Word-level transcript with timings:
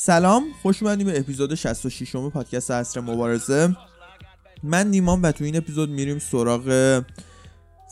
سلام 0.00 0.44
خوش 0.62 0.82
اومدید 0.82 1.06
به 1.06 1.18
اپیزود 1.18 1.54
66 1.54 2.14
م 2.14 2.30
پادکست 2.30 2.70
عصر 2.70 3.00
مبارزه. 3.00 3.76
من 4.62 4.86
نیمان 4.86 5.22
و 5.22 5.32
تو 5.32 5.44
این 5.44 5.56
اپیزود 5.56 5.90
میریم 5.90 6.18
سراغ 6.18 7.02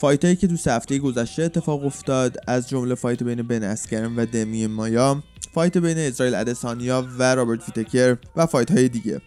fight 0.01 0.25
هایی 0.25 0.37
که 0.37 0.47
تو 0.47 0.71
هفته 0.71 0.99
گذشته 0.99 1.43
اتفاق 1.43 1.85
افتاد. 1.85 2.37
از 2.47 2.69
جمله 2.69 2.95
fight 2.95 3.23
بین 3.23 3.43
بن 3.43 3.63
اسکرن 3.63 4.17
و 4.17 4.27
دمیان 4.27 4.67
مایا 4.67 5.23
fight 5.55 5.79
بین 5.79 5.99
اسرائیل 5.99 6.35
ادسانیا 6.35 7.07
و 7.19 7.35
رابرت 7.35 7.63
ویتکر 7.63 8.17
و 8.37 8.47
fight 8.47 8.71
های 8.71 8.89
دیگه. 8.89 9.21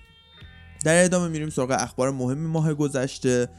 در 0.85 1.03
ادامه 1.03 1.27
میریم 1.27 1.49
سراغ 1.49 1.71
اخبار 1.71 2.11
مهم 2.11 2.47
ماه 2.47 2.73
گذشته 2.73 3.49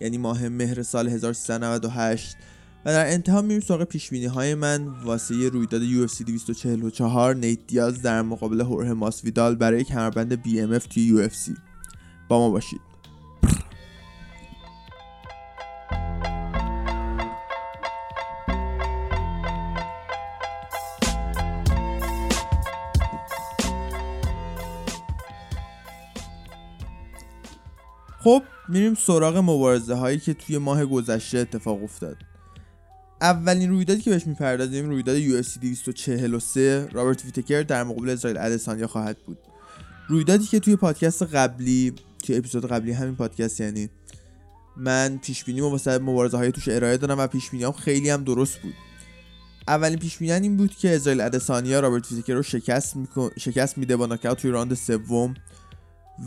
یعنی 0.00 0.18
ماه 0.18 0.48
مهر 0.48 0.82
سال 0.82 1.08
1398 1.08 2.36
و 2.84 2.92
در 2.92 3.12
انتها 3.12 3.42
میریم 3.42 3.60
سراغ 3.60 3.84
پیش‌بینی 3.84 4.12
های 4.12 4.54
من. 4.54 4.86
واسه 4.86 5.48
رویداد 5.48 5.82
UFC 5.82 6.24
244 6.24 7.34
نیت 7.34 7.66
دیاز 7.66 8.02
در 8.02 8.22
مقابل 8.22 8.60
خورخه 8.60 8.92
ماسویدال 8.92 9.54
برای 9.54 9.84
کمربند 9.84 10.42
BMF 10.42 10.86
توی 10.86 11.28
UFC 11.28 11.58
با 12.28 12.38
ما 12.38 12.50
باشید. 12.50 12.80
خب 28.20 28.42
میریم 28.68 28.94
سراغ 28.94 29.36
مبارزه 29.36 29.94
هایی 29.94 30.18
که 30.18 30.34
توی 30.34 30.58
ماه 30.58 30.84
گذشته 30.84 31.38
اتفاق 31.38 31.82
افتاد. 31.82 32.16
اولین 33.20 33.70
رویدادی 33.70 34.00
که 34.00 34.10
بهش 34.10 34.26
می‌پردازیم 34.26 34.88
رویداد 34.88 35.20
UFC 35.20 35.58
243 35.60 36.88
رابرت 36.92 37.24
ویتکر 37.24 37.62
در 37.62 37.84
مقابل 37.84 38.10
اسرائیل 38.10 38.38
ادسانیا 38.38 38.86
خواهد 38.86 39.18
بود. 39.26 39.38
رویدادی 40.08 40.46
که 40.46 40.60
توی 40.60 40.76
پادکست 40.76 41.22
قبلی 41.22 41.94
توی 42.24 42.36
اپیزود 42.36 42.66
قبلی 42.66 42.92
همین 42.92 43.16
پادکست 43.16 43.60
یعنی 43.60 43.90
من 44.76 45.18
پیش 45.18 45.44
بینی 45.44 45.60
واسه 45.60 45.98
مبارزه 45.98 46.36
های 46.36 46.52
توش 46.52 46.68
ارائه 46.68 46.96
دادم 46.96 47.18
و 47.18 47.26
پیش‌بینی 47.26 47.54
هام 47.54 47.72
خیلی 47.72 48.10
هم 48.10 48.24
درست 48.24 48.58
بود. 48.58 48.74
اولین 49.68 49.98
پیش‌بینی 49.98 50.22
این 50.22 50.56
بود 50.56 50.76
که 50.76 50.96
اسرائیل 50.96 51.20
ادسانیا 51.20 51.80
رابرت 51.80 52.12
ویتکر 52.12 52.34
رو 52.34 52.42
شکست 52.42 52.94
شکست 53.38 53.78
میده 53.78 53.96
با 53.96 54.06
ناکاوت 54.06 54.38
توی 54.38 54.50
راند 54.50 54.74
سوم 54.74 55.34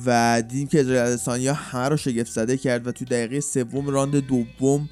و 0.05 0.41
دیدیم 0.47 0.67
که 0.67 0.81
اسرائیل 0.81 1.01
ادسانیا 1.01 1.53
همه 1.53 1.89
رو 1.89 1.97
شگفت 1.97 2.31
زده 2.31 2.57
کرد 2.57 2.87
و 2.87 2.91
توی 2.91 3.07
دقیقه 3.07 3.39
سوم 3.39 3.89
راند 3.89 4.15
دوم 4.15 4.89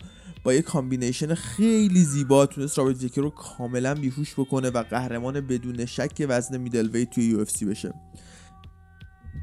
یه 0.54 0.62
combination 0.62 1.34
خیلی 1.34 2.04
زیبا 2.04 2.46
تونست 2.46 2.78
رابرت 2.78 3.04
ویتکر 3.04 3.22
رو 3.22 3.30
کاملا 3.30 3.96
بیهوش 3.96 4.34
بکنه 4.34 4.70
و 4.70 4.84
قهرمان 4.84 5.42
بدون 5.42 5.86
شک 5.86 6.26
وزن 6.30 6.58
middleweight 6.58 7.06
توی 7.06 7.26
UFC 7.26 7.46
بشه. 7.70 7.94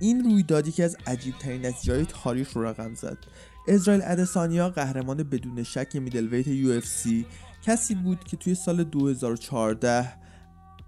این 0.01 0.25
رویدادی 0.25 0.73
که 0.73 0.85
از 0.85 0.97
عجیب 1.07 1.35
ترین 1.39 1.67
نتیجه 1.67 2.05
تاریخ 2.05 2.53
رو 2.53 2.65
رقم 2.65 2.95
زد. 2.95 3.19
اسرائیل 3.69 4.03
ادسانیا 4.05 4.71
قهرمان 4.71 5.23
بدون 5.23 5.63
شک 5.63 5.97
میدل 5.97 6.29
ویت 6.29 6.47
یو 6.47 6.81
کسی 7.63 7.95
بود 7.95 8.25
که 8.25 8.37
توی 8.37 8.55
سال 8.55 8.85
2014 8.85 10.13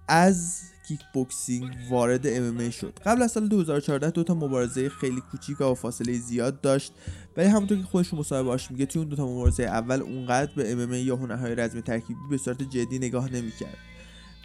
از 0.09 0.63
کیک 0.89 1.01
بوکسینگ 1.15 1.77
وارد 1.91 2.27
ام 2.27 2.71
شد. 2.71 2.99
قبل 3.07 3.23
از 3.23 3.33
سال 3.33 3.49
2014 3.49 4.11
دو 4.11 4.25
تا 4.25 4.35
مبارزه 4.35 4.89
خیلی 4.89 5.21
کوچیک 5.31 5.61
و 5.61 5.75
فاصله 5.75 6.13
زیاد 6.13 6.61
داشت. 6.61 6.93
ولی 7.37 7.49
همونطور 7.49 7.79
که 7.79 7.85
خودش 7.85 8.15
مصاحبهاش 8.15 8.71
میگه 8.71 8.87
توی 8.87 9.01
اون 9.01 9.09
دو 9.09 9.17
تا 9.17 9.27
مبارزه 9.27 9.63
اول 9.63 10.03
اونقدر 10.03 10.53
به 10.57 10.73
ام 10.73 10.93
یا 10.93 11.17
هنرهای 11.17 11.55
رزمی 11.55 11.83
ترکیبی 11.83 12.21
به 12.31 12.39
صورت 12.39 12.63
جدی 12.63 12.99
نگاه 12.99 13.33
نمی‌کرد. 13.33 13.77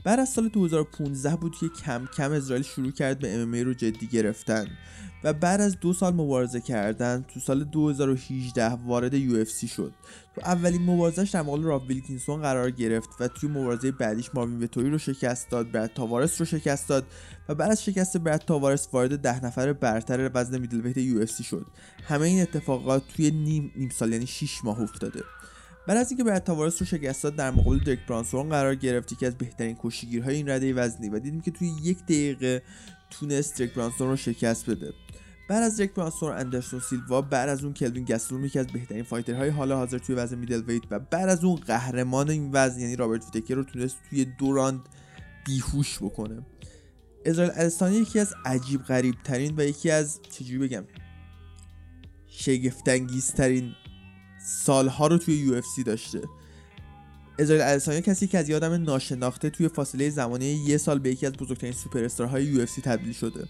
بعد 0.03 0.19
از 0.19 0.29
سال 0.29 0.47
2015 0.47 1.35
بود 1.35 1.55
که 1.55 1.69
کم 1.69 2.07
کم 2.17 2.31
اسرائیل 2.31 2.63
شروع 2.63 2.91
کرد 2.91 3.19
به 3.19 3.35
ام 3.35 3.55
رو 3.55 3.73
جدی 3.73 4.07
گرفتن 4.07 4.67
و 5.23 5.33
بعد 5.33 5.61
از 5.61 5.79
دو 5.79 5.93
سال 5.93 6.13
مبارزه 6.13 6.61
کردن 6.61 7.25
تو 7.33 7.39
سال 7.39 7.63
2018 7.63 8.69
وارد 8.69 9.13
یو 9.13 9.45
شد. 9.45 9.93
تو 10.35 10.41
اولین 10.41 10.81
مبارزش 10.81 11.29
در 11.29 11.41
مقابل 11.41 11.63
راب 11.63 11.87
ویلکینسون 11.87 12.41
قرار 12.41 12.71
گرفت 12.71 13.09
و 13.19 13.27
توی 13.27 13.49
مبارزه 13.49 13.91
بعدیش 13.91 14.29
ماروین 14.33 14.63
وتوری 14.63 14.89
رو 14.89 14.97
شکست 14.97 15.49
داد 15.49 15.71
برد 15.71 15.93
تاوارس 15.93 16.41
رو 16.41 16.45
شکست 16.45 16.89
داد 16.89 17.05
و 17.49 17.55
بعد 17.55 17.71
از 17.71 17.83
شکست 17.83 18.17
برد 18.17 18.43
تاوارس 18.47 18.87
وارد 18.93 19.19
ده 19.19 19.45
نفر 19.45 19.73
برتر 19.73 20.31
وزن 20.33 20.57
میدل 20.57 20.97
یو 20.97 21.25
شد. 21.25 21.65
همه 22.07 22.27
این 22.27 22.41
اتفاقات 22.41 23.03
توی 23.15 23.31
نیم 23.31 23.71
نیم 23.75 23.89
سال 23.89 24.13
یعنی 24.13 24.27
6 24.27 24.63
ماه 24.63 24.81
افتاده. 24.81 25.23
بعد 25.87 25.97
از 25.97 26.11
اینکه 26.11 26.23
برد 26.23 26.43
تاوارس 26.43 26.81
رو 26.81 26.85
شکست 26.85 27.25
در 27.25 27.51
مقابل 27.51 27.79
دریک 27.79 27.99
برانسون 28.07 28.49
قرار 28.49 28.75
گرفت 28.75 29.19
که 29.19 29.27
از 29.27 29.37
بهترین 29.37 29.77
کشتی‌گیرهای 29.83 30.35
این 30.35 30.49
رده 30.49 30.73
وزنی 30.73 31.09
و 31.09 31.19
دیدیم 31.19 31.41
که 31.41 31.51
توی 31.51 31.71
یک 31.83 32.03
دقیقه 32.03 32.61
تونست 33.09 33.59
دریک 33.59 33.73
برانسون 33.73 34.07
رو 34.07 34.15
شکست 34.15 34.69
بده. 34.69 34.93
بعد 35.49 35.63
از 35.63 35.77
دریک 35.77 35.93
برانسون 35.93 36.31
اندرسون 36.31 36.79
سیلوا 36.79 37.21
بعد 37.21 37.49
از 37.49 37.63
اون 37.63 37.73
کلوین 37.73 38.05
گستلوم 38.05 38.43
یکی 38.43 38.59
از 38.59 38.67
بهترین 38.67 39.03
fighter 39.03 39.39
های 39.39 39.49
حال 39.49 39.71
حاضر 39.71 39.97
توی 39.97 40.15
وزن 40.15 40.37
middleweight 40.37 40.83
و 40.91 40.99
بعد 40.99 41.29
از 41.29 41.43
اون 41.43 41.55
قهرمان 41.55 42.29
این 42.29 42.49
وزن 42.53 42.79
یعنی 42.79 42.95
رابرت 42.95 43.25
ویتکر 43.35 43.55
رو 43.55 43.63
تونست 43.63 43.97
توی 44.09 44.25
دو 44.25 44.53
راند 44.53 44.81
بیهوش 45.45 45.97
بکنه. 45.97 46.45
اسرائیل 47.25 47.53
ادسانیا 47.55 47.95
یکی 47.95 48.19
از 48.19 48.33
عجیب 48.45 48.83
غریب 48.83 49.15
ترین 49.23 49.53
و 49.57 49.63
یکی 49.63 49.91
از 49.91 50.19
چجوری 50.29 50.57
بگم 50.57 50.83
شگفتانگیزترین 52.27 53.75
سالها 54.43 55.07
رو 55.07 55.17
توی 55.17 55.35
UFC 55.35 55.61
داشته. 55.85 56.21
اسرائیل 57.39 57.63
ادسانیا 57.63 58.01
کسی 58.01 58.27
که 58.27 58.37
از 58.37 58.49
یه 58.49 58.59
آدم 58.59 58.73
ناشناخته 58.73 59.49
توی 59.49 59.67
فاصله 59.67 60.09
زمانی 60.09 60.45
یه 60.45 60.77
سال 60.77 60.99
به 60.99 61.09
یکی 61.09 61.25
از 61.25 61.33
بزرگترین 61.33 61.73
سوپر 61.73 62.03
استارهای 62.03 62.43
UFC 62.43 62.65
تبدیل 62.65 63.13
شده. 63.13 63.45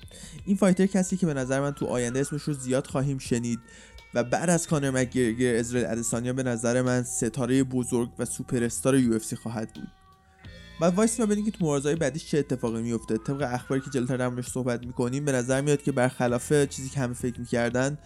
این 0.46 0.58
fighter 0.58 0.86
کسی 0.86 1.18
که 1.18 1.26
به 1.26 1.34
نظر 1.34 1.62
من 1.62 1.72
تو 1.72 1.86
آینده 1.86 2.20
اسمش 2.20 2.42
رو 2.42 2.54
زیاد 2.54 2.88
خواهیم 2.88 3.18
شنید 3.18 3.60
و 4.14 4.24
بعد 4.24 4.50
از 4.50 4.68
کانر 4.68 4.92
مکگرگر 4.92 5.56
اسرائیل 5.56 5.88
ادسانیا 5.90 6.34
به 6.34 6.44
نظر 6.44 6.82
من 6.82 7.04
ستاره 7.04 7.64
بزرگ 7.64 8.10
و 8.20 8.26
سوپر 8.26 8.64
استار 8.64 8.98
UFC 8.98 9.20
خواهد 9.44 9.74
بود. 9.74 9.88
باید 10.82 10.96
وایسیم 10.96 11.26
ببینیم 11.26 11.46
که 11.46 11.52
تو 11.52 11.66
مبارزه‌های 11.66 11.96
بعدیش 11.96 12.26
چه 12.26 12.38
اتفاقی 12.38 12.82
میفته 12.82 13.18
طبق 13.18 13.48
اخباری 13.54 13.82
که 13.82 13.90
جلوتر 13.90 14.18
در 14.18 14.42
صحبت 14.42 14.86
می‌کنیم 14.86 15.26
به 15.26 15.32
نظر 15.32 15.62
میاد 15.62 15.82
که 15.82 15.92
برخلاف 15.92 16.54
چیزی 16.54 16.90
که 16.90 17.00
همه 17.00 17.14
فکر 17.14 17.40
می‌کردن 17.40 17.98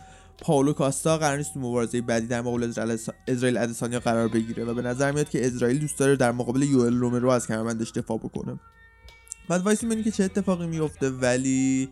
پاولو 0.42 0.74
کاستا 0.74 1.18
قرار 1.18 1.38
نیست 1.38 1.54
تو 1.54 1.60
مبارزه 1.60 2.02
بعدی 2.02 2.28
در 2.28 2.42
مقابل 2.42 2.74
اسرائیل 3.28 3.58
ادسانیا 3.58 4.00
قرار 4.00 4.28
بگیره 4.28 4.64
و 4.64 4.74
به 4.74 4.82
نظر 4.82 5.12
میاد 5.12 5.30
که 5.30 5.48
اسرائیل 5.48 5.80
دوست 5.80 6.00
داره 6.00 6.16
در 6.16 6.32
مقابل 6.32 6.62
یوئل 6.62 6.94
رومرو 6.94 7.30
از 7.30 7.48
کمربندش 7.48 7.92
دفاع 7.92 8.18
بکنه. 8.18 8.60
باید 9.50 9.62
وایسیم 9.62 9.84
ببینیم 9.84 10.04
که 10.04 10.12
چه 10.12 10.24
اتفاقی 10.24 10.68
میفته 10.68 11.10
ولی 11.10 11.90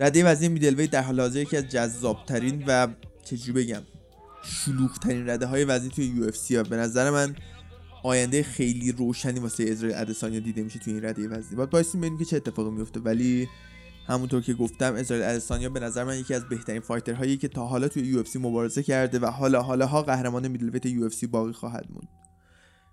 رده 0.00 0.24
وزنی 0.24 0.48
middleweight 0.48 0.86
در 0.86 1.02
حال 1.02 1.20
حاضر 1.20 1.40
یکی 1.40 1.56
از 1.56 1.68
جذابترین 1.68 2.64
و 2.66 2.88
چجوری 3.24 3.52
بگم 3.52 3.82
شلوغترین 4.44 5.28
رده 5.28 5.46
های 5.46 5.64
وزنی 5.64 5.88
توی 5.88 6.04
UFC 6.04 6.50
به 6.68 6.76
نظر 6.76 7.10
من 7.10 7.36
آینده 8.02 8.42
خیلی 8.42 8.92
روشنی 8.92 9.40
واسه 9.40 9.64
اسرائیل 9.68 9.96
ادسانیا 9.96 10.40
دیده 10.40 10.62
میشه 10.62 10.78
توی 10.78 10.92
این 10.92 11.04
رده 11.04 11.28
وزنی 11.28 11.56
باید 11.56 11.74
وایسیم 11.74 11.94
ببینیم 11.94 12.18
که 12.18 12.24
چه 12.24 12.36
اتفاقی 12.36 12.70
میفته 12.70 13.00
ولی 13.00 13.48
همونطور 14.08 14.42
که 14.42 14.54
گفتم 14.54 14.94
اسرائیل 14.94 15.26
ادسانیا 15.26 15.68
به 15.68 15.80
نظر 15.80 16.04
من 16.04 16.18
یکی 16.18 16.34
از 16.34 16.48
بهترین 16.48 16.80
fighter 16.80 17.19
هایی 17.19 17.36
که 17.36 17.48
تا 17.48 17.66
حالا 17.66 17.88
توی 17.88 18.02
UFC 18.02 18.24
مبارزه 18.34 18.82
کرده 18.82 19.18
و 19.18 19.26
حالا 19.26 19.62
حالا 19.62 19.86
ها 19.86 20.02
قهرمان 20.02 20.48
middleweight 20.48 20.86
UFC 20.86 21.08
باقی 21.30 21.52
خواهد 21.52 21.86
موند. 21.90 22.08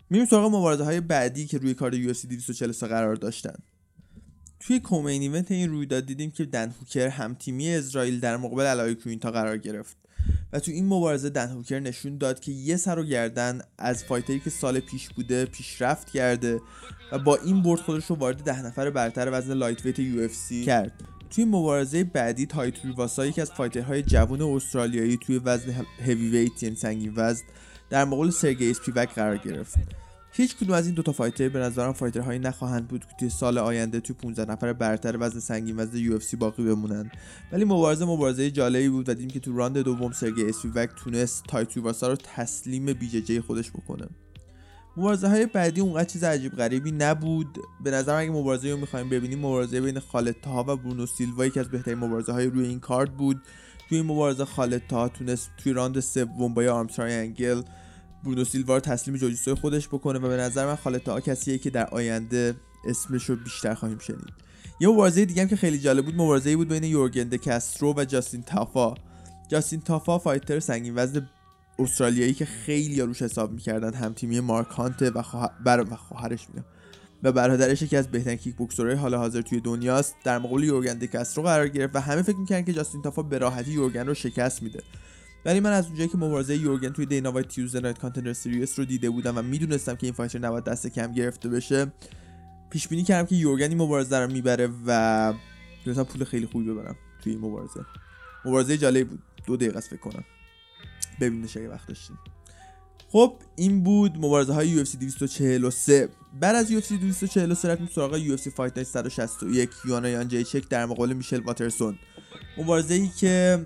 میریم 0.09 0.27
سراغ 0.27 0.55
مبارزه 0.55 0.83
های 0.83 1.01
بعدی 1.01 1.45
که 1.45 1.57
روی 1.57 1.73
card 1.73 1.93
UFC 1.93 2.25
243 2.25 2.87
قرار 2.87 3.15
داشتن. 3.15 3.55
توی 4.67 4.79
co-main 4.79 5.21
event 5.21 5.51
این 5.51 5.69
رویداد 5.69 6.05
دیدیم 6.05 6.31
که 6.31 6.45
دن 6.45 6.73
هوکر 6.79 7.07
هم 7.07 7.33
تیمی 7.33 7.69
اسرائیل 7.69 8.19
در 8.19 8.37
مقابل 8.37 8.63
ال 8.63 8.95
آیاکوینتا 8.95 9.31
قرار 9.31 9.57
گرفت. 9.57 9.97
و 10.53 10.59
تو 10.59 10.71
این 10.71 10.85
مبارزه 10.85 11.29
دن 11.29 11.49
هوکر 11.49 11.79
نشون 11.79 12.17
داد 12.17 12.39
که 12.39 12.51
یه 12.51 12.77
سر 12.77 12.99
و 12.99 13.03
گردن 13.03 13.61
از 13.77 14.03
fighter 14.03 14.35
ی 14.35 14.39
که 14.39 14.49
سال 14.49 14.79
پیش 14.79 15.09
بوده 15.09 15.45
پیشرفت 15.45 16.09
کرده 16.09 16.61
و 17.11 17.19
با 17.19 17.35
این 17.35 17.61
برد 17.61 17.79
خودش 17.79 18.05
رو 18.05 18.15
وارد 18.15 18.43
ده 18.43 18.65
نفر 18.65 18.89
برتر 18.89 19.29
وزن 19.31 19.53
lightweight 19.53 19.85
UFC 19.85 20.28
کرد. 20.66 20.91
توی 21.29 21.45
مبارزه 21.45 22.03
بعدی 22.03 22.45
تای 22.46 22.85
تویواسا 22.85 23.25
یکی 23.25 23.41
از 23.41 23.51
fighter 23.52 23.90
های 23.90 24.02
جوان 24.01 24.41
استرالیایی 24.41 25.17
توی 25.17 25.37
وزن 25.37 25.85
heavyweight 26.05 26.63
یعنی 26.63 26.75
سنگین 26.75 27.13
وزن 27.16 27.43
در 27.90 28.05
مقابل 28.05 28.29
سرگی 28.29 28.72
اسپیوک 28.72 29.09
قرار 29.09 29.37
گرفت. 29.37 30.04
هیچ 30.37 30.55
کدوم 30.55 30.76
از 30.76 30.85
این 30.85 30.96
دوتا 30.96 31.11
fighter 31.11 31.49
به 31.49 31.59
نظرم 31.59 31.93
fighter 31.93 32.26
هایی 32.26 32.40
نخواهند 32.40 32.87
بود 32.87 33.05
که 33.20 33.29
سال 33.29 33.58
آینده 33.58 33.99
توی 33.99 34.16
15 34.16 34.52
نفر 34.52 34.73
برتر 34.73 35.17
وزن 35.20 35.40
سنگین 35.40 35.79
وزن 35.79 35.97
UFC 35.97 36.19
باقی 36.40 36.64
بمونن. 36.64 37.11
ولی 37.52 37.66
مبارزه 37.66 38.05
مبارزه 38.05 38.52
جالبی 38.52 38.90
بود 38.90 39.09
و 39.09 39.14
دیدیم 39.14 39.29
که 39.29 39.40
تو 39.40 39.58
راند 39.58 39.78
دوم 39.78 40.11
سرگی 40.11 40.46
اسپیوک 40.46 40.90
تونست 40.96 41.43
تای 41.47 41.78
تویواسا 41.78 42.07
رو 42.08 42.16
تسلیم 42.16 42.85
جوجیسوی 42.93 43.41
خودش 43.41 43.72
بکنه. 43.72 44.08
مبارزه 44.97 45.28
های 45.28 45.46
بعدی 45.46 45.82
اونقدر 45.82 46.09
چیز 46.09 46.23
عجیب 46.23 46.52
غریبی 46.52 46.91
نبود. 46.91 47.59
به 47.84 47.91
نظر 47.91 48.16
اگه 48.16 48.31
مبارزه 48.31 48.72
رو 48.72 48.78
می‌خوایم 48.78 49.09
ببینیم 49.09 49.40
مبارزه 49.40 49.81
بین 49.81 49.99
خالد 49.99 50.35
تاها 50.41 50.64
و 50.67 50.76
برونو 50.76 51.05
سیلوا 51.05 51.46
یکی 51.46 51.59
از 51.59 51.70
بهترین 51.70 51.97
مبارزه 51.97 52.31
های 52.31 52.46
روی 52.46 52.67
این 52.67 52.79
کارت 52.79 53.09
بود. 53.09 53.41
توی 53.90 53.97
این 53.97 54.08
مبارزه 54.08 54.46
خالد 54.46 54.88
تاها 54.88 55.09
تونست 55.09 55.49
توی 55.58 55.73
راند 55.73 55.99
سوم 55.99 56.53
با 56.53 56.61
arm 56.61 56.87
triangle 56.99 57.61
برونو 58.25 58.45
سیلوا 58.45 58.79
تسلیم 58.79 59.17
جوجیسوی 59.17 59.53
خودش 59.53 59.87
بکنه 59.87 60.19
و 60.19 60.27
به 60.27 60.37
نظر 60.37 60.66
من 60.66 60.75
خالد 60.75 61.19
کسیه 61.19 61.57
که 61.57 61.69
در 61.69 61.85
آینده 61.85 62.55
اسمش 62.85 63.29
رو 63.29 63.35
بیشتر 63.35 63.73
خواهیم 63.73 63.99
شنید. 63.99 64.33
یه 64.79 64.87
مبارزه 64.87 65.25
دیگه 65.25 65.41
هم 65.41 65.47
که 65.47 65.55
خیلی 65.55 65.79
جالب 65.79 66.05
بود 66.05 66.16
مبارزه 66.16 66.55
بود 66.55 66.67
بین 66.67 66.83
یورگن 66.83 67.23
دکسترو 67.23 67.93
و 67.97 68.05
جاستین 68.05 68.41
تافا. 68.41 68.93
جاستین 69.47 69.81
تافا 69.81 70.19
fighter 70.19 70.59
سنگین 70.59 70.93
وزن 70.95 71.29
استرالیایی 71.79 72.33
که 72.33 72.45
خیلی 72.45 73.01
روش 73.01 73.22
حساب 73.22 73.51
می‌کردن 73.51 73.93
هم 73.93 74.13
تیمی 74.13 74.39
مارک 74.39 74.67
هانت 74.67 75.01
و, 75.01 75.23
بر... 75.66 75.81
و 75.91 75.95
خواهرش 75.95 76.47
میگم 76.49 76.66
و 77.23 77.31
برادرش 77.31 77.81
یکی 77.81 77.97
از 77.97 78.07
بهترین 78.07 78.37
کیک 78.37 78.55
بوکسورهای 78.55 78.95
حال 78.95 79.16
حاضر 79.16 79.41
توی 79.41 79.59
دنیاست. 79.59 80.16
در 80.23 80.39
مقابل 80.39 80.63
یورگن 80.63 80.97
دکسترو 80.97 81.43
قرار 81.43 81.67
گرفت 81.67 81.95
و 81.95 81.99
همه 81.99 82.21
فکر 82.21 82.37
می‌کردن 82.37 82.66
که 82.66 82.73
جاستین 82.73 83.01
تافا 83.01 83.21
به 83.21 83.37
راحتی 83.37 83.71
یورگن 83.71 84.07
رو 84.07 84.13
شکست 84.13 84.63
میده. 84.63 84.79
ولی 85.45 85.59
من 85.59 85.71
از 85.71 85.85
اونجایی 85.85 86.09
که 86.09 86.17
مبارزه 86.17 86.57
یورگن 86.57 86.89
توی 86.89 87.05
دینا 87.05 87.31
وایت 87.31 87.47
Tuesday 87.47 87.81
Night 87.81 87.99
Contender 87.99 88.34
Series 88.34 88.79
رو 88.79 88.85
دیده 88.85 89.09
بودم 89.09 89.37
و 89.37 89.41
می‌دونستم 89.41 89.95
که 89.95 90.07
این 90.07 90.13
fighter 90.13 90.40
نباید 90.39 90.63
دست 90.63 90.87
کم 90.87 91.11
گرفته 91.11 91.49
بشه 91.49 91.91
پیش 92.69 92.87
بینی 92.87 93.03
کردم 93.03 93.27
که 93.27 93.35
یورگن 93.35 93.69
این 93.69 93.81
مبارزه 93.81 94.19
رو 94.19 94.31
می‌بره 94.31 94.69
و 94.85 95.33
مثلا 95.87 96.03
پول 96.03 96.23
خیلی 96.23 96.45
خوبی 96.45 96.65
ببرم 96.65 96.95
توی 97.23 97.33
این 97.33 97.41
مبارزه. 97.41 97.85
مبارزه 98.45 98.77
جالب 98.77 99.09
بود. 99.09 99.19
دو 99.47 99.57
دقیقه 99.57 99.79
فکر 99.79 99.97
کنم. 99.99 100.23
ببینش 101.21 101.57
اگه 101.57 101.69
وقت 101.69 101.87
داشتین 101.87 102.17
خب 103.11 103.35
این 103.55 103.83
بود 103.83 104.17
مبارزه 104.17 104.53
های 104.53 104.85
UFC 104.85 104.95
243 104.97 106.09
بعد 106.39 106.55
از 106.55 106.71
UFC 106.71 106.91
243 106.91 107.67
رفتیم 107.67 107.89
سراغ 107.95 108.35
UFC 108.35 108.49
Fight 108.49 108.84
161 108.83 109.69
یوانا 109.85 110.09
یانجیچک 110.09 110.69
در 110.69 110.85
مقابل 110.85 111.13
میشل 111.13 111.43
واترسون. 111.43 111.97
مبارزه 112.57 112.93
ای 112.93 113.07
که 113.07 113.65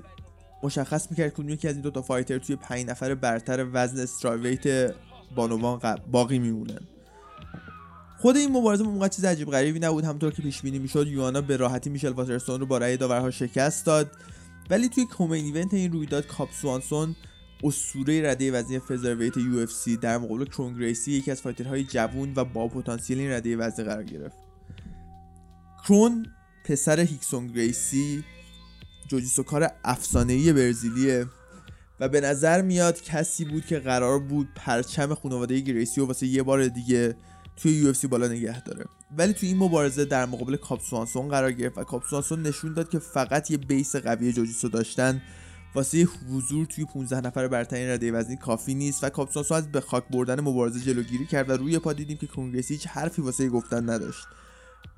مشخص 0.63 1.11
می‌کرد 1.11 1.33
کدوم 1.33 1.49
یکی 1.49 1.67
از 1.67 1.73
این 1.73 1.81
دوتا 1.81 2.01
fighter 2.01 2.37
توی 2.37 2.55
5 2.55 2.85
نفر 2.85 3.15
برتر 3.15 3.67
وزن 3.73 3.99
strawweight 3.99 4.93
بانوان 5.35 5.99
باقی 6.11 6.39
میمونن 6.39 6.79
خود 8.17 8.37
این 8.37 8.51
مبارزه 8.51 8.83
موقع 8.83 9.07
چیز 9.07 9.25
عجیب 9.25 9.51
غریبی 9.51 9.79
نبود. 9.79 10.03
همطور 10.03 10.31
که 10.31 10.41
پیش 10.41 10.61
بینی 10.61 10.79
می‌شد 10.79 11.07
یوانا 11.07 11.41
به 11.41 11.57
راحتی 11.57 11.89
میشل 11.89 12.09
واترسون 12.09 12.59
رو 12.59 12.65
با 12.65 12.77
رأی 12.77 12.97
داورها 12.97 13.31
شکست 13.31 13.85
داد. 13.85 14.11
ولی 14.69 14.89
توی 14.89 15.05
co-main 15.05 15.45
event 15.45 15.73
این 15.73 15.91
رویداد 15.91 16.27
کاپ 16.27 16.51
سوانسون 16.51 17.15
اسطوره 17.63 18.31
رده 18.31 18.51
وزنی 18.51 18.79
featherweight 18.79 19.37
UFC 19.37 19.97
در 19.97 20.17
مقابل 20.17 20.45
کرون 20.45 20.79
گریسی 20.79 21.11
یکی 21.11 21.31
از 21.31 21.41
fighter 21.41 21.74
های 21.74 21.83
جوون 21.83 22.33
و 22.35 22.45
با 22.45 22.67
پتانسیل 22.67 23.19
این 23.19 23.31
رده 23.31 23.57
وزنی 23.57 23.85
قرار 23.85 24.03
گرفت. 24.03 24.37
کرون 25.83 26.25
پسر 26.65 26.99
هیکسون 26.99 27.47
گریسی 27.47 28.23
جوجیسوکار 29.09 29.71
افسانه‌ای 29.83 30.53
برزیلیه 30.53 31.25
و 31.99 32.09
به 32.09 32.21
نظر 32.21 32.61
میاد 32.61 33.01
کسی 33.01 33.45
بود 33.45 33.65
که 33.65 33.79
قرار 33.79 34.19
بود 34.19 34.47
پرچم 34.55 35.13
خانواده 35.13 35.59
گریسی 35.59 36.01
و 36.01 36.05
واسه 36.05 36.27
یه 36.27 36.43
بار 36.43 36.67
دیگه 36.67 37.15
توی 37.55 37.71
UFC 37.71 37.93
بالا 38.09 38.27
نگه 38.27 38.63
داره. 38.63 38.85
ولی 39.17 39.33
توی 39.33 39.49
این 39.49 39.57
مبارزه 39.57 40.05
در 40.05 40.25
مقابل 40.25 40.55
کاپ 40.55 40.79
سوانسون 40.79 41.27
قرار 41.27 41.51
گرفت 41.51 41.77
و 41.77 41.83
کاپ 41.83 42.03
سوانسون 42.03 42.41
نشون 42.41 42.73
داد 42.73 42.89
که 42.89 42.99
فقط 42.99 43.51
یه 43.51 43.57
base 43.57 43.95
قوی 43.95 44.33
جوجیسو 44.33 44.69
داشتن 44.69 45.21
واسه 45.75 46.07
حضور 46.31 46.65
توی 46.65 46.85
15 46.85 47.21
نفر 47.21 47.47
برترین 47.47 47.89
رده 47.89 48.11
وزنی 48.11 48.37
کافی 48.37 48.73
نیست 48.73 49.03
و 49.03 49.09
کاپ 49.09 49.25
سوانسون 49.25 49.57
از 49.57 49.71
به 49.71 49.81
خاک 49.81 50.03
بردن 50.07 50.39
مبارزه 50.39 50.79
جلوگیری 50.79 51.25
کرد 51.25 51.49
و 51.49 51.53
روی 51.53 51.79
پا 51.79 51.93
دیدیم 51.93 52.17
که 52.17 52.27
کنگرسی 52.27 52.73
هیچ 52.73 52.87
حرفی 52.87 53.21
واسه 53.21 53.49
گفتن 53.49 53.89
نداشت. 53.89 54.27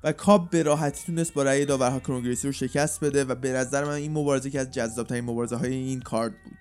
و 0.04 0.12
کاپ 0.12 0.50
به 0.50 0.62
راحتی 0.62 1.06
تونست 1.06 1.34
با 1.34 1.42
رأی 1.42 1.64
داورها 1.64 1.98
کنگرسی 1.98 2.46
رو 2.46 2.52
شکست 2.52 3.04
بده 3.04 3.24
و 3.24 3.34
به 3.34 3.52
نظر 3.52 3.84
من 3.84 3.90
این 3.90 4.12
مبارزه 4.12 4.50
که 4.50 4.60
از 4.60 4.70
جذابترین 4.70 5.24
مبارزه 5.24 5.56
های 5.56 5.74
این 5.74 6.00
کارد 6.00 6.32
بود. 6.44 6.58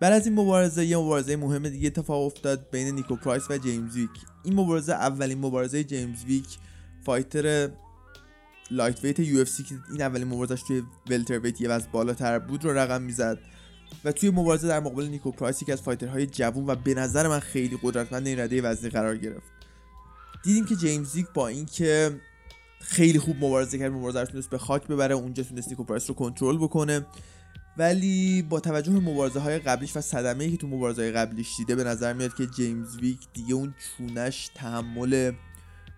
بعد 0.00 0.12
از 0.12 0.26
این 0.26 0.34
مبارزه 0.34 0.84
یه 0.84 0.96
مبارزه 0.96 1.36
مهم 1.36 1.68
دیگه 1.68 1.86
اتفاق 1.86 2.26
افتاد 2.26 2.70
بین 2.70 2.94
نیکو 2.94 3.16
پرایس 3.16 3.50
و 3.50 3.58
جیمز 3.58 3.96
ویک. 3.96 4.10
این 4.44 4.54
مبارزه 4.54 4.92
اولین 4.92 5.38
مبارزه 5.38 5.84
جیمز 5.84 6.24
ویک. 6.24 6.46
fighter 7.04 7.70
lightweight 8.70 9.18
UFC 9.18 9.62
که 9.62 9.74
این 9.92 10.02
اولین 10.02 10.28
مبارزش 10.28 10.62
توی 10.62 10.82
welterweight 11.10 11.60
یه 11.60 11.68
وزن 11.68 11.86
بالاتر 11.92 12.38
بود 12.38 12.64
رو 12.64 12.78
رقم 12.78 13.02
می‌زد. 13.02 13.38
و 14.04 14.12
توی 14.12 14.30
مبارزه 14.30 14.68
در 14.68 14.80
مقابل 14.80 15.04
نیکو 15.06 15.30
پرایس 15.30 15.64
که 15.64 15.72
از 15.72 15.82
fighter 15.82 16.16
های 16.16 16.26
جوون 16.26 16.66
و 16.66 16.74
به 16.74 16.94
نظر 16.94 17.28
من 17.28 17.40
خیلی 17.40 17.78
قدرتمند 17.82 18.26
این 18.26 18.40
رده 18.40 18.62
وزنی 18.62 18.90
قرار 18.90 19.16
گرفت. 19.16 19.52
دیدیم 20.44 20.64
که 20.64 20.76
جیمز 20.76 21.14
ویک 21.14 21.26
با 21.34 21.48
اینکه 21.48 22.20
خیلی 22.80 23.18
خوب 23.18 23.36
مبارزه 23.36 23.78
کرد 23.78 23.92
مبارزه 23.92 24.20
رو 24.20 24.26
تونست 24.26 24.50
به 24.50 24.58
خاک 24.58 24.86
ببره 24.86 25.14
اونجا 25.14 25.42
تونست 25.42 25.68
نیکو 25.68 25.94
رو 25.94 26.14
کنترل 26.14 26.56
بکنه. 26.56 27.06
ولی 27.78 28.42
با 28.42 28.60
توجه 28.60 28.92
به 28.92 29.00
مبارزه 29.00 29.40
های 29.40 29.58
قبلیش 29.58 29.96
و 29.96 30.00
صدمه 30.00 30.50
که 30.50 30.56
تو 30.56 30.66
مبارزه 30.66 31.02
های 31.02 31.12
قبلیش 31.12 31.56
دیده 31.56 31.76
به 31.76 31.84
نظر 31.84 32.12
میاد 32.12 32.34
که 32.34 32.46
جیمز 32.46 32.96
ویک 32.96 33.18
دیگه 33.32 33.54
اون 33.54 33.74
چونش 33.98 34.50
تحمل 34.54 35.32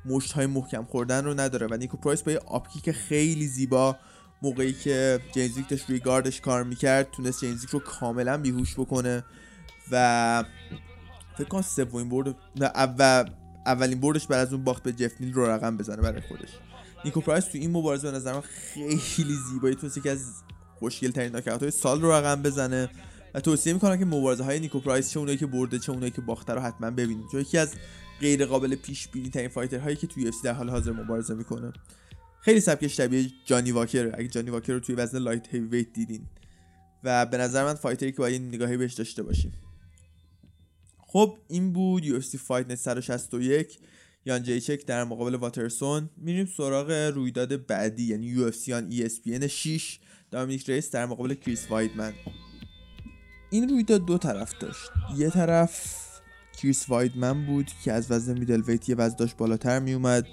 مشت 0.05 0.33
های 0.33 0.47
محکم 0.47 0.85
خوردن 0.85 1.25
رو 1.25 1.41
نداره 1.41 1.67
و 1.71 1.75
نیکو 1.75 1.97
پرایس 1.97 2.23
با 2.23 2.33
یه 2.33 2.39
upkick 2.39 2.91
خیلی 2.91 3.47
زیبا 3.47 3.97
موقعی 4.43 4.73
که 4.73 5.21
جیمز 5.35 5.57
ویک 5.57 5.69
داشت 5.69 5.91
روی 5.91 5.99
گاردش 5.99 6.41
کار 6.41 6.65
می‌کرد 6.65 7.11
تونست 7.11 7.41
جیمز 7.41 7.61
ویک 7.61 7.71
رو 7.71 7.79
کاملا 7.79 8.37
بیهوش 8.37 8.75
بکنه 8.75 9.25
و 9.91 10.45
فکر 11.39 11.49
کنم 11.49 11.63
سومین 11.63 12.09
برد 12.09 12.37
و 12.61 13.25
اولین 13.67 14.01
بردش 14.01 14.27
بعد 14.27 14.41
از 14.47 14.53
اون 14.53 14.65
باخت 14.65 14.83
به 14.83 14.93
جف 14.93 15.09
نیل 15.09 15.33
رو 15.33 15.47
رقم 15.47 15.77
بزنه 15.77 16.03
برای 16.03 16.21
خودش. 16.21 16.68
نیکو 17.05 17.21
پرایس 17.21 17.45
تو 17.45 17.59
این 17.59 17.71
مبارزه 17.71 18.11
به 18.11 18.17
نظر 18.17 18.33
من 18.33 18.41
خیلی 19.01 19.35
زیبایی. 19.51 19.75
تونست 19.75 19.97
یکی 19.97 20.09
از 20.09 20.43
خوشگل 20.79 21.11
ترین 21.11 21.33
ناکاوت 21.33 21.63
های 21.63 21.71
سال 21.71 22.01
رو 22.01 22.13
رقم 22.13 22.43
بزنه. 22.43 22.91
و 23.35 23.41
توصیه 23.41 23.73
می‌کنم 23.73 23.97
که 23.97 24.05
مبارزه 24.05 24.45
های 24.45 24.61
نیکو 24.61 24.81
پرایس 24.81 25.11
چه 25.11 25.19
اونایی 25.19 25.39
که 25.39 25.47
برده 25.47 25.79
چه 25.79 25.93
اونایی 25.93 26.11
که 26.11 26.21
باخته 26.21 26.53
رو 26.53 26.61
حتما 26.61 26.91
ببینید 26.91 27.27
چون 27.33 27.41
یکی 27.41 27.59
از 27.59 27.75
غیر 28.21 28.47
قابل 28.47 28.75
پیش 28.75 29.09
بینی 29.09 29.31
ترین 29.31 29.49
fighter 29.49 29.79
هایی 29.79 29.97
که 29.97 30.07
توی 30.07 30.29
UFC 30.29 30.43
در 30.43 30.53
حال 30.53 30.71
حاضر 30.71 30.93
مبارزه 30.93 31.35
می‌کنه. 31.35 31.73
خیلی 32.41 32.61
سبکش 32.61 32.97
شبیه 32.97 33.31
جانی 33.45 33.73
واکر. 33.73 34.11
اگه 34.15 34.29
جانی 34.29 34.51
واکر 34.51 34.73
رو 34.73 34.81
توی 34.81 34.95
وزن 34.95 35.19
light 35.19 35.55
heavyweight 35.55 35.93
دیدین. 35.93 36.27
و 37.05 37.27
به 37.27 37.37
نظر 37.37 37.65
من 37.65 37.75
fighter 37.75 38.08
ی 38.08 38.13
که 38.13 38.19
باید 38.19 38.43
نگاهی 38.43 38.77
بهش 38.77 38.95
داشته 38.95 39.23
باشیم. 39.23 39.53
خب 40.99 41.39
این 41.49 41.73
بود 41.73 42.21
UFC 42.21 42.39
Fight 42.39 42.75
161 42.75 43.79
یانجیچک 44.25 44.87
در 44.87 45.05
مقابل 45.05 45.35
واترسون. 45.35 46.11
میریم 46.17 46.47
سراغ 46.57 46.91
رویداد 46.91 47.67
بعدی 47.67 48.05
یعنی 48.05 48.27
UFC 48.27 48.73
on 48.73 48.91
ESPN 48.91 49.45
6 49.45 49.99
دامینیک 50.31 50.71
ریس 50.71 50.91
در 50.91 51.07
مقابل 51.07 51.35
کریس 51.35 51.71
وایدمن. 51.71 52.13
این 53.51 53.69
رویداد 53.69 54.05
دو 54.05 54.19
طرف 54.19 54.59
داشت. 54.59 54.91
یه 55.17 55.31
طرف 55.31 55.97
کریس 56.59 56.89
وایدمن 56.89 57.47
بود 57.47 57.71
که 57.85 57.93
از 57.93 58.11
وزن 58.11 58.39
middleweight 58.39 58.89
یه 58.89 58.95
وزن 58.95 59.17
داشت 59.17 59.37
بالاتر 59.37 59.79
میومد 59.79 60.27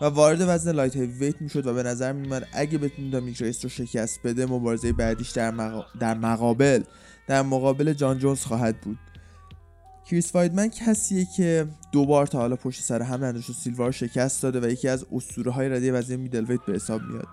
و 0.00 0.04
وارد 0.04 0.38
وزن 0.40 0.72
light 0.72 0.96
heavyweight 0.96 1.42
می‌شد 1.42 1.66
و 1.66 1.74
به 1.74 1.82
نظر 1.82 2.12
میومد 2.12 2.48
اگه 2.52 2.78
بتونه 2.78 3.10
دامینیک 3.10 3.42
ریس 3.42 3.64
رو 3.64 3.70
شکست 3.70 4.20
بده 4.24 4.46
مبارزه 4.46 4.92
بعدیش 4.92 5.30
در, 5.30 5.84
در 6.00 6.14
مقابل 6.14 6.82
در 7.26 7.42
مقابل 7.42 7.92
جان 7.92 8.18
جونز 8.18 8.40
خواهد 8.40 8.80
بود. 8.80 8.98
کریس 10.10 10.34
وایدمن 10.34 10.68
کسیه 10.68 11.24
که 11.36 11.66
دوبار 11.92 12.26
تا 12.26 12.38
حالا 12.38 12.56
پشت 12.56 12.82
سر 12.82 13.02
هم 13.02 13.22
و 13.22 13.40
سیلوا 13.40 13.86
رو 13.86 13.92
شکست 13.92 14.42
داده 14.42 14.60
و 14.60 14.70
یکی 14.70 14.88
از 14.88 15.06
اسطوره 15.12 15.50
های 15.50 15.68
رده 15.68 15.90
وزن 15.90 16.16
middleweight 16.16 16.60
به 16.66 16.72
حساب 16.72 17.02
میاد. 17.02 17.26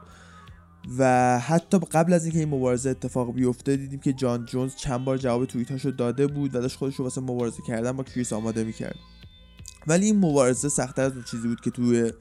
و 0.98 1.39
حتی 1.39 1.79
قبل 1.79 2.13
از 2.13 2.24
اینکه 2.24 2.39
این 2.39 2.50
مبارزه 2.50 2.89
اتفاق 2.89 3.34
بیفته 3.34 3.75
دیدیم 3.75 4.00
که 4.00 4.13
جان 4.13 4.46
جونز 4.46 4.75
چند 4.75 5.05
بار 5.05 5.17
جواب 5.17 5.46
توییتاشو 5.46 5.91
داده 5.91 6.27
بود 6.27 6.55
و 6.55 6.62
داشت 6.62 6.77
خودش 6.77 6.96
رو 6.96 7.03
واسه 7.03 7.22
مبارزه 7.22 7.58
کردن 7.67 7.91
با 7.91 8.03
کریس 8.03 8.34
آماده 8.34 8.63
می‌کرد. 8.63 8.96
ولی 9.88 10.05
این 10.05 10.17
مبارزه 10.17 10.70
سختتر 10.70 11.01
از 11.01 11.12
اون 11.12 11.24
چیزی 11.24 11.48
بود 11.48 11.62
که 11.62 11.72
توی 11.72 12.12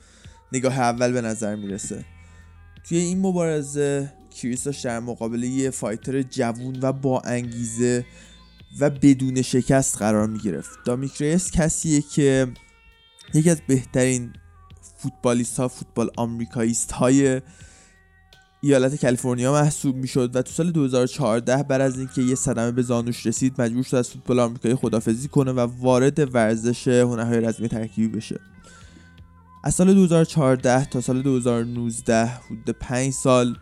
نگاه 0.53 0.79
اول 0.79 1.13
به 1.13 1.21
نظر 1.21 1.57
می‌رسه. 1.57 2.05
توی 2.89 2.99
این 2.99 3.21
مبارزه 3.21 4.13
کریس 4.31 4.65
داشت 4.65 4.85
در 4.85 5.01
مقابل 5.01 5.43
یه 5.43 5.71
fighter 5.71 6.23
جوون 6.23 6.79
و 6.83 6.93
با 6.93 7.21
انگیزه 7.21 8.05
و 8.81 8.91
بدون 8.91 9.43
شکست 9.43 9.99
قرار 9.99 10.27
می‌گرفت 10.27 10.79
دامینیک 10.85 11.23
ریس 11.23 11.51
کسیه 11.51 12.03
که 12.03 12.49
یکی 13.35 13.51
از 13.51 13.61
بهترین 13.69 14.33
فوتبالیست 14.97 15.61
ها 15.61 15.69
فوتبال 15.69 16.11
آمریکاییست 16.17 16.93
های 16.93 17.41
ایالت 18.61 19.01
کالیفرنیا 19.01 19.53
محسوب 19.53 19.97
می‌شد 19.97 20.37
و 20.37 20.43
تو 20.43 20.53
سال 20.53 20.71
2014 20.71 21.63
بعد 21.63 21.81
از 21.81 21.99
اینکه 21.99 22.23
یه 22.23 22.35
صدمه 22.35 22.73
به 22.73 22.83
زانوش 22.83 23.27
رسید 23.27 23.61
مجبور 23.63 23.83
شد 23.83 23.97
از 23.97 24.11
فوتبال 24.11 24.41
آمریکایی 24.41 24.75
خدافزی 24.75 25.29
کنه 25.29 25.53
و 25.53 25.61
وارد 25.61 26.35
ورزش 26.35 26.89
هنرهای 26.89 27.41
رزمی 27.41 27.69
ترکیبی 27.69 28.17
بشه. 28.17 28.41
از 29.65 29.75
سال 29.75 29.95
2014 29.95 30.85
تا 30.85 31.01
سال 31.01 31.23
2019 31.23 32.27
حدود 32.27 32.71
5 32.71 33.13
سال 33.13 33.57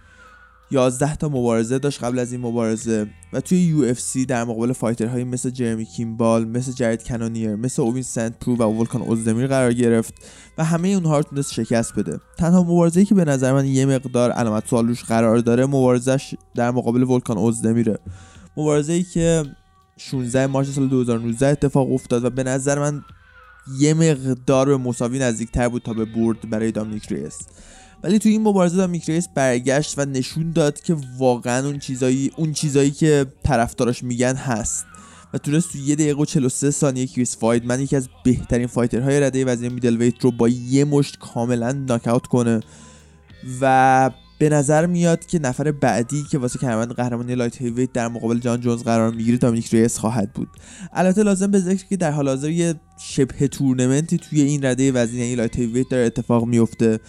11 0.72 1.16
تا 1.16 1.28
مبارزه 1.28 1.78
داشت 1.78 2.04
قبل 2.04 2.18
از 2.18 2.32
این 2.32 2.40
مبارزه 2.40 3.06
و 3.32 3.40
توی 3.40 3.58
UFC 3.58 4.26
در 4.26 4.44
مقابل 4.44 4.72
fighter 4.72 5.09
هایی 5.09 5.24
مثل 5.24 5.50
جرمی 5.50 5.84
کیمبال 5.84 6.44
مثل 6.44 6.72
جرد 6.72 7.02
کنونیر 7.02 7.56
مثل 7.56 7.82
اوین 7.82 8.02
سنت 8.02 8.38
پرو 8.38 8.56
و 8.56 8.62
ولکان 8.62 9.02
اوزدمیر 9.02 9.46
قرار 9.46 9.72
گرفت 9.72 10.14
و 10.58 10.64
همه 10.64 10.88
اونها 10.88 11.16
رو 11.16 11.22
تونست 11.22 11.52
شکست 11.52 11.94
بده. 11.94 12.20
تنها 12.38 12.62
مبارزه‌ای 12.62 13.06
که 13.06 13.14
به 13.14 13.24
نظر 13.24 13.52
من 13.52 13.66
یه 13.66 13.86
مقدار 13.86 14.30
علامت 14.30 14.68
سوال 14.68 14.88
روش 14.88 15.04
قرار 15.04 15.38
داره 15.38 15.66
مبارزش 15.66 16.34
در 16.54 16.70
مقابل 16.70 17.02
ولکان 17.02 17.38
اوزدمیره. 17.38 17.98
مبارزه‌ای 18.56 19.02
که 19.02 19.44
16 19.96 20.46
مارس 20.46 20.68
سال 20.68 20.88
2019 20.88 21.46
اتفاق 21.46 21.92
افتاد 21.92 22.24
و 22.24 22.30
به 22.30 22.42
نظر 22.42 22.78
من 22.78 23.02
یه 23.78 23.94
مقدار 23.94 24.66
به 24.66 24.76
مساوی 24.76 25.18
نزدیکتر 25.18 25.68
بود 25.68 25.82
تا 25.82 25.92
به 25.92 26.04
برد 26.04 26.50
برای 26.50 26.72
دامینیک 26.72 27.12
ریس. 27.12 27.38
ولی 28.02 28.18
توی 28.18 28.32
این 28.32 28.42
مبارزه 28.42 28.76
دامینیک 28.76 29.10
ریس 29.10 29.28
برگشت 29.34 29.98
و 29.98 30.04
نشون 30.04 30.50
داد 30.50 30.80
که 30.80 30.96
واقعا 31.18 31.66
اون 31.66 31.78
چیزایی 31.78 32.30
اون 32.36 32.52
چیزایی 32.52 32.90
که 32.90 33.26
طرفداراش 33.44 34.02
میگن 34.02 34.34
هست. 34.34 34.86
و 35.34 35.38
تونست 35.38 35.72
توی 35.72 35.80
یه 35.80 35.94
دقیقه 35.94 36.22
و 36.22 36.24
43 36.24 36.70
ثانیه 36.70 37.06
کریس 37.06 37.42
وایدمن 37.42 37.80
یکی 37.80 37.96
از 37.96 38.08
بهترین 38.24 38.66
fighter 38.66 39.08
های 39.08 39.20
رده 39.20 39.44
وزنی 39.44 39.68
middleweight 39.68 40.20
رو 40.20 40.30
با 40.30 40.48
یه 40.48 40.84
مشت 40.84 41.18
کاملا 41.18 41.72
ناکاوت 41.72 42.26
کنه. 42.26 42.60
و 43.60 44.10
به 44.38 44.48
نظر 44.48 44.86
میاد 44.86 45.26
که 45.26 45.38
نفر 45.38 45.72
بعدی 45.72 46.24
که 46.30 46.38
واسه 46.38 46.58
کمربند 46.58 46.92
قهرمانی 46.92 47.34
light 47.34 47.62
heavyweight 47.62 47.92
در 47.92 48.08
مقابل 48.08 48.38
جان 48.38 48.60
جونز 48.60 48.82
قرار 48.82 49.10
می‌گیره 49.10 49.38
دامینیک 49.38 49.74
ریس 49.74 49.98
خواهد 49.98 50.32
بود. 50.32 50.48
البته 50.92 51.22
لازم 51.22 51.50
به 51.50 51.58
ذکره 51.58 51.86
که 51.86 51.96
در 51.96 52.10
حال 52.10 52.28
حاضر 52.28 52.50
یه 52.50 52.74
شبه 52.98 53.48
تورنمنتی 53.48 54.18
توی 54.18 54.40
این 54.40 54.64
رده 54.64 54.92
وزنی 54.92 55.18
یعنی 55.18 55.34
light 55.34 55.56
heavyweight 55.56 55.88
داره 55.88 56.06
اتفاق 56.06 56.44
میفته. 56.44 57.00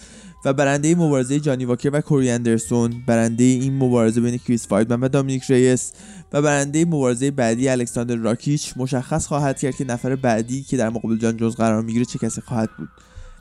و 0.44 0.52
برنده 0.52 0.94
مبارزه 0.94 1.40
جانی 1.40 1.64
واکر 1.64 1.90
و 1.92 2.00
کوری 2.00 2.30
اندرسون 2.30 3.02
برنده 3.06 3.44
این 3.44 3.76
مبارزه 3.76 4.20
بین 4.20 4.38
کریس 4.38 4.68
وایدمن 4.68 5.00
و 5.00 5.08
دامینیک 5.08 5.44
ریس 5.48 5.92
و 6.32 6.42
برنده 6.42 6.84
مبارزه 6.84 7.30
بعدی 7.30 7.68
الکساندر 7.68 8.16
راکیچ 8.16 8.72
مشخص 8.76 9.26
خواهد 9.26 9.58
کرد 9.58 9.76
که 9.76 9.84
نفر 9.84 10.16
بعدی 10.16 10.62
که 10.62 10.76
در 10.76 10.90
مقابل 10.90 11.18
جان 11.18 11.36
جونز 11.36 11.54
قرار 11.54 11.82
می‌گیره 11.82 12.04
چه 12.04 12.18
کسی 12.18 12.40
خواهد 12.40 12.70
بود. 12.78 12.88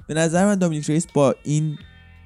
به 0.07 0.13
نظر 0.13 0.45
من 0.45 0.55
دامینیک 0.55 0.89
ریس 0.89 1.07
با 1.13 1.35
این 1.43 1.77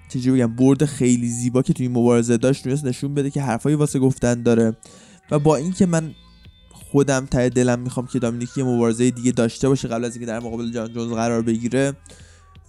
چجوری 0.09 0.41
بگم 0.41 0.55
برد 0.55 0.85
خیلی 0.85 1.27
زیبا 1.27 1.61
که 1.61 1.73
توی 1.73 1.85
این 1.85 1.97
مبارزه 1.97 2.37
داشت 2.37 2.63
تونست 2.63 2.85
نشون 2.85 3.13
بده 3.13 3.29
که 3.29 3.41
حرفایی 3.41 3.75
واسه 3.75 3.99
گفتن 3.99 4.43
داره 4.43 4.73
و 5.31 5.39
با 5.39 5.55
اینکه 5.55 5.85
من 5.85 6.11
خودم 6.71 7.25
ته 7.25 7.49
دلم 7.49 7.79
می‌خوام 7.79 8.07
که 8.07 8.19
دامینیک 8.19 8.57
یه 8.57 8.63
مبارزه 8.63 9.11
دیگه 9.11 9.31
داشته 9.31 9.69
باشه 9.69 9.87
قبل 9.87 10.05
از 10.05 10.15
اینکه 10.15 10.25
در 10.25 10.39
مقابل 10.39 10.71
جان 10.71 10.93
جونز 10.93 11.11
قرار 11.11 11.41
بگیره 11.41 11.93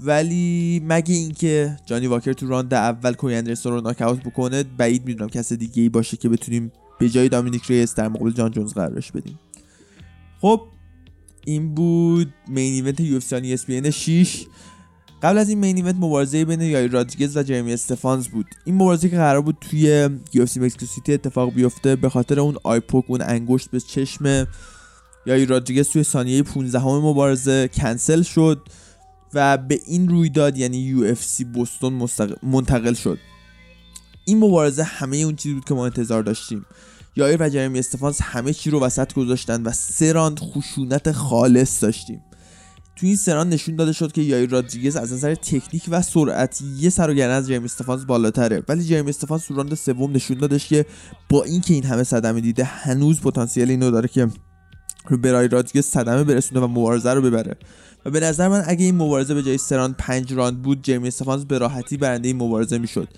ولی 0.00 0.83
مگه 0.85 1.14
اینکه 1.14 1.76
جانی 1.87 2.07
واکر 2.07 2.33
تو 2.33 2.49
راند 2.49 2.75
اول 2.75 3.12
کوری 3.12 3.35
اندرسون 3.35 3.73
رو 3.73 3.81
ناکاوت 3.81 4.21
بکنه 4.23 4.62
بعید 4.62 5.05
می‌دونم 5.07 5.31
کس 5.31 5.52
دیگه 5.52 5.83
ای 5.83 5.88
باشه 5.88 6.17
که 6.17 6.28
بتونیم 6.28 6.73
به 6.99 7.09
جای 7.09 7.28
دامینیک 7.28 7.67
ریس 7.67 7.95
در 7.95 8.09
مقابل 8.09 8.31
جان 8.31 8.50
جونز 8.50 8.75
قرارش 8.75 9.12
بدیم. 9.12 9.38
خب 10.40 10.61
این 11.47 11.75
بود 11.75 12.35
مین 12.49 12.73
ایونت 12.73 13.00
یو 13.00 13.17
اف 13.17 13.90
6 13.90 14.47
قبل 15.23 15.38
از 15.38 15.49
این 15.49 15.59
مین 15.59 15.76
ایونت 15.76 15.97
مبارزه 15.97 16.45
بین 16.45 16.61
یای 16.61 16.88
رادریگز 16.88 17.37
و 17.37 17.43
جرمی 17.43 17.73
استفانز 17.73 18.28
بود. 18.28 18.47
این 18.64 18.75
مبارزه 18.75 19.09
که 19.09 19.17
قرار 19.17 19.40
بود 19.40 19.57
توی 19.61 20.09
یو 20.33 20.43
اف 20.43 20.49
سیتی 20.49 21.12
اتفاق 21.12 21.55
بیفته 21.55 21.97
به 21.97 22.09
خاطر 22.09 22.40
اون 22.40 22.57
آیپوک 22.64 23.05
اون 23.09 23.23
انگشت 23.23 23.71
به 23.71 23.81
چشم 23.81 24.47
یای 25.26 25.47
رادریگز 25.47 25.88
توی 25.88 26.02
ثانیه 26.02 26.43
15 26.43 26.78
همه 26.78 26.93
مبارزه 26.93 27.69
کنسل 27.69 28.23
شد. 28.23 28.62
و 29.35 29.58
به 29.58 29.80
این 29.87 30.08
رویداد 30.08 30.58
یعنی 30.58 31.14
سی 31.14 31.44
بوستون 31.44 32.08
منتقل 32.42 32.94
شد. 32.94 33.18
این 34.25 34.38
مبارزه 34.38 34.82
همه 34.82 35.16
اون 35.16 35.37
چیزی 35.37 35.54
بود 35.54 35.64
که 35.64 35.75
ما 35.75 35.85
انتظار 35.85 36.23
داشتیم. 36.23 36.66
یایر 37.16 37.42
و 37.42 37.49
جرمی 37.49 37.78
استفانس 37.78 38.18
همه 38.23 38.52
چی 38.52 38.70
رو 38.70 38.80
وسط 38.80 39.12
گذاشتن 39.12 39.62
و 39.62 39.73
سه 39.73 40.12
راند 40.12 40.38
خشونت 40.38 41.12
خالص 41.12 41.82
داشتیم. 41.82 42.20
تو 42.97 43.06
این 43.06 43.16
سه 43.16 43.29
راند 43.29 43.49
نشون 43.49 43.76
داده 43.76 43.92
شد 43.92 44.12
که 44.12 44.23
یایر 44.23 44.50
رادریگز 44.50 44.97
از 44.97 45.12
نظر 45.12 45.35
تکنیک 45.35 45.82
و 45.88 46.02
سرعت 46.02 46.62
یه 46.78 46.90
سر 46.90 47.11
و 47.11 47.30
از 47.30 47.49
جرمی 47.49 47.64
استفانس 47.64 48.04
بالاتره. 48.04 48.62
ولی 48.68 48.85
جرمی 48.85 49.08
استفانس 49.08 49.47
تو 49.47 49.54
راند 49.54 49.75
سوم 49.75 50.12
نشون 50.12 50.38
دادش 50.38 50.68
که 50.68 50.87
با 51.28 51.42
اینکه 51.42 51.75
این 51.75 51.85
همه 51.85 52.04
صدمه 52.04 52.40
دیده 52.40 52.64
هنوز 52.64 53.20
پتانسیل 53.20 53.70
اینو 53.70 53.90
داره 53.90 54.08
که 54.08 54.28
برای 55.23 55.49
رادریگز 55.49 55.87
صدمه 55.87 56.25
برسونه 56.25 56.61
و 56.61 56.66
مبارزه 56.66 57.14
رو 57.14 57.23
ببره. 57.23 57.56
و 58.05 58.11
به 58.11 58.21
نظر 58.21 58.49
من 58.49 58.62
اگه 58.67 58.85
این 58.85 58.95
مبارزه 58.95 59.35
به 59.35 59.43
جای 59.43 59.59
سه 59.58 59.73
راند 59.73 59.94
پنج 59.99 60.33
راند 60.33 60.62
بود 60.62 60.83
جرمی 60.82 61.08
استفانز 61.09 61.45
به 61.45 61.59
راحتی 61.59 61.97
برنده 61.97 62.28
این 62.28 62.37
مبارزه 62.37 62.78
می‌شد. 62.78 63.09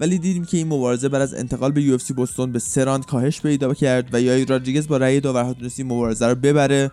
ولی 0.00 0.18
دیدیم 0.18 0.44
که 0.44 0.56
این 0.56 0.66
مبارزه 0.66 1.08
بعد 1.08 1.22
از 1.22 1.34
انتقال 1.34 1.72
به 1.72 1.82
یو 1.82 1.98
بوستون 2.16 2.52
به 2.52 2.58
سراند 2.58 3.06
کاهش 3.06 3.40
پیدا 3.40 3.74
کرد 3.74 4.14
و 4.14 4.20
یای 4.20 4.44
رادریگز 4.44 4.88
با 4.88 4.96
رأی 4.96 5.20
داورها 5.20 5.54
تونست 5.54 5.80
این 5.80 5.88
مبارزه 5.88 6.26
رو 6.26 6.34
ببره 6.34 6.90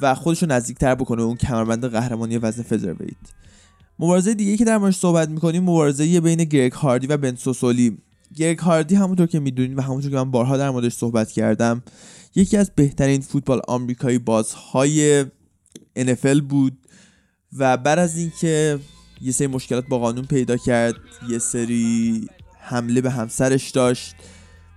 و 0.00 0.14
خودش 0.14 0.42
رو 0.42 0.48
نزدیکتر 0.48 0.94
بکنه 0.94 1.22
اون 1.22 1.36
کمربند 1.36 1.84
قهرمانی 1.84 2.38
وزن 2.38 2.62
فزرویت 2.62 3.16
مبارزه 3.98 4.34
دیگه 4.34 4.56
که 4.56 4.64
در 4.64 4.78
موردش 4.78 4.96
صحبت 4.96 5.28
می‌کنیم 5.28 5.62
مبارزه 5.62 6.20
بین 6.20 6.44
گرگ 6.44 6.72
هاردی 6.72 7.06
و 7.06 7.16
بن 7.16 7.34
سوسولی. 7.34 7.98
گرگ 8.36 8.58
هاردی 8.58 8.94
همونطور 8.94 9.26
که 9.26 9.40
می‌دونید 9.40 9.78
و 9.78 9.82
همونطور 9.82 10.10
که 10.10 10.16
من 10.16 10.30
بارها 10.30 10.56
در 10.56 10.70
موردش 10.70 10.92
صحبت 10.92 11.30
کردم 11.30 11.82
یکی 12.34 12.56
از 12.56 12.70
بهترین 12.74 13.20
فوتبال 13.20 13.60
آمریکایی 13.68 14.18
بازهای 14.18 15.24
NFL 15.98 16.40
بود 16.48 16.78
و 17.58 17.76
بعد 17.76 17.98
از 17.98 18.16
اینکه 18.16 18.78
یه 19.20 19.32
سری 19.32 19.46
مشکلات 19.46 19.86
با 19.88 19.98
قانون 19.98 20.24
پیدا 20.24 20.56
کرد 20.56 20.94
یه 21.28 21.38
سری 21.38 22.26
حمله 22.60 23.00
به 23.00 23.10
همسرش 23.10 23.70
داشت 23.70 24.14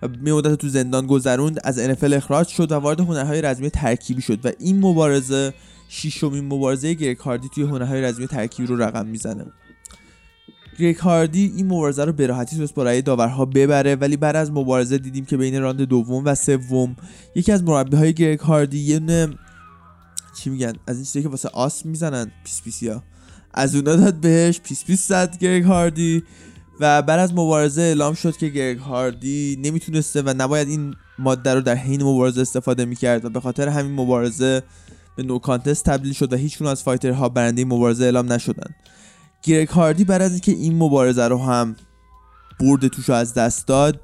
و 0.01 0.07
می 0.07 0.31
مدت 0.31 0.55
تو 0.55 0.69
زندان 0.69 1.07
گذروند 1.07 1.59
از 1.63 1.79
NFL 1.79 2.13
اخراج 2.13 2.47
شد 2.47 2.71
و 2.71 2.75
وارد 2.75 2.99
هنرهای 2.99 3.41
رزمی 3.41 3.69
ترکیبی 3.69 4.21
شد 4.21 4.45
و 4.45 4.51
این 4.59 4.79
مبارزه 4.79 5.53
شیشمین 5.89 6.45
مبارزه 6.45 6.93
گریک 6.93 7.17
هاردی 7.17 7.49
توی 7.55 7.63
هنرهای 7.63 8.01
رزمی 8.01 8.27
ترکیبی 8.27 8.67
رو 8.67 8.75
رقم 8.75 9.05
می‌زنه. 9.05 9.45
گریک 10.79 10.97
هاردی 10.97 11.53
این 11.55 11.65
مبارزه 11.65 12.05
رو 12.05 12.13
به 12.13 12.27
راحتی 12.27 12.55
تونست 12.55 12.73
با 12.73 12.83
رأی 12.83 13.01
داورها 13.01 13.45
ببره 13.45 13.95
ولی 13.95 14.17
بعد 14.17 14.35
از 14.35 14.51
مبارزه 14.51 14.97
دیدیم 14.97 15.25
که 15.25 15.37
بین 15.37 15.61
راند 15.61 15.81
دوم 15.81 16.25
و 16.25 16.35
سوم 16.35 16.95
یکی 17.35 17.51
از 17.51 17.63
مربی 17.63 17.97
های 17.97 18.13
گریک 18.13 18.39
هاردی 18.39 18.79
یه 18.79 18.99
چی 20.35 20.49
میگن؟ 20.49 20.73
از 20.87 20.95
این 20.95 21.05
چیزی 21.05 21.23
که 21.23 21.29
واسه 21.29 21.49
آسم 21.49 21.85
می‌زنن 21.85 22.31
پیس 22.43 22.61
پیسیا 22.61 23.03
از 23.53 23.75
اونا 23.75 23.95
داد 23.95 24.13
بهش 24.13 24.59
پیس 24.59 24.85
پیس 24.85 25.07
زد 25.07 25.37
گرگ 25.37 25.63
هاردی 25.63 26.23
و 26.79 27.01
بعد 27.01 27.19
از 27.19 27.33
مبارزه 27.33 27.81
اعلام 27.81 28.13
شد 28.13 28.37
که 28.37 28.49
گرگ 28.49 28.77
هاردی 28.77 29.59
نمی‌تونسته 29.63 30.21
و 30.21 30.33
نباید 30.37 30.67
این 30.67 30.95
ماده 31.19 31.53
رو 31.53 31.61
در 31.61 31.75
حین 31.75 32.03
مبارزه 32.03 32.41
استفاده 32.41 32.85
می‌کرد 32.85 33.25
و 33.25 33.29
به 33.29 33.39
خاطر 33.39 33.67
همین 33.67 33.91
مبارزه 33.91 34.63
به 35.15 35.23
no 35.23 35.39
contest 35.39 35.85
تبدیل 35.85 36.13
شد 36.13 36.33
و 36.33 36.35
هیچ 36.35 36.47
کدوم 36.47 36.61
از 36.61 36.83
fighter 36.83 37.23
ها 37.23 37.29
برنده 37.29 37.65
مبارزه 37.65 38.03
اعلام 38.03 38.33
نشدن. 38.33 38.75
گرگ 39.43 39.67
هاردی 39.67 40.03
بعد 40.03 40.21
از 40.21 40.31
اینکه 40.31 40.51
این 40.51 40.77
مبارزه 40.77 41.27
رو 41.27 41.37
هم 41.37 41.75
برد 42.59 42.87
توش 42.87 43.09
از 43.09 43.33
دست 43.33 43.67
داد 43.67 43.99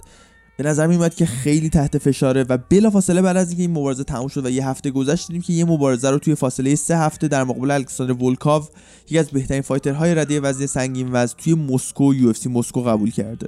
به 0.59 0.65
نظر 0.65 0.87
میومد 0.87 1.15
که 1.15 1.25
خیلی 1.25 1.69
تحت 1.69 1.97
فشاره 1.97 2.43
و 2.43 2.57
بلافاصله 2.69 3.21
بعد 3.21 3.37
از 3.37 3.49
اینکه 3.49 3.63
این 3.63 3.71
مبارزه 3.71 4.03
تموم 4.03 4.27
شد 4.27 4.45
و 4.45 4.49
یه 4.49 4.67
هفته 4.67 4.91
گذشت 4.91 5.27
دیدیم 5.27 5.41
که 5.41 5.53
یه 5.53 5.65
مبارزه 5.65 6.09
رو 6.09 6.19
توی 6.19 6.35
فاصله 6.35 6.75
سه 6.75 6.97
هفته 6.97 7.27
در 7.27 7.43
مقابل 7.43 7.71
الکساندر 7.71 8.23
ولکاو 8.23 8.63
یکی 9.05 9.17
از 9.17 9.29
بهترین 9.29 9.61
fighter 9.61 10.03
های 10.03 10.15
رده 10.15 10.39
وزنی 10.39 10.67
سنگین 10.67 11.09
وزن 11.11 11.35
توی 11.37 11.53
مسکو 11.53 12.13
UFC 12.13 12.33
مسکو 12.49 12.83
قبول 12.83 13.11
کرده. 13.11 13.47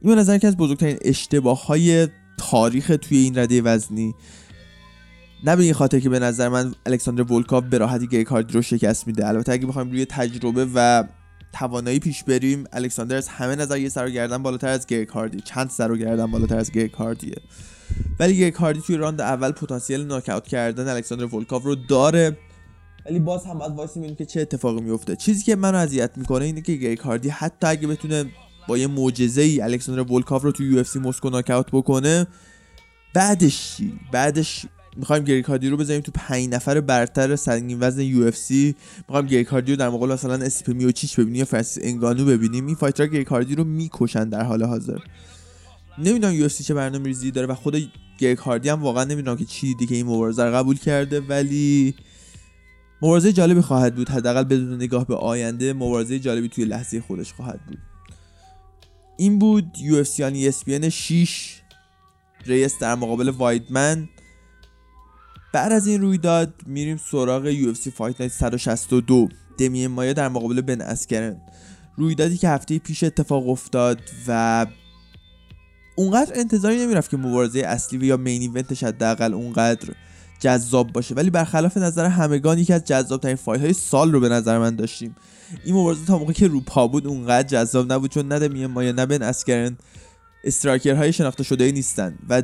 این 0.00 0.14
به 0.14 0.20
نظرم 0.20 0.38
یکی 0.38 0.46
از 0.48 0.56
بزرگترین 0.56 0.98
اشتباه 1.02 1.66
های 1.66 2.08
تاریخ 2.38 2.96
توی 3.00 3.18
این 3.18 3.38
رده 3.38 3.62
وزنی. 3.62 4.14
نه 5.44 5.56
به 5.56 5.62
این 5.62 5.72
خاطر 5.72 6.00
که 6.00 6.08
به 6.08 6.18
نظر 6.18 6.48
من 6.48 6.74
الکساندر 6.86 7.32
ولکاو 7.32 7.60
به 7.60 7.78
راحتی 7.78 8.06
گرگ 8.06 8.26
هاردی 8.26 8.52
رو 8.52 8.62
شکست 8.62 9.06
میده. 9.06 9.28
البته 9.28 9.52
اگه 9.52 9.66
بخوایم 9.66 9.90
روی 9.90 10.04
تجربه 10.04 10.66
و 10.74 11.04
توانایی 11.52 11.98
پیش 11.98 12.24
بریم. 12.24 12.64
الکساندر 12.72 13.16
از 13.16 13.28
همه 13.28 13.56
نظر 13.56 13.78
یه 13.78 13.88
سر 13.88 14.03
و 14.03 14.10
گردن 14.10 14.42
بالاتر 14.42 14.68
از 14.68 14.86
گرگ 14.86 15.08
هاردی. 15.08 15.40
چند 15.40 15.70
سر 15.70 15.87
و 15.87 15.96
گردن 15.96 16.30
بالاتر 16.30 16.58
از 16.58 16.70
گرگ 16.70 16.92
هاردیه. 16.92 17.36
ولی 18.20 18.38
گرگ 18.38 18.54
هاردی 18.54 18.80
توی 18.80 18.96
راند 18.96 19.20
اول 19.20 19.52
پتانسیل 19.52 20.06
ناکاوت 20.06 20.48
کردن 20.48 20.88
الکساندر 20.88 21.34
ولکاو 21.34 21.62
رو 21.62 21.74
داره. 21.74 22.38
ولی 23.06 23.18
باز 23.18 23.46
هم 23.46 23.58
باید 23.58 23.90
ببینیم 23.90 24.16
که 24.16 24.26
چه 24.26 24.40
اتفاقی 24.40 24.80
میفته. 24.80 25.16
چیزی 25.16 25.44
که 25.44 25.56
منو 25.56 25.78
اذیت 25.78 26.10
می‌کنه 26.16 26.44
اینه 26.44 26.60
که 26.60 26.74
گرگ 26.74 27.00
هاردی 27.00 27.28
حتی 27.28 27.66
اگه 27.66 27.88
بتونه 27.88 28.24
با 28.68 28.78
یه 28.78 28.86
معجزه 28.86 29.42
ای 29.42 29.60
الکساندر 29.60 30.12
ولکاو 30.12 30.42
رو 30.42 30.52
توی 30.52 30.72
UFC 30.72 30.98
مسکو 30.98 31.30
ناکاوت 31.30 31.66
بکنه 31.72 32.26
بعدش 33.14 33.76
بعدش 34.12 34.66
می‌خوایم 34.96 35.24
گرگ 35.24 35.43
هاردی 35.43 35.68
رو 35.68 35.76
بزنیم 35.76 36.00
تو 36.00 36.12
پنج 36.14 36.48
نفر 36.48 36.80
برتر 36.80 37.36
سنگین 37.36 37.78
وزن 37.80 38.00
UFC. 38.00 38.74
می‌خوایم 39.08 39.26
گرگ 39.26 39.46
هاردی 39.46 39.72
رو 39.72 39.76
در 39.76 39.88
مقابل 39.88 40.12
مثلا 40.12 40.34
استیپه 40.34 40.92
میوچیچ 40.92 41.16
ببینیم 41.16 41.34
یا 41.34 41.44
فرانسیس 41.44 41.84
انگانو 41.84 42.24
ببینیم. 42.24 42.66
این 42.66 42.76
fighter 42.76 43.02
ها 43.02 43.06
گرگ 43.06 43.27
هاردی 43.27 43.54
رو 43.54 43.64
می‌کشن 43.64 44.28
در 44.28 44.44
حال 44.44 44.62
حاضر. 44.62 44.98
نمی‌دونم 45.98 46.34
UFC 46.34 46.64
چه 46.64 46.74
برنامه‌ریزی 46.74 47.30
داره 47.30 47.46
و 47.46 47.54
خود 47.54 47.92
گرگ 48.18 48.39
هاردی 48.39 48.68
هم 48.68 48.82
واقعا 48.82 49.04
نمی‌دونم 49.04 49.36
که 49.36 49.44
چی 49.44 49.74
دیگه 49.74 49.96
این 49.96 50.06
مبارزه 50.06 50.44
رو 50.44 50.54
قبول 50.54 50.78
کرده 50.78 51.20
ولی 51.20 51.94
مبارزه 53.02 53.32
جالبی 53.32 53.60
خواهد 53.60 53.94
بود. 53.94 54.08
حداقل 54.08 54.44
بدون 54.44 54.74
نگاه 54.74 55.06
به 55.06 55.16
آینده 55.16 55.72
مبارزه 55.72 56.18
جالبی 56.18 56.48
توی 56.48 56.64
لحظه 56.64 57.00
خودش 57.00 57.32
خواهد 57.32 57.60
بود. 57.66 57.78
این 59.18 59.38
بود 59.38 59.64
UFC 59.80 60.90
6 60.90 61.60
ریس 62.46 62.78
در 62.78 62.94
مقابل 62.94 63.28
وایدمن. 63.28 64.08
بعد 65.52 65.72
از 65.72 65.86
این 65.86 66.00
رویداد 66.00 66.54
میریم 66.66 66.96
سراغ 67.10 67.52
UFC 67.52 67.88
Fight 67.88 68.20
Night 68.20 68.32
162 68.32 69.28
دمین 69.58 69.86
مایا 69.86 70.12
در 70.12 70.28
مقابل 70.28 70.60
بن 70.60 70.80
اسکرین. 70.80 71.40
رویدادی 71.96 72.36
که 72.36 72.48
هفته 72.48 72.78
پیش 72.78 73.04
اتفاق 73.04 73.48
افتاد 73.48 74.00
و 74.28 74.66
اونقدر 75.96 76.32
انتظاری 76.34 76.76
نمی‌رفت 76.76 77.10
که 77.10 77.16
مبارزه 77.16 77.60
اصلی 77.60 78.06
یا 78.06 78.16
main 78.16 78.42
event 78.42 78.72
ش 78.72 78.84
حداقل 78.84 79.34
اونقدر 79.34 79.94
جذاب 80.40 80.92
باشه 80.92 81.14
ولی 81.14 81.30
برخلاف 81.30 81.76
نظر 81.76 82.06
همگان 82.06 82.58
یکی 82.58 82.72
از 82.72 82.84
جذاب 82.84 83.20
ترین 83.20 83.36
fight 83.36 83.60
های 83.60 83.72
سال 83.72 84.12
رو 84.12 84.20
به 84.20 84.28
نظر 84.28 84.58
من 84.58 84.76
داشتیم. 84.76 85.14
این 85.64 85.74
مبارزه 85.74 86.06
تا 86.06 86.18
موقعی 86.18 86.34
که 86.34 86.48
رو 86.48 86.60
پا 86.60 86.86
بود 86.86 87.06
اونقدر 87.06 87.48
جذاب 87.48 87.92
نبود 87.92 88.10
چون 88.10 88.28
نه 88.28 88.38
دمین 88.38 88.66
مایا 88.66 88.92
نه 88.92 89.06
بن 89.06 89.22
اسکرین 89.22 89.76
striker 90.44 90.94
های 90.94 91.12
شناخته 91.12 91.44
شده 91.44 91.72
نیستن 91.72 92.18
و 92.28 92.42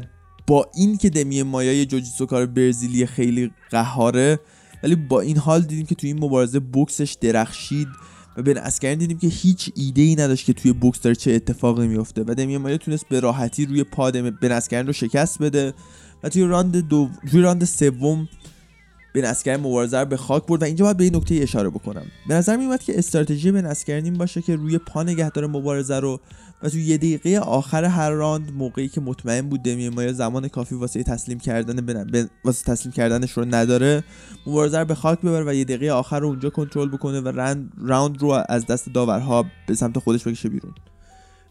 با 0.49 0.67
این 0.75 0.97
که 0.97 1.11
دمین 1.11 1.43
مایا 1.43 1.73
یه 1.73 1.87
جوجیتسو 1.87 2.27
کار 2.27 2.47
برزیلی 2.47 3.07
خیلی 3.07 3.51
قهاره 3.71 4.41
ولی 4.83 4.95
با 4.95 5.21
این 5.21 5.37
حال 5.37 5.63
دیدیم 5.63 5.87
که 5.87 5.95
توی 5.95 6.11
این 6.13 6.25
مبارزه 6.25 6.61
بوکسش 6.61 7.17
درخشید 7.21 7.89
و 8.37 8.43
بن 8.43 8.57
اسکرین 8.57 8.99
دیدیم 8.99 9.19
که 9.19 9.27
هیچ 9.27 9.73
ایده 9.75 10.03
ای 10.03 10.15
نداشت 10.15 10.47
که 10.47 10.53
توی 10.53 10.73
بوکس 10.73 11.01
داره 11.01 11.17
چه 11.17 11.33
اتفاقی 11.33 11.89
میفته 11.89 12.25
و 12.27 12.35
دمین 12.35 12.57
مایا 12.57 12.77
تونست 12.77 13.09
به 13.09 13.21
راحتی 13.21 13.67
روی 13.67 13.85
پا 13.85 14.11
بن 14.11 14.53
اسکرین 14.53 14.87
رو 14.87 14.93
شکست 14.93 15.43
بده 15.43 15.75
و 16.23 16.29
توی 16.29 16.43
راند 16.43 16.77
دو 16.77 17.09
توی 17.31 17.41
راند 17.41 17.65
سوم 17.65 18.29
بن 19.21 19.25
اسکرین 19.25 19.61
مبارزه 19.61 19.92
رو 19.92 20.05
به 20.05 20.17
خاک 20.17 20.47
برد 20.47 20.63
و 20.63 20.65
اینجا 20.65 20.85
باید 20.85 20.97
به 20.97 21.05
این 21.05 21.17
نکته 21.17 21.35
اشاره 21.35 21.69
بکنم. 21.69 22.07
به 22.29 22.35
نظر 22.35 22.57
میاد 22.57 22.79
که 22.79 22.99
استراتژی 22.99 23.53
بن 23.53 23.67
اسکرین 23.67 24.05
این 24.05 24.15
باشه 24.15 24.43
که 24.43 24.57
روی 24.57 24.79
پا 24.79 25.03
نگه 25.03 25.25
داره 25.25 25.47
مبارزه 25.47 26.01
رو 26.01 26.21
و 26.63 26.69
تو 26.69 26.79
یه 26.79 26.97
دقیقه 26.97 27.39
آخر 27.39 27.85
هر 27.85 28.11
راند 28.11 28.53
موقعی 28.53 28.89
که 28.89 29.01
مطمئن 29.01 29.49
بود 29.49 29.63
دمین 29.63 29.89
مایا 29.89 30.13
زمان 30.13 30.49
کافی 30.49 30.75
واسه 30.75 31.03
تسلیم 31.03 31.39
کردن 31.39 31.87
بن... 31.87 32.29
واسه 32.45 32.65
تسلیم 32.65 32.93
کردنش 32.93 33.33
رو 33.33 33.45
نداره 33.45 34.05
مبارزه 34.47 34.85
به 34.85 34.95
خاک 34.95 35.21
ببره 35.21 35.45
و 35.45 35.55
یه 35.55 35.65
دقیقه 35.65 35.91
آخر 35.91 36.21
رو 36.21 36.29
اونجا 36.29 36.51
کنترل 36.51 36.89
بکنه 36.89 37.21
و 37.21 37.29
رند... 37.29 37.73
راند 37.79 38.23
رو 38.23 38.43
از 38.49 38.67
دست 38.67 38.89
داورها 38.89 39.45
به 39.67 39.75
سمت 39.75 39.99
خودش 39.99 40.29
بکشه 40.29 40.49
بیرون. 40.49 40.75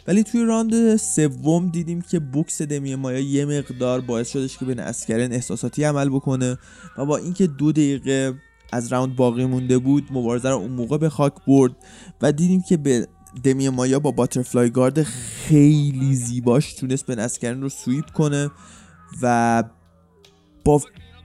ولی 0.07 0.23
توی 0.23 0.45
راند 0.45 0.95
سوم 0.95 1.69
دیدیم 1.69 2.01
که 2.01 2.19
بوکس 2.19 2.61
دمین 2.61 2.95
مایا 2.95 3.19
یه 3.19 3.45
مقدار 3.45 4.01
باعث 4.01 4.29
شدش 4.29 4.57
که 4.57 4.65
بن 4.65 4.79
اسکرین 4.79 5.33
احساساتی 5.33 5.83
عمل 5.83 6.09
بکنه 6.09 6.57
و 6.97 7.05
با 7.05 7.17
اینکه 7.17 7.47
دو 7.47 7.71
دقیقه 7.71 8.33
از 8.71 8.93
راند 8.93 9.15
باقی 9.15 9.45
مونده 9.45 9.77
بود 9.77 10.07
مبارزه 10.11 10.49
رو 10.49 10.55
اون 10.55 10.71
موقع 10.71 10.97
به 10.97 11.09
خاک 11.09 11.33
برد 11.47 11.75
و 12.21 12.31
دیدیم 12.31 12.61
که 12.61 12.77
دمین 12.77 13.69
مایا 13.69 13.99
با 13.99 14.11
butterfly 14.11 14.69
guard 14.69 15.03
خیلی 15.03 16.15
زیباش 16.15 16.73
تونست 16.73 17.05
بن 17.05 17.21
اسکرین 17.21 17.61
رو 17.61 17.69
sweep 17.69 18.11
کنه 18.11 18.49
و 19.21 19.63
با 20.65 20.81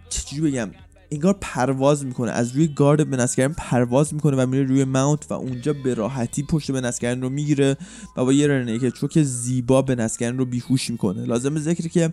چجوری 0.09 0.51
بگم؟ 0.51 0.71
انگار 1.13 1.39
پرواز 1.41 2.05
می‌کنه. 2.05 2.31
از 2.31 2.53
روی 2.53 2.69
گارد 2.69 3.11
بن 3.11 3.17
اسکرن 3.17 3.55
پرواز 3.55 4.15
می‌کنه 4.15 4.37
و 4.37 4.47
میره 4.47 4.65
روی 4.65 4.85
mount 4.85 5.31
و 5.31 5.35
اونجا 5.35 5.73
به 5.73 5.95
راحتی 5.95 6.43
پشت 6.43 6.73
بن 6.73 6.81
اسکرن 6.81 7.23
رو 7.23 7.29
می‌گیره 7.29 7.77
و 8.17 8.25
با 8.25 8.33
یه 8.33 8.47
rear 8.47 8.66
naked 8.66 8.91
choke 8.91 9.23
زیبا 9.23 9.83
بن 9.83 9.95
اسکرن 9.95 10.39
رو 10.39 10.45
بیهوش 10.45 10.91
می‌کنه. 10.91 11.25
لازم 11.25 11.59
ذکر 11.59 11.89
که 11.89 12.13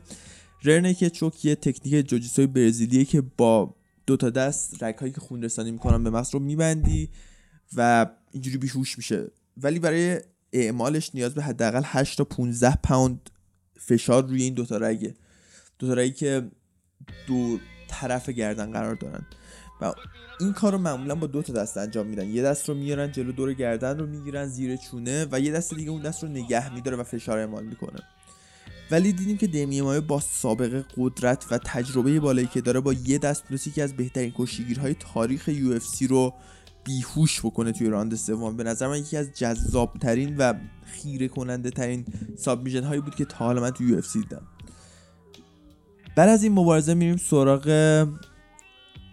rear 0.63 0.84
naked 0.84 1.09
choke 1.09 1.45
یه 1.45 1.55
تکنیک 1.55 2.07
جوجیتسوی 2.07 2.47
برزیلیه 2.47 3.05
که 3.05 3.21
با 3.37 3.75
دو 4.07 4.17
تا 4.17 4.29
دست 4.29 4.83
رگ 4.83 4.95
هایی 4.95 5.11
که 5.11 5.21
خون 5.21 5.43
رسانی 5.43 5.71
می‌کنن 5.71 6.03
به 6.03 6.09
مغز 6.09 6.33
رو 6.33 6.39
میبندی 6.39 7.09
و 7.75 8.05
اینجوری 8.31 8.57
بیهوش 8.57 8.97
میشه. 8.97 9.31
ولی 9.57 9.79
برای 9.79 10.19
اعمالش 10.53 11.11
نیاز 11.13 11.33
به 11.33 11.43
حداقل 11.43 11.81
8 11.85 12.17
تا 12.17 12.23
15 12.23 12.75
پوند 12.83 13.29
فشار 13.79 14.27
روی 14.27 14.43
این 14.43 14.53
دوتا 14.53 14.77
رگه. 14.77 15.15
دوتا 15.79 15.93
رگی 15.93 16.11
که 16.11 16.51
دو 17.27 17.59
طرف 17.89 18.29
گردن 18.29 18.71
قرار 18.71 18.95
دارن. 18.95 19.25
و 19.81 19.93
این 20.39 20.53
کار 20.53 20.71
رو 20.71 20.77
معمولا 20.77 21.15
با 21.15 21.27
دو 21.27 21.41
تا 21.41 21.53
دست 21.53 21.77
انجام 21.77 22.07
میدن. 22.07 22.27
یه 22.27 22.43
دست 22.43 22.69
رو 22.69 22.75
میارن 22.75 23.11
جلو 23.11 23.31
دور 23.31 23.53
گردن 23.53 23.99
رو 23.99 24.05
می‌گیرن 24.05 24.45
زیر 24.45 24.75
چونه 24.75 25.27
و 25.31 25.39
یه 25.39 25.51
دست 25.51 25.73
دیگه 25.73 25.91
اون 25.91 26.01
دست 26.01 26.23
رو 26.23 26.29
نگه 26.29 26.73
میداره 26.73 26.97
و 26.97 27.03
فشار 27.03 27.37
اعمال 27.37 27.63
می‌کنه. 27.63 27.99
ولی 28.91 29.13
دیدیم 29.13 29.37
که 29.37 29.47
دمی 29.47 29.81
مایه 29.81 29.99
با 29.99 30.19
سابقه 30.19 30.85
قدرت 30.97 31.45
و 31.51 31.57
تجربه 31.57 32.19
بالایی 32.19 32.47
که 32.47 32.61
داره 32.61 32.79
با 32.79 32.93
یه 32.93 33.17
دست 33.17 33.47
تونست 33.47 33.67
یکی 33.67 33.81
از 33.81 33.93
بهترین 33.93 34.33
کشیگیرهای 34.37 34.93
تاریخ 34.93 35.47
یو 35.47 35.79
رو 36.09 36.33
بیهوش 36.83 37.39
بکنه 37.39 37.71
توی 37.71 37.87
راند 37.87 38.15
سوم. 38.15 38.57
به 38.57 38.63
نظر 38.63 38.87
من 38.87 38.97
یکی 38.97 39.17
از 39.17 39.33
جذاب 39.33 39.97
ترین 40.01 40.37
و 40.37 40.53
خیره 40.85 41.27
کننده 41.27 41.69
ترین 41.69 42.05
submission 42.37 42.83
هایی 42.83 43.01
بود 43.01 43.15
که 43.15 43.25
تا 43.25 43.45
حالا 43.45 43.61
من 43.61 43.71
توی 43.71 43.89
UFC 43.89 44.01
دیدم. 44.13 44.41
بعد 46.15 46.29
از 46.29 46.43
این 46.43 46.51
مبارزه 46.51 46.93
میریم 46.93 47.17
سراغ 47.17 47.67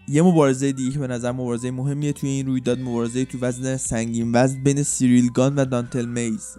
یه 0.09 0.23
مبارزه 0.23 0.73
دیگه 0.73 0.91
که 0.91 0.99
به 0.99 1.07
نظر 1.07 1.33
مبارزه 1.33 1.71
مهمیه 1.71 2.13
توی 2.13 2.29
این 2.29 2.47
رویداد 2.47 2.81
مبارزه 2.81 3.25
توی 3.25 3.41
وزن 3.41 3.77
سنگین 3.77 4.31
وزن 4.35 4.63
بین 4.63 4.83
سیریل 4.83 5.29
گان 5.29 5.55
و 5.55 5.65
دانتیل 5.65 6.05
میز. 6.05 6.57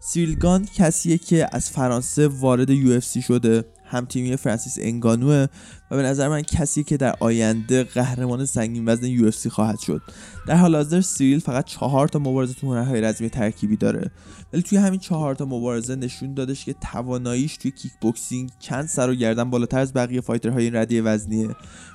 سیریل 0.00 0.38
گان 0.38 0.68
کسیه 0.76 1.18
که 1.18 1.46
از 1.52 1.70
فرانسه 1.70 2.28
وارد 2.28 2.70
UFC 2.70 3.00
شده. 3.00 3.64
هم 3.92 4.04
تیمی 4.04 4.36
فرانسیس 4.36 4.78
انگانوه 4.80 5.46
و 5.90 5.96
به 5.96 6.02
نظر 6.02 6.28
من 6.28 6.42
کسی 6.42 6.84
که 6.84 6.96
در 6.96 7.14
آینده 7.20 7.84
قهرمان 7.84 8.44
سنگین 8.44 8.88
وزن 8.88 9.06
UFC 9.06 9.30
خواهد 9.50 9.78
شد. 9.78 10.02
در 10.46 10.56
حال 10.56 10.76
حاضر 10.76 11.00
سیریل 11.00 11.38
فقط 11.38 11.64
چهار 11.64 12.08
تا 12.08 12.18
مبارزه 12.18 12.54
تو 12.54 12.66
هنرهای 12.66 13.00
رزمی 13.00 13.30
ترکیبی 13.30 13.76
داره. 13.76 14.10
ولی 14.52 14.62
توی 14.62 14.78
همین 14.78 15.00
چهار 15.00 15.34
تا 15.34 15.44
مبارزه 15.44 15.96
نشون 15.96 16.34
دادش 16.34 16.64
که 16.64 16.74
تواناییش 16.92 17.56
توی 17.56 17.70
کیک 17.70 17.92
بوکسینگ 18.00 18.50
چند 18.58 18.86
سر 18.86 19.10
و 19.10 19.14
گردن 19.14 19.50
بالاتر 19.50 19.78
از 19.78 19.92
بقیه 19.92 20.20
fighter 20.20 20.54
های 20.54 20.64
این 20.64 20.76
ردیه 20.76 21.02
وزنیه. 21.02 21.48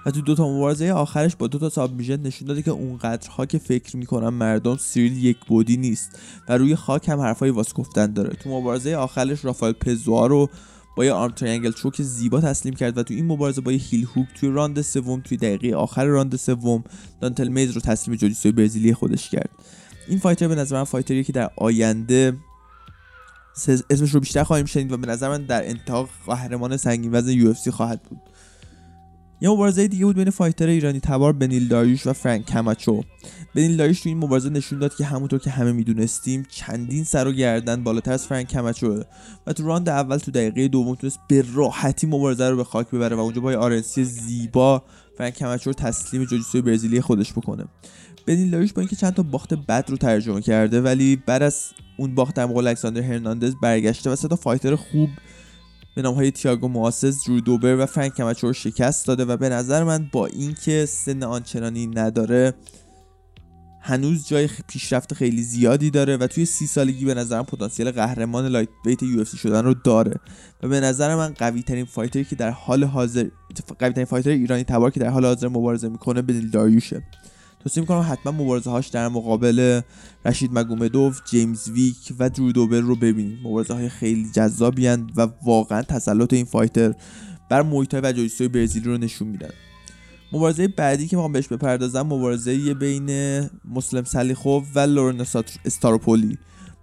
و 0.05 0.11
تو 0.11 0.21
دو 0.21 0.35
تا 0.35 0.49
مبارزه 0.49 0.91
آخرش 0.91 1.35
با 1.35 1.47
دو 1.47 1.59
تا 1.59 1.69
sub 1.69 2.01
نشون 2.01 2.47
داده 2.47 2.61
که 2.61 2.71
اونقدرها 2.71 3.45
که 3.45 3.57
فکر 3.57 3.97
می‌کنم 3.97 4.33
مردم 4.33 4.77
سیریل 4.77 5.23
یک 5.23 5.37
بعدی 5.47 5.77
نیست 5.77 6.19
و 6.49 6.57
روی 6.57 6.75
خاک 6.75 7.09
هم 7.09 7.19
حرفای 7.19 7.49
واسه 7.49 7.73
گفتن 7.73 8.13
داره. 8.13 8.29
تو 8.29 8.49
مبارزه 8.49 8.95
آخرش 8.95 9.45
رافائل 9.45 9.73
پسوآ 9.73 10.27
رو 10.27 10.49
با 10.97 11.05
یه 11.05 11.13
arm 11.13 11.31
triangle 11.31 11.71
choke 11.71 12.01
زیبا 12.01 12.41
تسلیم 12.41 12.73
کرد 12.73 12.97
و 12.97 13.03
تو 13.03 13.13
این 13.13 13.25
مبارزه 13.25 13.61
با 13.61 13.71
یه 13.71 13.77
heel 13.77 14.07
hook 14.15 14.27
توی 14.35 14.49
راند 14.49 14.81
سوم 14.81 15.21
توی 15.21 15.37
دقیقه 15.37 15.75
آخر 15.75 16.05
راند 16.05 16.35
سوم 16.35 16.83
دانتیل 17.21 17.47
میز 17.47 17.71
رو 17.71 17.81
تسلیم 17.81 18.17
جوجیتسوی 18.17 18.51
برزیلی 18.51 18.93
خودش 18.93 19.29
کرد. 19.29 19.49
این 20.07 20.19
fighter 20.19 20.47
به 20.47 20.55
نظر 20.55 20.75
من 20.77 20.83
fighter 20.83 21.14
یه 21.14 21.23
که 21.23 21.33
در 21.33 21.49
آینده 21.55 22.37
اسمش 23.89 24.11
رو 24.11 24.19
بیشتر 24.19 24.43
خواهیم 24.43 24.65
شنید 24.65 24.91
و 24.91 24.97
به 24.97 25.07
نظر 25.07 25.29
من 25.29 25.43
در 25.43 25.69
انتها 25.69 26.09
قهرمان 26.25 26.77
سنگین 26.77 27.11
وزن 27.15 27.31
UFC 27.31 27.53
خواهد 27.53 28.03
بود. 28.03 28.19
یه 29.41 29.49
مبارزه 29.49 29.87
دیگه 29.87 30.05
بود 30.05 30.15
بین 30.15 30.29
fighter 30.29 30.67
ایرانی 30.67 30.99
تبار 30.99 31.33
بنیل 31.33 31.67
داریوش 31.67 32.07
و 32.07 32.13
فرانک 32.13 32.45
کماچو. 32.45 33.03
بنیل 33.55 33.77
داریوش 33.77 34.01
تو 34.01 34.09
این 34.09 34.17
مبارزه 34.17 34.49
نشون 34.49 34.79
داد 34.79 34.95
که 34.95 35.05
همونطور 35.05 35.39
که 35.39 35.49
همه 35.49 35.71
می‌دونستیم 35.71 36.45
چندین 36.49 37.03
سر 37.03 37.27
و 37.27 37.31
گردن 37.31 37.83
بالاتر 37.83 38.11
از 38.11 38.27
فرانک 38.27 38.47
کماچو 38.47 39.03
و 39.47 39.53
تو 39.53 39.67
راند 39.67 39.89
اول 39.89 40.17
تو 40.17 40.31
دقیقه 40.31 40.67
دوم 40.67 40.95
تونست 40.95 41.19
به 41.27 41.45
راحتی 41.53 42.07
مبارزه 42.07 42.49
رو 42.49 42.57
به 42.57 42.63
خاک 42.63 42.89
ببره 42.89 43.15
و 43.15 43.19
اونجا 43.19 43.41
با 43.41 43.53
RNC 43.53 44.03
زیبا 44.03 44.83
فرانک 45.17 45.35
کماچو 45.35 45.69
رو 45.69 45.73
تسلیم 45.73 46.23
جوجیتسوی 46.23 46.61
برزیلی 46.61 47.01
خودش 47.01 47.33
بکنه. 47.33 47.65
بنیل 48.27 48.51
داریوش 48.51 48.73
با 48.73 48.81
اینکه 48.81 48.95
چند 48.95 49.13
تا 49.13 49.23
باخت 49.23 49.53
بد 49.53 49.85
رو 49.89 49.97
تجربه 49.97 50.41
کرده 50.41 50.81
ولی 50.81 51.15
بعد 51.15 51.43
از 51.43 51.65
اون 51.97 52.15
باخت 52.15 52.39
مقابل 52.39 52.67
الکساندر 52.67 53.01
هرناندز 53.01 53.55
برگشته 53.61 54.09
و 54.09 54.15
سه 54.15 54.27
تا 54.27 54.35
fighter 54.35 54.75
خوب 54.75 55.09
به 55.97 56.03
نام 56.03 56.15
های 56.15 56.31
تیاگو 56.31 56.67
مویزس 56.67 57.27
درو 57.27 57.39
دوبر 57.39 57.75
و 57.79 57.85
فرانک 57.85 58.39
رو 58.39 58.53
شکست 58.53 59.07
داده 59.07 59.25
و 59.25 59.37
به 59.37 59.49
نظر 59.49 59.83
من 59.83 60.09
با 60.11 60.25
اینکه 60.25 60.85
سن 60.85 61.23
آنچنانی 61.23 61.87
نداره 61.87 62.53
هنوز 63.81 64.27
جای 64.27 64.49
پیشرفت 64.67 65.13
خیلی 65.13 65.41
زیادی 65.41 65.91
داره 65.91 66.17
و 66.17 66.27
توی 66.27 66.45
سی 66.45 66.67
سالگی 66.67 67.05
به 67.05 67.13
نظرم 67.13 67.43
پتانسیل 67.43 67.91
قهرمان 67.91 68.47
lightweight 68.47 68.69
UFC 68.85 69.25
شدن 69.25 69.65
رو 69.65 69.73
داره 69.73 70.15
و 70.63 70.67
به 70.67 70.79
نظر 70.79 71.15
من 71.15 71.33
قوی 71.33 71.63
ترین 71.63 71.85
fighter 71.85 72.19
ی 72.19 72.23
که 72.23 72.35
در 72.35 72.49
حال 72.49 72.83
حاضر 72.83 73.27
قوی 73.79 73.93
ترین 73.93 74.05
fighter 74.05 74.29
ایرانی 74.29 74.63
تبار 74.63 74.91
که 74.91 74.99
در 74.99 75.09
حال 75.09 75.25
حاضر 75.25 75.47
مبارزه 75.47 75.89
می‌کنه 75.89 76.21
بنیل 76.21 76.33
داریوشه. 76.33 77.03
توصیه 77.59 77.81
می‌کنم 77.81 78.05
حتما 78.09 78.43
مبارزه 78.43 78.69
هاش 78.69 78.87
در 78.87 79.07
مقابل 79.07 79.81
رشید 80.25 80.49
مگومدوف 80.53 81.21
جیمز 81.25 81.69
ویک 81.69 82.13
و 82.19 82.29
درو 82.29 82.51
دوبر 82.51 82.79
رو 82.79 82.95
ببینید 82.95 83.39
مبارزه 83.43 83.73
های 83.73 83.89
خیلی 83.89 84.31
جذابی 84.33 84.87
و 84.87 85.27
واقعا 85.45 85.81
تسلط 85.81 86.33
این 86.33 86.45
fighter 86.45 86.93
بر 87.49 87.61
مویتای 87.61 88.01
و 88.01 88.11
جوجیتسوی 88.11 88.47
برزیلی 88.47 88.85
رو 88.85 88.97
نشون 88.97 89.27
میدن. 89.27 89.49
مبارزه 90.31 90.67
بعدی 90.67 91.07
که 91.07 91.15
می‌خوام 91.15 91.31
بهش 91.31 91.47
بپردازم 91.47 92.01
مبارزه 92.01 92.73
بین 92.73 93.39
مسلم 93.65 94.03
سلیخوف 94.03 94.63
و 94.75 94.79
لورن 94.79 95.25
استاروپولی. 95.65 96.37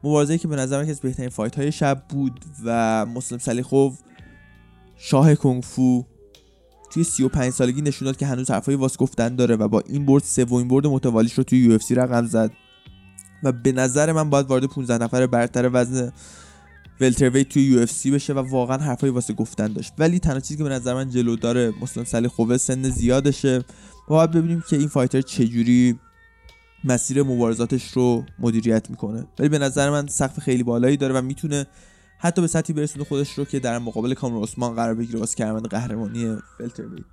مبارزه 0.05 0.39
که 0.39 0.49
به 0.49 0.57
نظر 0.57 0.81
از 0.81 1.01
بهترین 1.01 1.29
فایت 1.29 1.57
های 1.57 1.73
شب 1.73 2.03
بود 2.09 2.41
و 2.65 3.07
مسلم 3.07 3.39
سلیخوف 3.39 3.99
شاه 4.97 5.35
کنگفو 5.35 6.05
توی 6.95 7.05
35 7.05 7.53
سالگی 7.53 7.83
نشون 7.83 8.07
داد 8.07 8.17
که 8.17 8.27
هنوز 8.27 8.51
حرفای 8.51 8.75
واس 8.75 8.97
گفتن 8.97 9.37
داره 9.37 9.57
و 9.57 9.69
با 9.69 9.83
این 9.87 10.07
برد 10.07 10.23
سومین 10.23 10.69
برد 10.69 10.87
متوالیش 10.87 11.33
رو 11.33 11.45
توی 11.45 11.59
یو 11.59 11.79
رقم 11.91 12.27
زد. 12.27 12.51
و 13.43 13.53
به 13.53 13.73
نظر 13.73 14.13
من 14.13 14.31
باید 14.31 14.47
وارد 14.47 14.65
15 14.65 15.05
نفر 15.05 15.27
برتر 15.27 15.71
وزن 15.73 16.13
ولترویت 17.01 17.49
توی 17.49 17.63
یو 17.63 17.87
بشه 18.15 18.33
و 18.33 18.39
واقعا 18.39 18.79
حرفای 18.79 19.11
واسه 19.11 19.35
گفتن 19.35 19.73
داشت. 19.73 19.93
ولی 19.99 20.19
تنها 20.19 20.41
چیزی 20.41 20.57
که 20.57 20.65
به 20.65 20.71
نظر 20.71 20.95
من 20.95 21.11
جلو 21.11 21.37
داره 21.37 21.73
مسلم 21.81 22.05
سلی 22.05 22.29
خوبه 22.29 22.59
سن 22.59 22.83
زیادشه. 22.83 23.65
باید 24.09 24.31
ببینیم 24.31 24.63
که 24.69 24.77
این 24.77 24.89
fighter 24.89 25.21
چجوری 25.21 25.99
مسیر 26.85 27.23
مبارزاتش 27.23 27.91
رو 27.93 28.25
مدیریت 28.39 28.91
می‌کنه. 28.91 29.25
ولی 29.39 29.49
به 29.49 29.59
نظر 29.59 29.91
من 29.91 30.07
سقف 30.07 30.41
خیلی 30.41 30.63
بالایی 30.63 30.97
داره 30.97 31.15
و 31.15 31.23
می‌تونه 31.23 31.67
حتی 32.25 32.41
به 32.41 32.47
سطحی 32.47 32.75
برسونه 32.75 33.05
خودش 33.05 33.33
رو 33.33 33.45
که 33.45 33.61
در 33.61 33.79
مقابل 33.79 34.15
کامرو 34.15 34.43
عثمان 34.43 34.75
قرار 34.75 34.95
بگیره 34.95 35.19
واسه 35.19 35.37
کمربند 35.37 35.69
قهرمانی 35.69 36.37
welterweight 36.59 37.05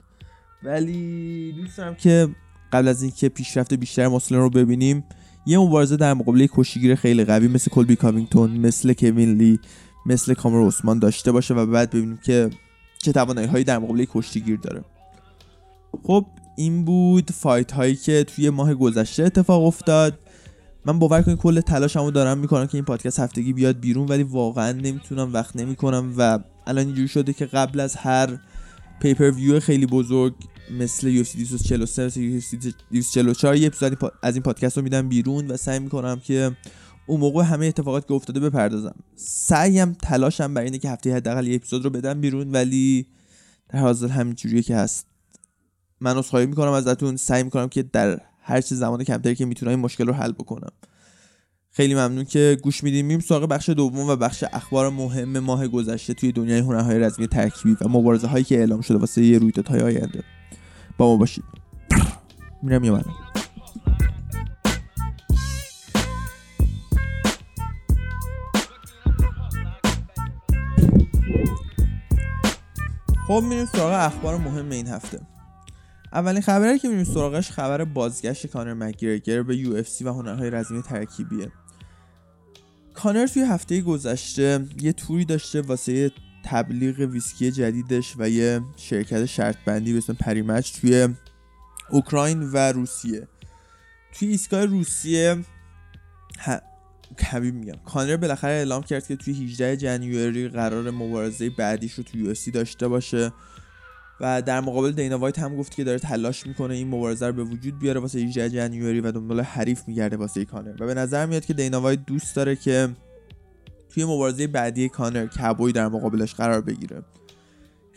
ولی 0.63 1.51
دوست 1.51 1.77
دارم 1.77 1.95
که 1.95 2.29
قبل 2.73 2.87
از 2.87 3.01
اینکه 3.01 3.29
پیشرفت 3.29 3.73
بیشتر 3.73 4.07
مسلم 4.07 4.39
رو 4.39 4.49
ببینیم 4.49 5.03
یه 5.45 5.59
مبارزه 5.59 5.97
در 5.97 6.13
مقابل 6.13 6.47
کشتی‌گیر 6.51 6.95
خیلی 6.95 7.25
قوی 7.25 7.47
مثل 7.47 7.71
کلبی 7.71 7.95
کاوینگتون 7.95 8.51
مثل 8.51 8.93
کوین 8.93 9.33
لی 9.37 9.59
مثل 10.05 10.33
کامرو 10.33 10.67
عثمان 10.67 10.99
داشته 10.99 11.31
باشه 11.31 11.53
و 11.53 11.65
بعد 11.65 11.89
ببینیم 11.89 12.19
که 12.25 12.49
چه 12.97 13.11
توانایی 13.11 13.47
هایی 13.47 13.63
در 13.63 13.79
مقابل 13.79 14.05
کشتیگیر 14.09 14.57
داره. 14.57 14.83
خب 16.03 16.25
این 16.57 16.85
بود 16.85 17.31
فایت 17.31 17.71
هایی 17.71 17.95
که 17.95 18.23
توی 18.23 18.49
ماه 18.49 18.73
گذشته 18.73 19.23
اتفاق 19.23 19.63
افتاد. 19.63 20.19
من 20.85 20.99
باور 20.99 21.21
کنید 21.21 21.37
کل 21.37 21.61
تلاشمو 21.61 22.11
دارم 22.11 22.37
می‌کنم 22.37 22.67
که 22.67 22.75
این 22.75 22.85
پادکست 22.85 23.19
هفتگی 23.19 23.53
بیاد 23.53 23.79
بیرون 23.79 24.07
ولی 24.07 24.23
واقعا 24.23 24.71
نمی‌تونم 24.71 25.33
وقت 25.33 25.55
نمی‌کنم 25.55 26.13
و 26.17 26.39
الان 26.67 26.85
اینجوری 26.85 27.07
شده 27.07 27.33
که 27.33 27.45
قبل 27.45 27.79
از 27.79 27.95
هر 27.95 28.37
پیپر 29.01 29.31
ویو 29.31 29.59
خیلی 29.59 29.85
بزرگ 29.85 30.33
مثل 30.79 31.23
UFC 31.23 31.35
243 31.35 32.05
مثل 32.05 32.39
UFC 32.39 32.73
244 32.91 33.55
یه 33.55 33.67
اپیزودی 33.67 33.95
از 34.23 34.35
این 34.35 34.43
پادکست 34.43 34.77
رو 34.77 34.83
میدم 34.83 35.09
بیرون 35.09 35.51
و 35.51 35.57
سعی 35.57 35.79
می‌کنم 35.79 36.19
که 36.19 36.51
اون 37.07 37.19
موقع 37.19 37.43
همه 37.43 37.65
اتفاقات 37.65 38.07
که 38.07 38.13
افتاده 38.13 38.39
بپردازم. 38.39 38.95
سعیم 39.15 39.93
تلاشم 39.93 40.53
بر 40.53 40.61
اینه 40.61 40.77
که 40.77 40.89
هفته 40.89 41.15
حداقل 41.15 41.47
یه 41.47 41.55
اپیزود 41.55 41.83
رو 41.83 41.89
بدم 41.89 42.21
بیرون 42.21 42.51
ولی 42.51 43.07
در 43.69 43.79
حاضر 43.79 44.07
همین 44.07 44.35
جوریه 44.35 44.61
که 44.61 44.75
هست. 44.75 45.07
من 45.99 46.17
عذرخواهی 46.17 46.45
می‌کنم 46.45 46.71
ازتون. 46.71 47.17
سعی 47.17 47.43
می‌کنم 47.43 47.69
که 47.69 47.83
در 47.83 48.21
هر 48.41 48.61
چه 48.61 48.75
زمان 48.75 49.03
کمتری 49.03 49.35
که 49.35 49.45
می‌تونم 49.45 49.69
این 49.69 49.79
مشکل 49.79 50.07
رو 50.07 50.13
حل 50.13 50.31
بکنم. 50.31 50.71
خیلی 51.71 51.93
ممنون 51.93 52.25
که 52.25 52.57
گوش 52.63 52.83
میدیم. 52.83 53.05
میم 53.05 53.19
سراغ 53.19 53.49
بخش 53.49 53.69
دوم 53.69 54.09
و 54.09 54.15
بخش 54.15 54.43
اخبار 54.53 54.89
مهم 54.89 55.39
ماه 55.39 55.67
گذشته 55.67 56.13
توی 56.13 56.31
دنیای 56.31 56.59
هنرهای 56.59 56.99
رزمی 56.99 57.27
ترکیبی 57.27 57.77
و 57.81 57.89
مبارزه 57.89 58.27
هایی 58.27 58.43
که 58.43 58.57
اعلام 58.57 58.81
شده 58.81 58.97
واسه 58.97 59.23
یه 59.23 59.37
رویدادهای 59.37 59.81
آینده. 59.81 60.23
با 60.97 61.07
ما 61.07 61.17
باشید. 61.17 61.43
میرم 62.63 62.83
یه 62.83 63.01
خب 73.27 73.43
میریم 73.49 73.65
سراغ 73.65 73.93
اخبار 73.93 74.37
مهم 74.37 74.69
این 74.69 74.87
هفته. 74.87 75.19
اولین 76.13 76.41
خبری 76.41 76.79
که 76.79 76.87
میریم 76.87 77.03
سراغش 77.03 77.51
خبر 77.51 77.83
بازگشت 77.83 78.47
کانر 78.47 78.73
مک‌گرگور 78.73 79.43
به 79.43 79.57
UFC 79.57 79.83
و 80.01 80.09
هنرهای 80.13 80.49
رزمی 80.49 80.81
ترکیبیه. 80.81 81.51
کانر 82.93 83.27
توی 83.27 83.41
هفته 83.41 83.81
گذشته 83.81 84.65
یه 84.81 84.93
توری 84.93 85.25
داشته 85.25 85.61
واسه 85.61 86.11
تبلیغ 86.45 86.99
ویسکی 86.99 87.51
جدیدش 87.51 88.13
و 88.17 88.29
یه 88.29 88.61
شرکت 88.77 89.25
شرط 89.25 89.55
بندی 89.65 89.91
به 89.91 89.97
اسم 89.97 90.13
Parimatch 90.13 90.79
توی 90.79 91.07
اوکراین 91.89 92.43
و 92.43 92.57
روسیه. 92.57 93.27
توی 94.13 94.27
ایستگاه 94.27 94.65
روسیه 94.65 95.37
کبیر 97.19 97.53
میگم 97.53 97.79
کانر 97.85 98.17
بالاخره 98.17 98.51
اعلام 98.51 98.83
کرد 98.83 99.07
که 99.07 99.15
توی 99.15 99.43
18 99.43 99.77
January 99.77 100.47
قرار 100.47 100.91
مبارزه 100.91 101.49
بعدیش 101.49 101.93
رو 101.93 102.03
توی 102.03 102.21
UFC 102.21 102.51
داشته 102.53 102.87
باشه. 102.87 103.31
و 104.21 104.41
در 104.41 104.61
مقابل 104.61 104.91
دینا 104.91 105.17
وایت 105.17 105.39
هم 105.39 105.55
گفت 105.55 105.75
که 105.75 105.83
داره 105.83 105.99
تلاش 105.99 106.47
می‌کنه 106.47 106.73
این 106.73 106.87
مبارزه 106.87 107.27
رو 107.27 107.33
به 107.33 107.43
وجود 107.43 107.79
بیاره 107.79 107.99
واسه 107.99 108.19
18 108.19 108.49
January 108.49 109.01
و 109.01 109.11
دنبال 109.11 109.41
حریف 109.41 109.87
میگرده 109.87 110.17
واسه 110.17 110.45
کانر. 110.45 110.83
و 110.83 110.85
به 110.85 110.93
نظر 110.93 111.25
میاد 111.25 111.45
که 111.45 111.53
دینا 111.53 111.81
وایت 111.81 112.05
دوست 112.05 112.35
داره 112.35 112.55
که 112.55 112.89
توی 113.89 114.05
مبارزه 114.05 114.47
بعدی 114.47 114.89
کانر 114.89 115.27
کابوی 115.27 115.71
در 115.71 115.87
مقابلش 115.87 116.33
قرار 116.33 116.61
بگیره. 116.61 117.03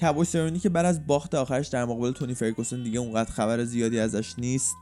کابوی 0.00 0.24
سرونی 0.24 0.58
که 0.58 0.68
بعد 0.68 0.86
از 0.86 1.06
باخت 1.06 1.34
آخرش 1.34 1.68
در 1.68 1.84
مقابل 1.84 2.12
تونی 2.12 2.34
فرگوسن 2.34 2.82
دیگه 2.82 2.98
اونقدر 2.98 3.30
خبر 3.30 3.64
زیادی 3.64 3.98
ازش 3.98 4.38
نیست. 4.38 4.74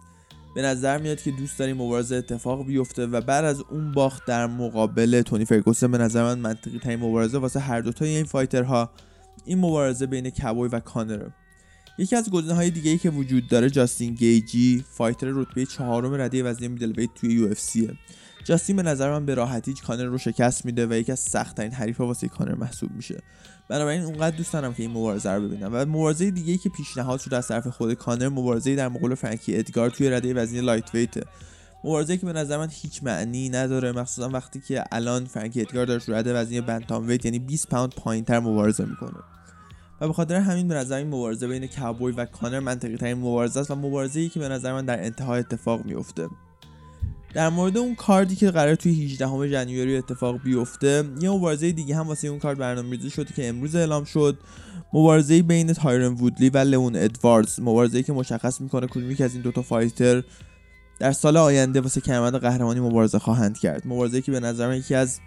به 0.54 0.62
نظر 0.62 0.98
میاد 0.98 1.20
که 1.20 1.30
دوست 1.30 1.58
داریم 1.58 1.76
مبارزه 1.76 2.16
اتفاق 2.16 2.66
بیفته 2.66 3.06
و 3.06 3.20
بعد 3.20 3.44
از 3.44 3.60
اون 3.70 3.92
باخت 3.92 4.26
در 4.26 4.46
مقابل 4.46 5.22
تونی 5.22 5.44
فرگوسن 5.44 5.90
به 5.90 5.98
نظر 5.98 6.22
من 6.22 6.38
منطقی 6.38 6.78
ترین 6.78 6.98
مبارزه 6.98 7.38
واسه 7.38 7.60
هر 7.60 7.80
دوتای 7.80 8.08
این 8.08 8.24
fighter 8.24 8.82
ها 8.82 8.90
این 9.44 9.58
مبارزه 9.58 10.06
بین 10.06 10.30
کابوی 10.30 10.68
و 10.68 10.80
کانره 10.80 11.32
یکی 11.98 12.16
از 12.16 12.30
گزینه 12.30 12.54
های 12.54 12.70
دیگه 12.70 12.90
ای 12.90 12.98
که 12.98 13.10
وجود 13.10 13.48
داره 13.48 13.70
جاستین 13.70 14.14
گیجی 14.14 14.84
fighter 14.90 15.26
رتبه 15.30 15.66
چهارم 15.66 16.14
رده 16.14 16.42
وزنی 16.42 16.68
middleweight 16.68 17.10
توی 17.14 17.34
UFC 17.34 17.58
جاستین 18.44 18.76
به 18.76 18.82
نظر 18.82 19.10
من 19.10 19.26
به 19.26 19.34
راحتی 19.34 19.74
کانر 19.74 20.04
رو 20.04 20.18
شکست 20.18 20.64
میده 20.64 20.86
و 20.86 20.92
یکی 20.92 21.12
از 21.12 21.20
سخت 21.20 21.56
ترین 21.56 21.72
حریف 21.72 22.00
واسه 22.00 22.28
کانر 22.28 22.54
محسوب 22.54 22.90
میشه. 22.92 23.22
بنابراین 23.68 24.02
اونقدر 24.02 24.36
دوست 24.36 24.52
دارم 24.52 24.74
که 24.74 24.82
این 24.82 24.92
مبارزه 24.92 25.30
رو 25.30 25.48
ببینم. 25.48 25.70
و 25.72 25.76
مبارزه 25.84 26.30
دیگه 26.30 26.52
ای 26.52 26.58
که 26.58 26.68
پیشنهاد 26.68 27.20
شده 27.20 27.36
از 27.36 27.48
طرف 27.48 27.66
خود 27.66 27.94
کانر 27.94 28.28
مبارزه 28.28 28.76
در 28.76 28.88
مقابل 28.88 29.14
فرانکی 29.14 29.56
ادگار 29.56 29.90
توی 29.90 30.10
رده 30.10 30.34
وزنی 30.34 30.60
lightweight 30.60 31.14
مبارزه 31.84 32.16
که 32.16 32.26
به 32.26 32.32
نظر 32.32 32.58
من 32.58 32.68
هیچ 32.70 33.02
معنی 33.02 33.48
نداره. 33.48 33.92
مخصوصا 33.92 34.28
وقتی 34.28 34.60
که 34.60 34.84
الان 34.92 35.24
فرانکی 35.24 35.60
ادگار 35.60 35.86
داره 35.86 36.02
رده 36.08 36.34
وزنی 36.34 36.60
bantamweight 36.60 37.24
یعنی 37.24 37.38
20 37.38 37.68
پوند 37.68 37.94
پایینتر 37.94 38.40
مبارزه 38.40 38.84
می‌کنه. 38.84 39.18
و 40.00 40.06
به 40.06 40.12
خاطر 40.12 40.34
همین 40.34 40.68
به 40.68 40.74
نظر 40.74 40.96
این 40.96 41.06
مبارزه 41.06 41.48
بین 41.48 41.66
کابوی 41.66 42.12
و 42.12 42.24
کانر 42.24 42.60
منطقی 42.60 42.96
ترین 42.96 43.18
مبارزه 43.18 43.60
است 43.60 43.70
و 43.70 43.74
مبارزه 43.74 44.20
ای 44.20 44.28
که 44.28 44.40
به 44.40 44.48
نظر 44.48 44.72
من 44.72 44.84
در 44.84 45.04
انتهای 45.04 45.40
اتفاق 45.40 45.84
میفته 45.84 46.28
در 47.34 47.48
مورد 47.48 47.76
اون 47.76 47.94
کاردی 47.94 48.36
که 48.36 48.50
قرار 48.50 48.74
توی 48.74 49.04
18 49.04 49.48
ژانویه 49.48 49.98
اتفاق 49.98 50.42
بیفته 50.42 51.04
یه 51.20 51.30
مبارزه 51.30 51.72
دیگه 51.72 51.96
هم 51.96 52.08
واسه 52.08 52.28
اون 52.28 52.38
کارد 52.38 52.58
برنامه‌ریزی 52.58 53.10
شده 53.10 53.34
که 53.34 53.48
امروز 53.48 53.76
اعلام 53.76 54.04
شد. 54.04 54.38
مبارزه 54.92 55.42
بین 55.42 55.72
تایرن 55.72 56.12
وودلی 56.12 56.50
و 56.50 56.58
لئون 56.58 56.96
ادواردز 56.96 57.60
مبارزه 57.60 58.02
که 58.02 58.12
مشخص 58.12 58.60
می‌کنه 58.60 58.86
کدومی 58.86 59.14
که 59.14 59.24
از 59.24 59.32
این 59.32 59.42
دوتا 59.42 59.62
فایتر 59.62 60.22
در 61.02 61.12
سال 61.12 61.36
آینده 61.36 61.80
واسه 61.80 62.00
کمربند 62.00 62.40
قهرمانی 62.40 62.80
مبارزه 62.80 63.18
خواهند 63.18 63.58
کرد. 63.58 63.82
مبارزه 63.84 64.22
که 64.22 64.32
به 64.32 64.40
نظر 64.40 64.68
من 64.68 64.76
یکی 64.76 64.94
از 64.94 65.20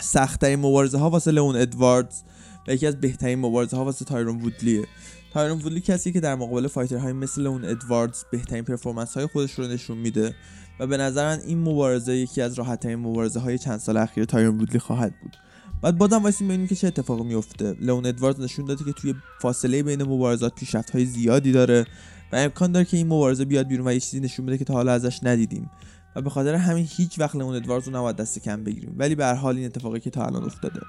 سختترین 0.00 0.58
مبارزه 0.58 0.98
ها 0.98 1.10
واسه 1.10 1.30
لئون 1.30 1.56
ادواردز 1.56 2.22
و 2.68 2.74
یکی 2.74 2.86
از 2.86 3.00
بهترین 3.00 3.38
مبارزه 3.38 3.76
ها 3.76 3.84
واسه 3.84 4.04
تایرون 4.04 4.40
وودلیه. 4.42 4.84
تایرون 5.32 5.58
وودلی 5.58 5.80
کسی 5.80 6.12
که 6.12 6.20
در 6.20 6.34
مقابل 6.34 6.66
fighter 6.66 7.02
های 7.02 7.12
مثل 7.12 7.46
لئون 7.46 7.64
ادواردز 7.64 8.24
بهترین 8.32 8.64
performance 8.64 9.14
های 9.14 9.26
خودش 9.26 9.52
رو 9.52 9.66
نشون 9.66 9.98
میده 9.98 10.34
و 10.80 10.86
به 10.86 10.96
نظر 10.96 11.36
من 11.36 11.42
این 11.42 11.58
مبارزه 11.58 12.16
یکی 12.16 12.42
از 12.42 12.54
راحت 12.54 12.80
ترین 12.80 12.98
مبارزه 12.98 13.40
های 13.40 13.58
چند 13.58 13.78
سال 13.78 13.96
اخیر 13.96 14.24
تایرون 14.24 14.58
وودلی 14.58 14.78
خواهد 14.78 15.14
بود. 15.22 15.36
بعد 15.82 15.98
بازم 15.98 16.24
وایسیم 16.24 16.44
ببینیم 16.44 16.66
که 16.66 16.74
چه 16.74 16.86
اتفاقی 16.86 17.24
میفته 17.24 17.76
لئون 17.80 18.06
ادواردز 18.06 18.40
نشون 18.40 18.64
داده 18.64 18.84
که 18.84 18.92
توی 18.92 19.14
فاصله 19.40 19.82
بین 19.82 20.02
مبارزات 20.02 20.54
پیشرفت 20.54 20.90
های 20.90 21.04
زیادی 21.04 21.52
داره 21.52 21.86
و 22.32 22.36
امکان 22.36 22.72
داره 22.72 22.84
که 22.84 22.96
این 22.96 23.06
مبارزه 23.06 23.44
بیاد 23.44 23.66
بیرون 23.66 23.88
و 23.88 23.92
یه 23.92 24.00
چیزی 24.00 24.20
نشون 24.20 24.46
بده 24.46 24.58
که 24.58 24.64
تا 24.64 24.74
حالا 24.74 24.92
ازش 24.92 25.20
ندیدیم. 25.22 25.70
و 26.16 26.22
به 26.22 26.30
خاطر 26.30 26.54
همین 26.54 26.88
هیچ 26.90 27.18
وقت 27.18 27.36
لئون 27.36 27.54
ادواردز 27.54 27.88
رو 27.88 27.96
نباید 27.96 28.16
دست 28.16 28.38
کم 28.38 28.64
بگیریم. 28.64 28.94
ولی 28.96 29.14
به 29.14 29.24
هر 29.24 29.34
حال 29.34 29.56
این 29.56 29.66
اتفاقی 29.66 30.00
که 30.00 30.10
تا 30.10 30.26
الان 30.26 30.44
افتاده. 30.44 30.80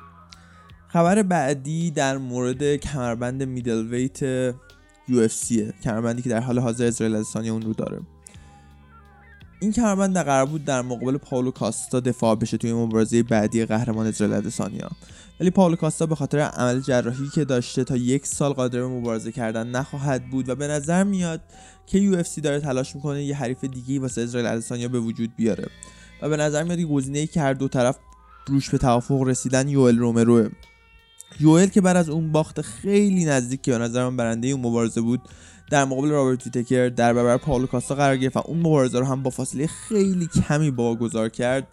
خبر 0.88 1.24
بعدی 1.24 1.92
در 1.92 2.18
مورد 2.18 2.76
کمربند 2.76 3.44
میدل 3.44 3.88
ویت 3.88 4.22
یو 5.08 5.20
اف 5.20 5.52
کمربندی 5.84 6.22
که 6.22 6.30
در 6.30 6.40
حال 6.40 6.60
حاضر 6.60 6.86
اسرائیل 6.86 7.16
ادسانیا 7.16 7.54
اون 7.54 7.62
رو 7.62 7.74
داره. 7.74 8.00
این 9.62 9.72
کمربند 9.72 10.18
قرار 10.18 10.46
بود 10.46 10.66
در 10.66 10.82
مقابل 10.82 11.18
پاولو 11.18 11.52
کاستا 11.52 12.00
دفاع 12.00 12.36
بشه 12.36 12.58
توی 12.58 12.74
مبارزه 12.74 13.24
بعدی 13.24 13.66
قهرمان 13.66 14.08
اسرائیل 14.08 14.36
ادسانیا 14.36 14.90
ولی 15.40 15.50
پاولو 15.50 15.76
کاستا 15.76 16.06
به 16.06 16.16
خاطر 16.16 16.40
عمل 16.40 16.80
جراحی 16.80 17.30
که 17.36 17.46
داشته 17.46 17.84
تا 17.84 17.96
یک 17.96 18.26
سال 18.26 18.54
قادر 18.54 18.80
به 18.80 18.88
مبارزه 18.88 19.32
کردن 19.32 19.68
نخواهد 19.68 20.30
بود 20.30 20.50
و 20.50 20.56
به 20.56 20.68
نظر 20.68 21.04
میاد 21.04 21.42
که 21.88 22.00
یو 22.00 22.24
داره 22.44 22.60
تلاش 22.60 22.96
می‌کنه 22.96 23.24
یه 23.24 23.36
حریف 23.36 23.64
دیگه 23.64 24.00
واسه 24.00 24.22
اسرائیل 24.22 24.50
ادسانیا 24.50 24.88
به 24.88 25.00
وجود 25.00 25.36
بیاره. 25.36 25.68
و 26.22 26.30
به 26.30 26.38
نظر 26.38 26.64
میاد 26.64 26.80
گزینه 26.80 27.20
ای 27.20 27.28
که 27.28 27.42
هر 27.42 27.54
دو 27.54 27.68
طرف 27.68 27.98
روش 28.48 28.70
به 28.70 28.78
توافق 28.78 29.22
رسیدن 29.22 29.68
یوئل 29.68 29.98
رومروه 29.98 30.50
یوئل 31.40 31.68
که 31.68 31.82
بعد 31.82 31.98
از 31.98 32.10
اون 32.10 32.32
باخت 32.32 32.62
خیلی 32.62 33.26
نزدیک 33.26 33.62
که 33.62 33.72
به 33.72 33.78
نظر 33.78 34.10
من 34.10 34.18
برنده 34.18 34.48
اون 34.48 34.62
مبارزه 34.62 35.02
بود 35.02 35.22
در 35.72 35.86
مقابل 35.86 36.10
رابرت 36.10 36.46
ویتکر 36.46 36.90
در 36.90 37.14
برابر 37.14 37.38
پاولو 37.38 37.68
کاستا 37.68 37.96
قرار 37.96 38.18
گرفت 38.18 38.38
و 38.38 38.44
اون 38.46 38.60
مبارزه 38.60 39.00
رو 39.00 39.06
هم 39.06 39.24
با 39.24 39.30
فاصله 39.30 39.68
خیلی 39.68 40.28
کمی 40.28 40.72
گذار 40.72 41.30
کرد. 41.30 41.68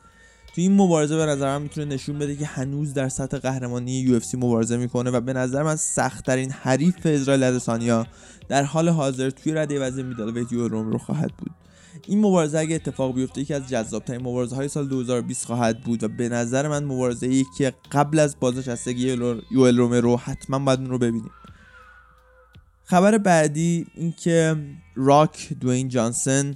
تو 0.54 0.60
این 0.60 0.76
مبارزه 0.76 1.16
به 1.16 1.26
نظر 1.26 1.58
من 1.58 1.62
می‌تونه 1.62 1.86
نشون 1.86 2.18
بده 2.18 2.36
که 2.36 2.46
هنوز 2.46 2.94
در 2.94 3.08
سطح 3.08 3.38
قهرمانی 3.38 4.00
یو 4.00 4.20
مبارزه 4.34 4.76
می‌کنه 4.76 5.10
و 5.10 5.20
به 5.20 5.32
نظر 5.32 5.62
من 5.62 5.76
سختترین 5.76 6.50
حریف 6.50 6.94
اسرائیل 7.04 7.42
ادسانیا 7.42 8.06
در 8.48 8.62
حال 8.62 8.88
حاضر 8.88 9.30
توی 9.30 9.52
رده 9.52 9.80
وزن 9.80 10.02
middleweight 10.02 10.52
رومرو 10.52 10.98
خواهد 10.98 11.30
بود. 11.38 11.50
این 12.06 12.18
مبارزه 12.18 12.58
اگه 12.58 12.74
اتفاق 12.74 13.14
بیفته 13.14 13.40
یکی 13.40 13.54
از 13.54 13.68
جذابترین 13.68 14.20
مبارزه 14.20 14.56
های 14.56 14.68
سال 14.68 14.88
2020 14.88 15.46
خواهد 15.46 15.80
بود 15.80 16.04
و 16.04 16.08
به 16.08 16.28
نظر 16.28 16.68
من 16.68 16.84
مبارزه 16.84 17.26
ای 17.26 17.44
که 17.58 17.72
قبل 17.92 18.18
از 18.18 18.36
بازنشستگی 18.40 19.16
یوئل 19.50 19.76
رومرو 19.76 20.16
حتما 20.16 20.58
باید 20.58 20.80
اون 20.80 20.90
رو 20.90 20.98
ببینیم. 20.98 21.30
خبر 22.90 23.18
بعدی 23.18 23.86
اینکه 23.94 24.56
راک 24.94 25.52
دوین 25.60 25.88
جانسن 25.88 26.54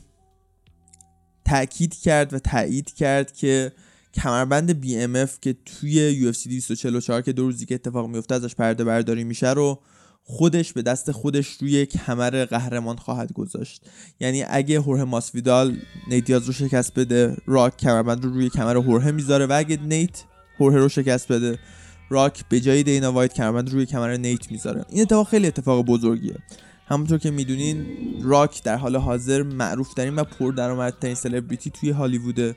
تاکید 1.45 1.95
کرد 1.95 2.35
و 2.35 2.39
تایید 2.39 2.95
کرد 2.95 3.33
که 3.33 3.73
کمربند 4.15 4.81
BMF 4.81 5.41
که 5.41 5.57
توی 5.65 5.91
UFC 5.91 6.49
244 6.49 7.23
که 7.23 7.33
دو 7.33 7.43
روز 7.43 7.67
دیگه 7.67 7.75
اتفاق 7.75 8.09
میفته 8.09 8.35
ازش 8.35 8.55
پرده 8.55 8.85
برداری 8.85 9.25
میشه 9.25 9.53
رو 9.53 9.81
خودش 10.23 10.73
به 10.73 10.83
دست 10.83 11.11
خودش 11.11 11.49
روی 11.61 11.87
کمر 11.87 12.45
قهرمان 12.45 12.97
خواهد 12.97 13.33
گذاشت. 13.33 13.83
یعنی 14.21 14.45
اگه 14.49 14.81
هوره 14.81 15.05
ماسویدال 15.05 15.77
نیت 16.09 16.31
رو 16.31 16.53
شکست 16.53 16.95
بده 16.95 17.37
راک 17.47 17.77
کمربند 17.77 18.25
رو 18.25 18.33
روی 18.33 18.51
کمر 18.51 18.77
هوره 18.77 19.11
می‌ذاره 19.11 19.47
و 19.47 19.53
اگه 19.59 19.77
نیت 19.77 20.23
هوره 20.61 20.77
رو 20.77 20.89
شکست 20.89 21.33
بده 21.33 21.59
راک 22.13 22.45
به 22.49 22.61
جای 22.61 22.83
دینا 22.83 23.13
وایت 23.13 23.35
کمربند 23.35 23.71
روی 23.71 23.87
کمر 23.87 24.17
نیت 24.17 24.51
می‌ذاره. 24.51 24.85
این 24.89 25.03
اتفاق 25.03 25.29
خیلی 25.29 25.47
اتفاق 25.47 25.87
بزرگیه. 25.87 26.37
همونطور 26.87 27.19
که 27.19 27.31
می‌دونین 27.31 27.87
راک 28.23 28.63
در 28.63 28.77
حال 28.77 28.97
حاضر 28.97 29.43
معروف 29.43 29.95
ترین 29.95 30.15
و 30.15 30.25
پردرآمدترین 30.25 31.15
سلبریتی 31.15 31.71
توی 31.71 31.91
هالیووده 31.91 32.57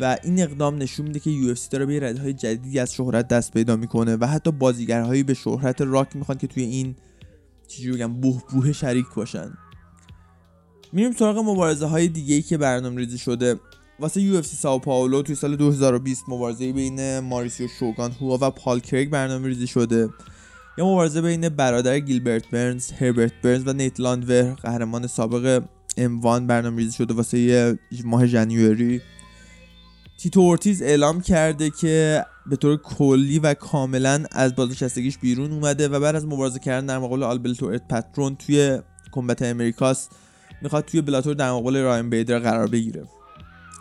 و 0.00 0.16
این 0.24 0.42
اقدام 0.42 0.78
نشون 0.78 1.06
میده 1.06 1.20
که 1.20 1.30
UFC 1.30 1.68
داره 1.70 1.86
به 1.86 2.00
رده 2.00 2.20
های 2.20 2.32
جدیدی 2.32 2.78
از 2.78 2.94
شهرت 2.94 3.28
دست 3.28 3.52
پیدا 3.52 3.76
می‌کنه 3.76 4.16
و 4.16 4.26
حتی 4.26 4.50
بازیگرهایی 4.50 5.22
به 5.22 5.34
شهرت 5.34 5.80
راک 5.80 6.16
می‌خوان 6.16 6.38
که 6.38 6.46
توی 6.46 6.62
این 6.62 6.96
چیزی 7.68 7.92
بگم 7.92 8.12
بوه 8.20 8.42
بوه 8.50 8.72
شریک 8.72 9.06
باشن. 9.16 9.52
میریم 10.92 11.12
سراغ 11.12 11.38
مبارزه 11.38 11.86
های 11.86 12.08
دیگه 12.08 12.34
ای 12.34 12.42
که 12.42 12.58
برنامه 12.58 12.96
ریزی 12.96 13.18
شده. 13.18 13.60
واسه 14.00 14.20
UFC 14.20 14.56
ساو 14.56 14.78
پاولو 14.78 15.22
توی 15.22 15.34
سال 15.34 15.56
2020 15.56 16.24
مبارزه 16.28 16.72
بین 16.72 17.18
ماریسیو 17.18 17.68
شوگان 17.68 18.12
هوا 18.20 18.38
و 18.40 18.50
پال 18.50 18.80
کرگ 18.80 19.10
برنامه 19.10 19.48
ریزی 19.48 19.66
شده. 19.66 20.08
یا 20.78 20.86
مبارزه 20.86 21.20
بین 21.20 21.48
برادر 21.48 21.98
گیلبرت 21.98 22.50
برنز، 22.50 22.92
هربرت 22.92 23.32
برنز 23.42 23.62
و 23.66 23.72
نیت 23.72 24.00
لاندور 24.00 24.42
قهرمان 24.42 25.06
سابق 25.06 25.62
M-1 25.96 26.46
برنامه 26.46 26.76
ریزی 26.76 26.96
شده 26.96 27.14
واسه 27.14 27.78
ماه 28.04 28.26
January 28.26 29.00
تیتو 30.18 30.40
اورتیز 30.40 30.82
اعلام 30.82 31.20
کرده 31.20 31.70
که 31.70 32.24
به 32.46 32.56
طور 32.56 32.76
کلی 32.76 33.38
و 33.38 33.54
کاملا 33.54 34.24
از 34.32 34.54
بازنشستگیش 34.56 35.18
بیرون 35.18 35.52
اومده 35.52 35.88
و 35.88 36.00
بعد 36.00 36.16
از 36.16 36.26
مبارزه 36.26 36.58
کردن 36.58 36.86
در 36.86 36.98
مقابل 36.98 37.22
آلبرتو 37.22 37.66
ال 37.66 37.88
پاترون 37.88 38.36
توی 38.36 38.78
Combate 39.12 39.42
Americas 39.42 40.08
می‌خواد 40.62 40.84
توی 40.84 41.00
Bellator 41.00 41.34
در 41.34 41.50
مقابل 41.50 41.82
راین 41.82 42.10
بیدر 42.10 42.38
قرار 42.38 42.66
بگیره. 42.66 43.04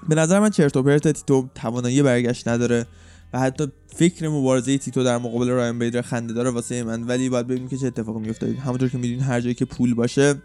به 0.07 0.15
نظر 0.15 0.39
من 0.39 0.49
چرت 0.49 0.77
و 0.77 0.83
پرت 0.83 1.07
تیتو 1.07 1.49
توانایی 1.55 2.01
برگشت 2.01 2.47
نداره 2.47 2.85
و 3.33 3.39
حتی 3.39 3.67
فکر 3.95 4.27
مبارزه 4.27 4.77
تیتو 4.77 5.03
در 5.03 5.17
مقابل 5.17 5.49
راین 5.49 5.79
بیدر 5.79 6.01
خنده 6.01 6.33
داره 6.33 6.49
واسه 6.49 6.83
من. 6.83 7.03
ولی 7.03 7.29
باید 7.29 7.47
ببینیم 7.47 7.69
که 7.69 7.77
چه 7.77 7.87
اتفاقی 7.87 8.19
میفته 8.19 8.53
همونطور 8.65 8.89
که 8.89 8.97
می‌دونید 8.97 9.21
هر 9.21 9.41
جایی 9.41 9.55
که 9.55 9.65
پول 9.65 9.93
باشه 9.93 10.35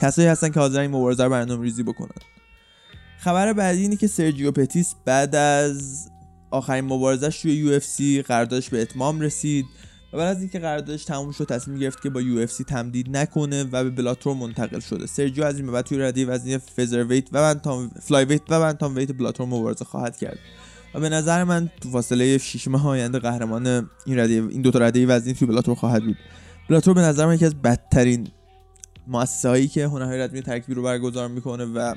کسایی 0.00 0.28
هستن 0.28 0.48
که 0.48 0.60
حاضر 0.60 0.80
این 0.80 0.90
مبارزه 0.90 1.24
رو 1.24 1.30
برنامه‌ریزی 1.30 1.82
بکنن. 1.82 2.16
خبر 3.18 3.52
بعدی 3.52 3.82
اینه 3.82 3.96
که 3.96 4.06
سرجیو 4.06 4.50
پتیس 4.50 4.94
بعد 5.04 5.34
از 5.34 6.08
آخرین 6.50 6.84
مبارزش 6.84 7.42
توی 7.42 7.54
UFC 7.54 8.22
قراردادش 8.22 8.68
به 8.68 8.82
اتمام 8.82 9.20
رسید. 9.20 9.66
و 10.14 10.16
بعد 10.16 10.36
از 10.36 10.40
اینکه 10.40 10.58
قراردادش 10.58 11.04
تموم 11.04 11.32
شد 11.32 11.44
تصمیم 11.44 11.78
گرفت 11.78 12.02
که 12.02 12.10
با 12.10 12.20
UFC 12.20 12.64
تمدید 12.64 13.16
نکنه 13.16 13.64
و 13.64 13.84
به 13.84 13.90
Bellator 13.90 14.36
منتقل 14.36 14.80
شده. 14.80 15.06
سرجیو 15.06 15.44
از 15.44 15.56
این 15.56 15.66
به 15.66 15.72
بعد 15.72 15.84
توی 15.84 15.98
رده 15.98 16.26
وزنی 16.26 16.58
featherweight 16.58 17.28
و 17.32 17.54
bantam 17.54 17.90
flyweight 18.02 18.42
و 18.48 18.60
bantamweight 18.60 19.12
Bellator 19.12 19.46
مبارزه 19.46 19.84
خواهد 19.84 20.16
کرد. 20.16 20.38
و 20.94 21.00
به 21.00 21.08
نظر 21.08 21.44
من 21.44 21.70
تو 21.80 21.90
فاصله 21.90 22.38
6 22.38 22.68
ماه 22.68 22.88
آینده 22.88 23.18
قهرمان 23.18 23.66
این 24.06 24.18
رده 24.18 24.32
این 24.32 24.62
دو 24.62 24.70
تا 24.70 24.78
رده 24.78 25.06
وزنی 25.06 25.34
توی 25.34 25.48
Bellator 25.48 25.74
خواهد 25.74 26.04
بود. 26.04 26.16
Bellator 26.70 26.94
به 26.94 27.00
نظر 27.00 27.26
من 27.26 27.34
یکی 27.34 27.44
از 27.44 27.54
بدترین 27.54 28.28
مؤسسه 29.06 29.66
که 29.66 29.86
هنرهای 29.86 30.18
رزمی 30.18 30.42
ترکیبی 30.42 30.74
رو 30.74 30.82
برگزار 30.82 31.28
می‌کنه 31.28 31.64
و 31.64 31.94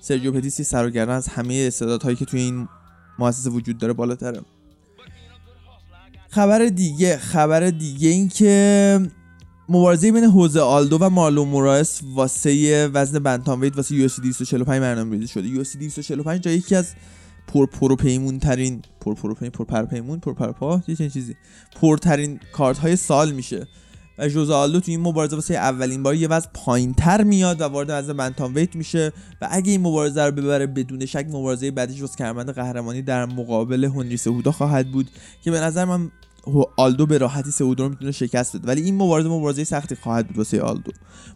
سرجیو 0.00 0.32
پتیس 0.32 1.10
از 1.10 1.28
همه 1.28 1.64
استعدادهایی 1.66 2.16
که 2.16 2.24
توی 2.24 2.40
این 2.40 2.68
مؤسسه 3.18 3.50
وجود 3.50 3.78
داره 3.78 3.92
بالاتره. 3.92 4.40
خبر 6.36 6.66
دیگه 6.66 7.16
خبر 7.16 7.70
دیگه 7.70 8.08
این 8.08 8.28
که 8.28 9.00
مبارزه 9.68 10.12
بین 10.12 10.24
خوزه 10.24 10.60
آلدو 10.60 10.98
و 11.00 11.10
مارلو 11.10 11.44
موراس 11.44 12.00
واسه 12.14 12.86
وزن 12.94 13.18
bantamweight 13.18 13.76
واسه 13.76 13.94
UFC 14.04 14.20
245 14.20 14.80
برنامه‌ریزی 14.80 15.28
شده 15.28 15.48
UFC 15.48 15.76
245 15.76 16.40
جای 16.40 16.54
یکی 16.54 16.74
از 16.74 16.92
پر 17.46 17.66
پر 17.66 17.96
پیمون 17.96 18.38
ترین 18.38 18.82
پر 19.00 19.14
پر 19.14 19.34
پیمون 19.34 19.50
پر 19.50 19.64
پر 19.64 19.84
پیمون 19.84 20.20
پر 20.20 20.32
پر 20.32 20.52
پا 20.52 20.82
یه 20.88 20.96
چیزی. 21.10 21.36
پرترین 21.80 22.40
کارت 22.52 22.78
های 22.78 22.96
سال 22.96 23.32
میشه. 23.32 23.66
و 24.18 24.28
خوزه 24.28 24.57
آلدو 24.57 24.80
تو 24.80 24.90
این 24.90 25.00
مبارزه 25.00 25.36
واسه 25.36 25.54
اولین 25.54 26.02
بار 26.02 26.14
یه 26.14 26.28
وزن 26.28 26.48
پایینتر 26.54 27.22
میاد 27.22 27.60
و 27.60 27.64
وارد 27.64 27.90
وزن 27.90 28.16
bantamweight 28.16 28.76
میشه. 28.76 29.12
و 29.42 29.48
اگه 29.50 29.70
این 29.70 29.80
مبارزه 29.80 30.24
رو 30.24 30.32
ببره 30.32 30.66
بدون 30.66 31.06
شک 31.06 31.26
مبارزه 31.28 31.70
بعدیش 31.70 32.00
واسه 32.00 32.16
کرمند 32.18 32.50
قهرمانی 32.50 33.02
در 33.02 33.26
مقابل 33.26 33.84
هنری 33.84 34.16
سهودا 34.16 34.52
خواهد 34.52 34.92
بود. 34.92 35.10
که 35.44 35.50
به 35.50 35.60
نظر 35.60 35.84
من 35.84 36.10
آلدو 36.76 37.06
به 37.06 37.18
راحتی 37.18 37.50
سهودا 37.50 37.84
رو 37.84 37.90
می‌تونه 37.90 38.12
شکست 38.12 38.56
بده. 38.56 38.68
ولی 38.68 38.82
این 38.82 38.94
مبارزه 38.94 39.28
مبارزه 39.28 39.64
سختی 39.64 39.94
خواهد 39.94 40.26
بود 40.26 40.38
واسه 40.38 40.60
آلدو. 40.60 40.92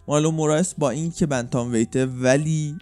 مارلو 0.09 0.31
موراس 0.31 0.75
با 0.75 0.91
اینکه 0.91 1.27
بنتام 1.27 1.73
ویته 1.73 2.07
ولی 2.07 2.77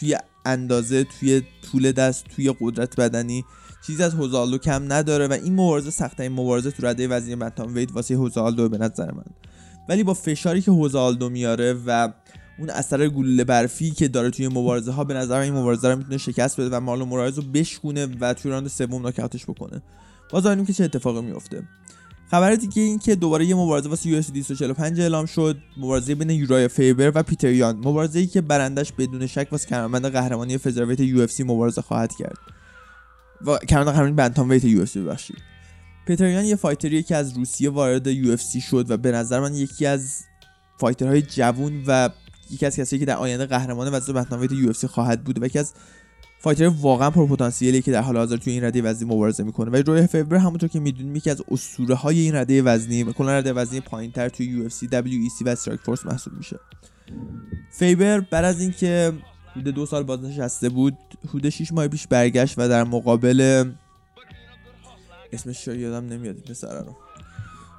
توی 0.00 0.16
اندازه 0.46 1.04
توی 1.04 1.42
طول 1.62 1.92
دست 1.92 2.24
توی 2.36 2.54
قدرت 2.60 3.00
بدنی 3.00 3.44
چیزی 3.86 4.02
از 4.02 4.14
هوزالدو 4.14 4.58
کم 4.58 4.92
نداره 4.92 5.26
و 5.26 5.32
این 5.32 5.52
مبارزه 5.52 5.90
سختترین 5.90 6.32
مبارزه 6.32 6.70
تو 6.70 6.86
رده 6.86 7.08
وزنی 7.08 7.36
بنتام 7.36 7.74
وید 7.74 7.92
واسه 7.92 8.14
هوزالدو 8.14 8.68
به 8.68 8.78
نظر 8.78 9.12
من. 9.12 9.24
ولی 9.88 10.02
با 10.02 10.14
فشاری 10.14 10.62
که 10.62 10.70
خوزه 10.70 11.02
آلدو 11.02 11.28
میاره 11.28 11.76
و 11.86 12.12
اون 12.58 12.70
اثر 12.70 13.08
گلوله 13.08 13.44
برفی 13.44 13.90
که 13.90 14.08
داره 14.08 14.30
توی 14.30 14.48
مبارزه 14.48 14.92
ها 14.92 15.04
به 15.04 15.14
نظر 15.14 15.38
این 15.38 15.54
مبارزه 15.54 15.88
رو 15.88 15.96
می‌تونه 15.96 16.18
شکست 16.18 16.60
بده 16.60 16.76
و 16.76 16.80
مارلو 16.80 17.04
مورایز 17.04 17.38
رو 17.38 17.42
بشکونه 17.42 18.08
و 18.20 18.34
توی 18.34 18.50
round 18.50 18.68
سوم 18.68 19.02
ناکاوتش 19.02 19.44
بکنه. 19.44 19.82
باز 20.32 20.66
که 20.66 20.72
چه 20.72 20.84
اتفاقی 20.84 21.20
میفته 21.20 21.62
خبر 22.30 22.54
دیگه 22.54 22.82
این 22.82 22.98
که 22.98 23.14
دوباره 23.14 23.44
یه 23.44 23.54
مبارزه 23.54 23.88
واسه 23.88 24.08
UFC 24.08 24.20
245 24.20 25.00
اعلام 25.00 25.26
شد 25.26 25.56
مبارزه 25.76 26.14
بین 26.14 26.30
یورای 26.30 26.68
فیبر 26.68 27.12
و 27.14 27.22
پیتر 27.22 27.52
یان 27.52 27.76
مبارزه 27.76 28.18
ای 28.18 28.26
که 28.26 28.40
برندش 28.40 28.92
بدون 28.92 29.26
شک 29.26 29.48
واسه 29.52 29.68
کمربند 29.68 30.06
قهرمانی 30.06 30.58
featherweight 30.58 31.00
UFC 31.00 31.42
مبارزه 31.42 31.82
خواهد 31.82 32.16
کرد. 32.16 32.38
و 33.46 33.58
کمربند 33.58 33.94
قهرمانی 33.94 34.14
bantamweight 34.14 34.64
UFC 34.64 34.96
ببخشید. 34.96 35.36
پیتریان 36.06 36.44
یه 36.44 36.56
fighter 36.56 36.96
ی 36.96 37.02
که 37.02 37.16
از 37.16 37.36
روسیه 37.36 37.70
وارد 37.70 38.06
UFC 38.06 38.60
شد 38.60 38.90
و 38.90 38.96
به 38.96 39.12
نظر 39.12 39.40
من 39.40 39.54
یکی 39.54 39.86
از 39.86 40.24
fighter 40.78 41.12
های 41.12 41.22
جوون 41.22 41.84
و 41.86 42.10
یکی 42.50 42.66
از 42.66 42.76
کسایی 42.76 43.00
که 43.00 43.06
در 43.06 43.16
آینده 43.16 43.46
قهرمان 43.46 43.94
وزن 43.94 44.12
bantamweight 44.12 44.52
UFC 44.52 44.86
خواهد 44.86 45.24
بود 45.24 45.42
و 45.42 45.46
یکی 45.46 45.58
از 45.58 45.72
fighter 46.42 46.68
واقعا 46.68 47.10
پرپتانسیلی 47.10 47.82
که 47.82 47.92
در 47.92 48.00
حال 48.00 48.16
حاضر 48.16 48.36
توی 48.36 48.52
این 48.52 48.64
رده 48.64 48.82
وزنی 48.82 49.08
مبارزه 49.08 49.44
می‌کنه 49.44 49.70
و 49.70 49.76
یورای 49.76 50.06
فیبر 50.06 50.36
همونطور 50.36 50.68
که 50.68 50.80
می‌دونیم 50.80 51.16
یکی 51.16 51.30
از 51.30 51.42
اسطوره 51.50 51.94
های 51.94 52.20
این 52.20 52.34
رده 52.34 52.62
وزنی 52.62 53.04
کلا 53.04 53.38
رده 53.38 53.52
وزنی 53.52 53.80
پایینتر 53.80 54.28
توی 54.28 54.62
WEC 54.62 55.44
و 55.44 55.48
Strikeforce 55.48 56.06
محسوب 56.06 56.32
میشه. 56.32 56.58
فیبر 57.70 58.20
بعد 58.20 58.44
از 58.44 58.60
اینکه 58.60 59.12
حدود 59.52 59.74
دو 59.74 59.86
سال 59.86 60.02
بازنشسته 60.02 60.68
بود 60.68 60.96
حدود 61.28 61.48
6 61.48 61.72
ماه 61.72 61.88
پیش 61.88 62.06
برگشت 62.06 62.54
و 62.58 62.68
در 62.68 62.84
مقابل 62.84 63.70
اسمش 65.32 65.66
یادم 65.66 66.06
نمیاد 66.06 66.36
پسر 66.36 66.84
رو. 66.84 66.96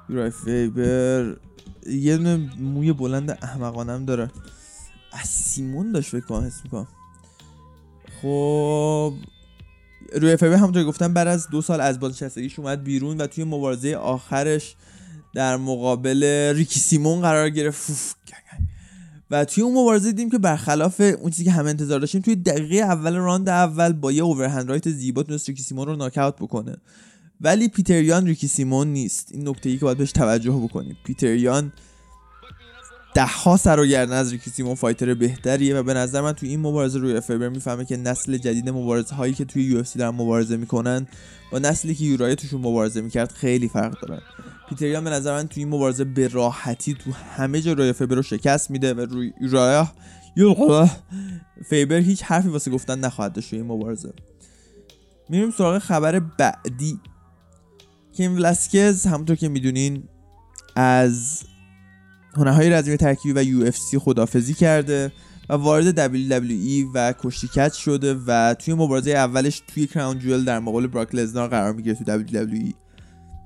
یورای 0.08 0.30
فیبر 0.30 1.36
یه 1.86 2.16
دونه 2.16 2.50
موی 2.60 2.92
بلند 2.92 3.38
احمقانم 3.42 4.04
داره. 4.04 4.30
از 5.12 5.28
سیمون 5.28 5.92
داشت 5.92 6.10
فکر 6.10 6.26
کنم 6.70 6.86
خب 8.24 9.14
روی 10.12 10.32
اف 10.32 10.42
همونطور 10.42 10.84
گفتم 10.84 11.14
بعد 11.14 11.28
از 11.28 11.48
دو 11.48 11.62
سال 11.62 11.80
از 11.80 12.00
بازنشستگیش 12.00 12.58
اومد 12.58 12.84
بیرون 12.84 13.20
و 13.20 13.26
توی 13.26 13.44
مبارزه 13.44 13.94
آخرش 13.94 14.76
در 15.34 15.56
مقابل 15.56 16.52
ریکی 16.56 16.80
سیمون 16.80 17.20
قرار 17.20 17.50
گرفت. 17.50 18.16
و 19.30 19.44
توی 19.44 19.62
اون 19.62 19.72
مبارزه 19.72 20.10
دیدیم 20.10 20.30
که 20.30 20.38
برخلاف 20.38 21.00
اون 21.00 21.30
چیزی 21.30 21.44
که 21.44 21.50
همه 21.50 21.70
انتظار 21.70 22.00
داشتیم 22.00 22.20
توی 22.20 22.36
دقیقه 22.36 22.76
اول 22.76 23.16
round 23.16 23.48
اول 23.48 23.92
با 23.92 24.12
یه 24.12 24.22
overhand 24.22 24.68
right 24.68 24.90
زیبا 24.90 25.22
تونست 25.22 25.48
ریکی 25.48 25.62
سیمون 25.62 25.86
رو 25.86 25.96
ناکاوت 25.96 26.36
بکنه. 26.36 26.76
ولی 27.40 27.68
پیتریان 27.68 28.26
ریکی 28.26 28.48
سیمون 28.48 28.88
نیست. 28.88 29.28
این 29.32 29.48
نکته 29.48 29.70
ای 29.70 29.78
که 29.78 29.84
باید 29.84 29.98
بهش 29.98 30.12
توجه 30.12 30.52
بکنیم. 30.52 30.96
پیتریان 31.04 31.72
ده 33.14 33.26
ها 33.26 33.56
سر 33.56 33.80
و 33.80 33.86
گردن 33.86 34.16
از 34.16 34.32
ریکی 34.32 34.50
سیمون 34.50 34.74
fighter 34.74 35.14
بهتریه 35.14 35.76
و 35.76 35.82
به 35.82 35.94
نظر 35.94 36.20
من 36.20 36.32
توی 36.32 36.48
این 36.48 36.60
مبارزه 36.60 36.98
یورای 36.98 37.20
فیبر 37.20 37.48
می‌فهمه 37.48 37.84
که 37.84 37.96
نسل 37.96 38.36
جدید 38.36 38.68
مبارزه 38.68 39.14
هایی 39.14 39.34
که 39.34 39.44
توی 39.44 39.64
UFC 39.64 39.98
دارن 39.98 40.14
مبارزه 40.14 40.56
می‌کنن 40.56 41.06
با 41.52 41.58
نسلی 41.58 41.94
که 41.94 42.04
یورای 42.04 42.36
توشون 42.36 42.60
مبارزه 42.60 43.00
می‌کرد 43.00 43.32
خیلی 43.32 43.68
فرق 43.68 44.00
دارن. 44.00 44.22
پیتریان 44.68 45.04
به 45.04 45.10
نظر 45.10 45.32
من 45.32 45.48
توی 45.48 45.62
این 45.62 45.72
مبارزه 45.72 46.04
به 46.04 46.28
راحتی 46.28 46.94
تو 46.94 47.12
همه 47.12 47.60
جا 47.60 47.72
روی 47.72 47.92
فیبر 47.92 48.16
رو 48.16 48.22
شکست 48.22 48.70
میده 48.70 48.94
و 48.94 49.00
روی 49.00 49.32
یورای 49.40 49.86
فیبر 51.68 51.96
هیچ 51.96 52.22
حرفی 52.22 52.48
واسه 52.48 52.70
گفتن 52.70 52.98
نخواهد 52.98 53.32
داشت 53.32 53.50
توی 53.50 53.58
این 53.58 53.68
مبارزه. 53.68 54.12
میریم 55.28 55.50
سراغ 55.50 55.78
خبر 55.78 56.18
بعدی. 56.18 57.00
کیم 58.12 58.34
ولاسکز 58.34 59.06
همونطور 59.06 59.36
که 59.36 59.48
می‌دونین 59.48 60.08
از 60.76 61.42
هنرهای 62.36 62.70
رزمی 62.70 62.96
ترکیبی 62.96 63.40
و 63.40 63.42
یو 63.42 63.66
اف 63.66 63.76
سی 63.76 63.98
خدافزی 63.98 64.54
کرده 64.54 65.12
و 65.48 65.54
وارد 65.54 66.16
WWE 66.16 66.86
و 66.94 67.14
کشتی 67.18 67.48
کچ 67.48 67.72
شده 67.72 68.14
و 68.26 68.54
توی 68.54 68.74
مبارزه 68.74 69.10
اولش 69.10 69.62
توی 69.74 69.86
کراون 69.86 70.18
جوئل 70.18 70.44
در 70.44 70.58
مقابل 70.58 70.86
براک 70.86 71.14
لزنار 71.14 71.48
قرار 71.48 71.72
می‌گیره 71.72 71.96
تو 71.96 72.18
WWE 72.18 72.74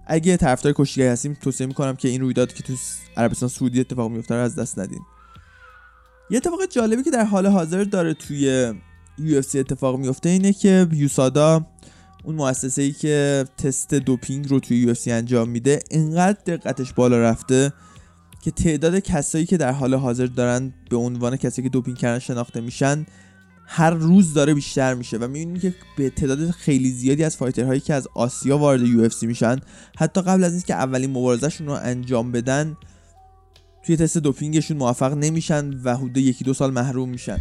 اگه 0.06 0.36
طرفدار 0.36 0.72
کشتیگری 0.76 1.08
هستیم 1.08 1.36
توصیه 1.40 1.66
می‌کنم 1.66 1.96
که 1.96 2.08
این 2.08 2.20
رویداد 2.20 2.52
که 2.52 2.62
تو 2.62 2.74
عربستان 3.16 3.48
سعودی 3.48 3.80
اتفاق 3.80 4.10
میفته 4.10 4.34
رو 4.34 4.40
از 4.40 4.54
دست 4.54 4.78
ندین. 4.78 5.00
یه 6.30 6.36
اتفاق 6.36 6.66
جالبی 6.70 7.02
که 7.02 7.10
در 7.10 7.24
حال 7.24 7.46
حاضر 7.46 7.84
داره 7.84 8.14
توی 8.14 8.72
UFC 9.18 9.56
اتفاق 9.56 9.98
میفته 9.98 10.28
اینه 10.28 10.52
که 10.52 10.86
یوسادا 10.92 11.66
اون 12.24 12.34
مؤسسه 12.34 12.82
ای 12.82 12.92
که 12.92 13.44
تست 13.58 13.94
دوپینگ 13.94 14.50
رو 14.50 14.60
توی 14.60 14.94
UFC 14.94 15.08
انجام 15.08 15.48
میده 15.48 15.80
اینقدر 15.90 16.38
دقتش 16.46 16.92
بالا 16.92 17.18
رفته 17.18 17.72
که 18.40 18.50
تعداد 18.50 18.98
کسایی 18.98 19.46
که 19.46 19.56
در 19.56 19.72
حال 19.72 19.94
حاضر 19.94 20.26
دارن 20.26 20.72
به 20.90 20.96
عنوان 20.96 21.36
کسایی 21.36 21.68
که 21.68 21.72
دوپینگ 21.72 21.96
کردن 21.96 22.18
شناخته 22.18 22.60
میشن 22.60 23.06
هر 23.70 23.90
روز 23.90 24.34
داره 24.34 24.54
بیشتر 24.54 24.94
میشه 24.94 25.16
و 25.16 25.28
می‌بینید 25.28 25.62
که 25.62 25.74
به 25.96 26.10
تعداد 26.10 26.50
خیلی 26.50 26.90
زیادی 26.90 27.24
از 27.24 27.36
فایترهایی 27.36 27.80
که 27.80 27.94
از 27.94 28.08
آسیا 28.14 28.58
وارد 28.58 28.82
یو 28.82 29.08
میشن 29.22 29.60
حتی 29.98 30.22
قبل 30.22 30.44
از 30.44 30.52
اینکه 30.52 30.74
اولین 30.74 31.10
مبارزهشون 31.10 31.66
رو 31.66 31.72
انجام 31.72 32.32
بدن 32.32 32.76
توی 33.82 33.96
تست 33.96 34.18
دوپینگشون 34.18 34.76
موفق 34.76 35.12
نمیشن 35.12 35.80
و 35.84 35.96
حدود 35.96 36.16
یکی 36.16 36.44
دو 36.44 36.54
سال 36.54 36.72
محروم 36.72 37.08
میشن. 37.08 37.38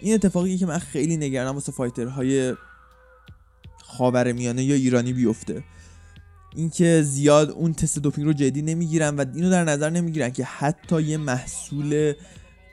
این 0.00 0.14
اتفاقی 0.14 0.58
که 0.58 0.66
من 0.66 0.78
خیلی 0.78 1.16
نگرانم 1.16 1.54
واسه 1.54 1.72
فایترهای 1.72 2.54
خاورمیانه 3.82 4.64
یا 4.64 4.74
ایرانی 4.74 5.12
بیفته. 5.12 5.64
اینکه 6.56 7.02
زیاد 7.02 7.50
اون 7.50 7.72
تست 7.72 7.98
دوپینگ 7.98 8.26
رو 8.26 8.32
جدی 8.32 8.62
نمی‌گیرن 8.62 9.16
و 9.16 9.24
اینو 9.34 9.50
در 9.50 9.64
نظر 9.64 9.90
نمی‌گیرن 9.90 10.30
که 10.30 10.44
حتی 10.44 11.02
یه 11.02 11.16
محصول 11.16 12.12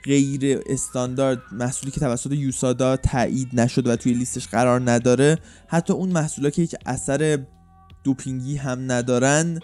غیر 0.03 0.59
استاندارد 0.65 1.41
محصولی 1.51 1.91
که 1.91 1.99
توسط 1.99 2.31
یوسادا 2.31 2.97
تایید 2.97 3.49
نشده 3.53 3.91
و 3.91 3.95
توی 3.95 4.13
لیستش 4.13 4.47
قرار 4.47 4.91
نداره 4.91 5.37
حتی 5.67 5.93
اون 5.93 6.09
محصولا 6.09 6.49
که 6.49 6.61
هیچ 6.61 6.75
اثر 6.85 7.39
دوپینگی 8.03 8.57
هم 8.57 8.91
ندارن 8.91 9.59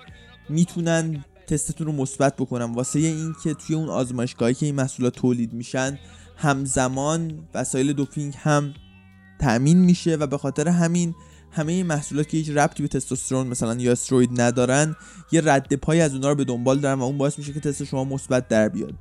می‌تونن 0.49 1.25
تستتون 1.47 1.87
رو 1.87 1.93
مثبت 1.93 2.35
بکنن. 2.35 2.73
واسه 2.73 2.99
اینکه 2.99 3.53
توی 3.53 3.75
اون 3.75 3.89
آزمایشگاهی 3.89 4.53
که 4.53 4.65
این 4.65 4.75
محصولات 4.75 5.15
تولید 5.15 5.53
میشن 5.53 5.99
همزمان 6.37 7.47
وسایل 7.53 7.93
دوپینگ 7.93 8.33
هم 8.37 8.73
تأمین 9.39 9.77
میشه 9.77 10.15
و 10.15 10.27
به 10.27 10.37
خاطر 10.37 10.67
همین 10.67 11.15
همه 11.53 11.71
این 11.71 11.85
محصولات 11.85 12.27
که 12.27 12.37
هیچ 12.37 12.49
ربطی 12.49 12.83
به 12.83 12.89
تستوسترون 12.89 13.47
مثلا 13.47 13.75
یا 13.75 13.91
استروید 13.91 14.41
ندارن 14.41 14.95
یه 15.31 15.41
رد 15.45 15.73
پای 15.73 16.01
از 16.01 16.13
اونها 16.13 16.29
رو 16.29 16.35
به 16.35 16.43
دنبال 16.43 16.79
دارن 16.79 16.99
و 16.99 17.03
اون 17.03 17.17
باعث 17.17 17.39
میشه 17.39 17.53
که 17.53 17.59
تست 17.59 17.83
شما 17.83 18.03
مثبت 18.03 18.47
در 18.47 18.69
بیاد. 18.69 18.93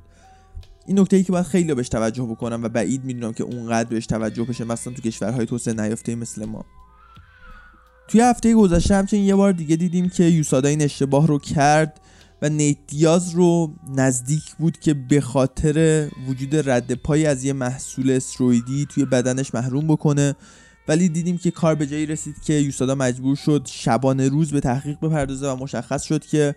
این 0.87 0.99
نکته 0.99 1.17
ای 1.17 1.23
که 1.23 1.31
باید 1.31 1.45
خیلی 1.45 1.73
بهش 1.73 1.89
توجه 1.89 2.23
بکنم 2.23 2.63
و 2.63 2.69
بعید 2.69 3.03
می‌دونم 3.03 3.33
که 3.33 3.43
اونقدر 3.43 3.89
بهش 3.89 4.05
توجه 4.05 4.43
بشه 4.43 4.63
مثلا 4.63 4.93
تو 4.93 5.01
کشورهای 5.01 5.45
توسعه 5.45 5.73
نیافته 5.73 6.15
مثل 6.15 6.45
ما. 6.45 6.65
توی 8.07 8.21
هفته 8.21 8.53
گذشته 8.53 8.95
همچنین 8.95 9.23
یه 9.23 9.35
بار 9.35 9.51
دیگه 9.51 9.75
دیدیم 9.75 10.09
که 10.09 10.23
یوسادا 10.23 10.69
این 10.69 10.81
اشتباه 10.81 11.27
رو 11.27 11.39
کرد 11.39 11.99
و 12.41 12.49
نیت 12.49 12.77
دیاز 12.87 13.29
رو 13.29 13.73
نزدیک 13.95 14.55
بود 14.59 14.79
که 14.79 14.93
به 14.93 15.21
خاطر 15.21 16.07
وجود 16.27 16.69
رد 16.69 16.93
پای 16.93 17.25
از 17.25 17.43
یه 17.43 17.53
محصول 17.53 18.11
استرویدی 18.11 18.87
توی 18.89 19.05
بدنش 19.05 19.53
محروم 19.53 19.87
بکنه. 19.87 20.35
ولی 20.87 21.09
دیدیم 21.09 21.37
که 21.37 21.51
کار 21.51 21.75
به 21.75 21.87
جایی 21.87 22.05
رسید 22.05 22.35
که 22.41 22.53
یوسادا 22.53 22.95
مجبور 22.95 23.35
شد 23.35 23.67
شبانه 23.71 24.29
روز 24.29 24.51
به 24.51 24.59
تحقیق 24.59 24.99
بپردازه 24.99 25.47
و 25.47 25.55
مشخص 25.55 26.03
شد 26.03 26.25
که 26.25 26.55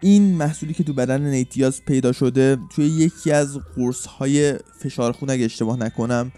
این 0.00 0.34
محصولی 0.34 0.74
که 0.74 0.84
تو 0.84 0.92
بدن 0.92 1.22
نیتیاز 1.22 1.84
پیدا 1.84 2.12
شده 2.12 2.58
توی 2.74 2.86
یکی 2.86 3.32
از 3.32 3.58
قرص 3.76 4.06
های 4.06 4.54
فشار 4.78 5.12
خون 5.12 5.30
اگه 5.30 5.44
اشتباه 5.44 5.78
نکنم 5.78 6.32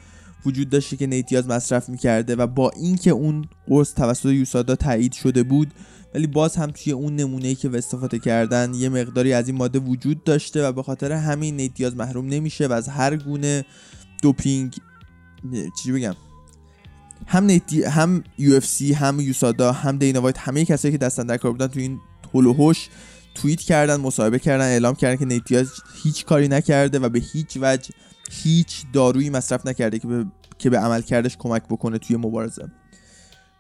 وجود 0.47 0.71
داشته 0.71 0.97
که 0.97 1.07
نیتیاز 1.07 1.49
مصرف 1.49 1.89
می‌کرده 1.89 2.37
و 2.37 2.47
با 2.47 2.71
اینکه 2.71 3.11
اون 3.11 3.45
قرص 3.67 3.95
توسط 3.95 4.27
یوسادا 4.27 4.77
تایید 4.77 5.13
شده 5.13 5.43
بود 5.43 5.75
ولی 6.15 6.27
باز 6.27 6.57
هم 6.57 6.71
توی 6.71 6.93
اون 6.93 7.17
نمونه 7.17 7.55
که 7.55 7.71
استفاده 7.75 8.19
کردن 8.19 8.75
یه 8.75 8.89
مقداری 8.89 9.33
از 9.33 9.49
این 9.49 9.57
ماده 9.57 9.79
وجود 9.79 10.25
داشته 10.25 10.69
و 10.69 10.73
به 10.73 10.83
خاطر 10.83 11.13
همین 11.13 11.57
نیتیاز 11.57 11.97
محروم 11.97 12.27
نمیشه 12.27 12.67
و 12.67 12.73
از 12.73 12.89
هر 12.89 13.17
گونه 13.17 13.65
دوپینگ 14.23 14.77
چی 15.83 15.93
بگم؟ 15.93 16.15
هم 17.27 17.45
نیتی 17.45 17.83
هم 17.83 18.25
یو 18.39 18.61
هم 18.95 19.21
یوسادا 19.21 19.73
هم 19.73 19.99
دینا 19.99 20.21
وایت 20.21 20.39
همه 20.39 20.65
کسایی 20.65 20.93
که 20.93 20.99
دستن 20.99 21.27
در 21.27 21.37
کار 21.37 21.53
بودن 21.53 21.67
تو 21.67 21.81
این 21.81 22.01
هوش 22.35 22.89
توییت 23.35 23.61
کردن 23.61 23.97
مصاحبه 23.97 24.39
کردن 24.39 24.65
اعلام 24.65 24.95
کردن 24.95 25.17
که 25.17 25.25
نیتیاز 25.25 25.73
هیچ 26.03 26.25
کاری 26.25 26.49
نکرده 26.49 26.99
و 26.99 27.09
به 27.09 27.19
هیچ 27.33 27.59
وجه 27.61 27.91
هیچ 28.31 28.85
دارویی 28.93 29.31
مصرف 29.31 29.67
نکرده 29.67 29.99
که 29.99 30.09
به, 30.09 30.27
که 30.59 30.71
به 30.71 30.79
عمل 30.79 31.03
کردش 31.03 31.37
کمک 31.37 31.63
بکنه 31.71 31.99
توی 31.99 32.17
مبارزه. 32.17 32.71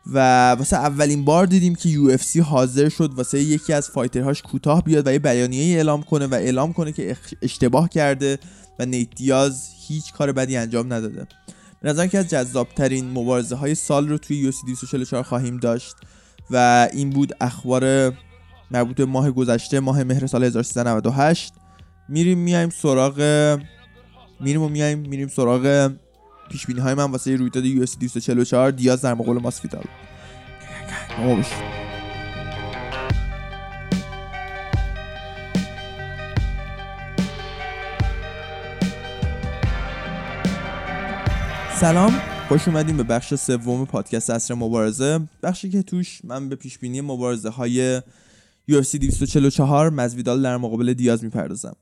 و 0.06 0.50
واسه 0.50 0.76
اولین 0.76 1.24
بار 1.24 1.46
دیدیم 1.46 1.74
که 1.74 1.88
یو 1.88 2.16
حاضر 2.44 2.88
شد 2.88 3.12
واسه 3.14 3.42
یکی 3.42 3.72
از 3.72 3.88
فایترهاش 3.88 4.42
کوتاه 4.42 4.84
بیاد 4.84 5.06
و 5.06 5.12
یه 5.12 5.18
بیانیه 5.18 5.76
اعلام 5.76 6.02
کنه 6.02 6.26
و 6.26 6.34
اعلام 6.34 6.72
کنه 6.72 6.92
که 6.92 7.16
اشتباه 7.42 7.88
کرده 7.88 8.38
و 8.78 8.86
نیتیاز 8.86 9.68
هیچ 9.88 10.12
کار 10.12 10.32
بدی 10.32 10.56
انجام 10.56 10.92
نداده. 10.92 11.26
به 11.82 11.88
نظر 11.88 12.06
که 12.06 12.18
از 12.18 12.28
جذابترین 12.28 13.10
مبارزه 13.10 13.56
های 13.56 13.74
سال 13.74 14.08
رو 14.08 14.18
توی 14.18 14.36
یو 14.36 14.50
244 14.66 15.22
خواهیم 15.22 15.56
داشت 15.56 15.96
و 16.50 16.88
این 16.92 17.10
بود 17.10 17.32
اخبار 17.40 18.12
مربوط 18.70 18.96
به 18.96 19.04
ماه 19.04 19.30
گذشته 19.30 19.80
ماه 19.80 20.04
مهر 20.04 20.26
سال 20.26 20.44
1398 20.44 21.52
میریم 22.08 22.38
میایم 22.38 22.70
سراغ 22.70 23.20
میریم 24.40 24.62
و 24.62 24.68
میایم 24.68 24.98
میریم 24.98 25.28
سراغ 25.28 25.92
پیش 26.50 26.66
بینی 26.66 26.80
های 26.80 26.94
من 26.94 27.10
واسه 27.10 27.36
رویداد 27.36 27.64
یو 27.64 27.82
اس 27.82 27.98
244 27.98 28.70
دیاز 28.70 29.02
در 29.02 29.14
مقابل 29.14 29.40
ماسفیدال. 29.40 29.84
سلام. 41.80 42.12
خوش 42.48 42.68
اومدیم 42.68 42.96
به 42.96 43.02
بخش 43.02 43.34
سوم 43.34 43.84
پادکست 43.84 44.30
اصر 44.30 44.54
مبارزه. 44.54 45.20
بخشی 45.42 45.70
که 45.70 45.82
توش 45.82 46.20
من 46.24 46.48
به 46.48 46.56
پیش 46.56 46.78
بینی 46.78 47.00
مبارزه 47.00 47.48
های 47.48 48.00
UFC 48.70 48.94
244 48.94 49.90
مزویدال 49.90 50.42
در 50.42 50.56
مقابل 50.56 50.92
دیاز 50.92 51.24
می‌پردازم. 51.24 51.76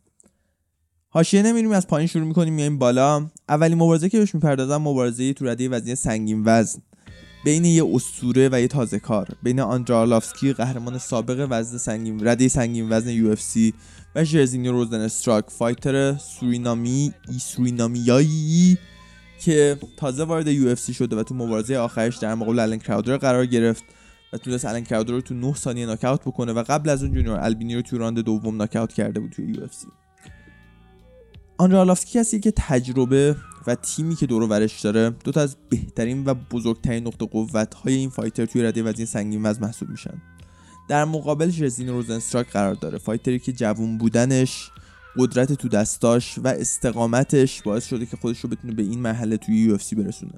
حاشیه 1.09 1.43
نمیریم 1.43 1.73
از 1.73 1.87
پایین 1.87 2.07
شروع 2.07 2.27
می‌کنیم 2.27 2.55
میایم 2.55 2.79
بالا. 2.79 3.27
اولین 3.49 3.79
مبارزه 3.79 4.09
که 4.09 4.19
بهش 4.19 4.35
می‌پردازم 4.35 4.77
مبارزه 4.77 5.33
تو 5.33 5.47
رده 5.47 5.69
وزنی 5.69 5.95
سنگین 5.95 6.43
وزن. 6.47 6.81
بین 7.45 7.65
یه 7.65 7.85
اسطوره 7.95 8.49
و 8.53 8.61
یه 8.61 8.69
تازه 8.69 8.99
کار. 8.99 9.29
بین 9.43 9.61
آندره 9.61 9.96
آرلافسکی 9.96 10.53
قهرمان 10.53 10.99
سابق 10.99 11.47
وزن 11.51 11.79
سنگین 11.79 12.29
رده 12.29 12.49
سنگین 12.49 12.89
وزن 12.91 13.35
UFC 13.35 13.75
و 14.15 14.25
ژرزینیو 14.25 14.73
روزن 14.73 15.01
استراک 15.01 15.45
fighter 15.49 16.17
سورینامی 16.19 17.13
ای 17.29 17.39
سورینامیایی 17.39 18.79
که 19.39 19.79
تازه 19.97 20.25
وارد 20.25 20.47
UFC 20.47 20.95
شده 20.95 21.17
و 21.17 21.23
تو 21.23 21.35
مبارزه 21.35 21.77
آخرش 21.77 22.17
در 22.17 22.35
مقابل 22.35 22.59
الن 22.59 22.79
کراودر 22.79 23.17
قرار 23.17 23.47
گرفت 23.47 23.85
و 24.33 24.37
تونست 24.37 24.65
الان 24.65 24.85
کراودر 24.85 25.13
رو 25.13 25.21
تو 25.21 25.35
9 25.35 25.55
ثانیه 25.55 25.87
ناکاوت 25.87 26.21
بکنه 26.21 26.53
و 26.53 26.65
قبل 26.69 26.89
از 26.89 27.03
اون 27.03 27.13
جونیور 27.13 27.41
البینی 27.41 27.75
رو 27.75 27.83
تو 27.83 27.99
round 27.99 28.19
دوم 28.19 28.57
ناکاوت 28.57 28.93
کرده 28.93 29.21
بود 29.21 29.31
توی 29.31 29.45
UFC. 29.45 29.87
آندره 31.59 31.82
آرلافسکی 31.82 32.19
کسی 32.19 32.41
که 32.41 32.53
تجربه 32.57 33.37
و 33.67 33.75
تیمی 33.75 34.15
که 34.15 34.27
دور 34.27 34.43
ورش 34.43 34.81
داره 34.81 35.11
دو 35.11 35.33
تا 35.33 35.41
از 35.41 35.57
بهترین 35.69 36.25
و 36.25 36.35
بزرگترین 36.35 37.07
نقطه 37.07 37.27
قوت 37.27 37.75
های 37.75 37.95
این 37.95 38.11
fighter 38.11 38.47
توی 38.47 38.63
رده 38.63 38.83
وزن 38.83 39.05
سنگین 39.05 39.47
وزن 39.47 39.65
محسوب 39.65 39.89
میشن. 39.89 40.23
در 40.89 41.05
مقابل 41.05 41.49
ژزین 41.49 41.89
روزنستراک 41.89 42.51
قرار 42.51 42.75
داره. 42.75 42.99
fighter 42.99 43.34
ی 43.34 43.39
که 43.39 43.53
جوون 43.53 43.99
بودنش 43.99 44.71
قدرت 45.19 45.53
تو 45.53 45.69
دستاش 45.69 46.39
و 46.39 46.49
استقامتش 46.49 47.63
باعث 47.63 47.87
شده 47.87 48.07
که 48.07 48.17
خودش 48.17 48.41
رو 48.41 48.49
بتونه 48.49 48.75
به 48.75 48.83
این 48.83 49.01
مرحله 49.01 49.37
توی 49.37 49.57
UFC 49.57 49.79
برسونه. 49.97 50.33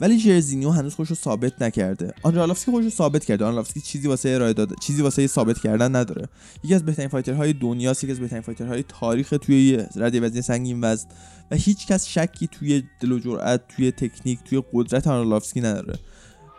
ولی 0.00 0.18
ژرزینیو 0.18 0.70
هنوز 0.70 0.94
خودش 0.94 1.10
رو 1.10 1.16
ثابت 1.16 1.62
نکرده. 1.62 2.14
آندره 2.22 2.40
آرلافسکی 2.40 2.70
خودش 2.70 2.84
رو 2.84 2.90
ثابت 2.90 3.24
کرده. 3.24 3.44
آندره 3.44 3.58
آرلافسکی 3.58 3.80
چیزی 3.80 4.08
واسه 4.08 4.28
ارائه 4.28 4.52
داده 4.52 4.74
چیزی 4.80 5.02
واسه 5.02 5.26
ثابت 5.26 5.58
کردن 5.58 5.96
نداره. 5.96 6.28
یکی 6.64 6.74
از 6.74 6.84
بهترین 6.84 7.08
fighter 7.08 7.42
های 7.42 7.52
دنیا 7.52 7.90
یکی 7.90 8.10
از 8.10 8.20
بهترین 8.20 8.42
fighter 8.42 8.75
های 8.75 8.84
تاریخ 8.88 9.34
توی 9.42 9.84
رده 9.96 10.20
وزنی 10.20 10.42
سنگین 10.42 10.80
وزن. 10.84 11.08
و 11.50 11.56
هیچ 11.56 11.86
کس 11.86 12.06
شکی 12.06 12.46
توی 12.46 12.82
دل 13.00 13.12
و 13.12 13.18
جرأت 13.18 13.68
توی 13.68 13.92
تکنیک 13.92 14.38
توی 14.44 14.62
قدرت 14.72 15.06
آندره 15.06 15.27
آرلافسکی 15.27 15.60
نداره. 15.60 15.98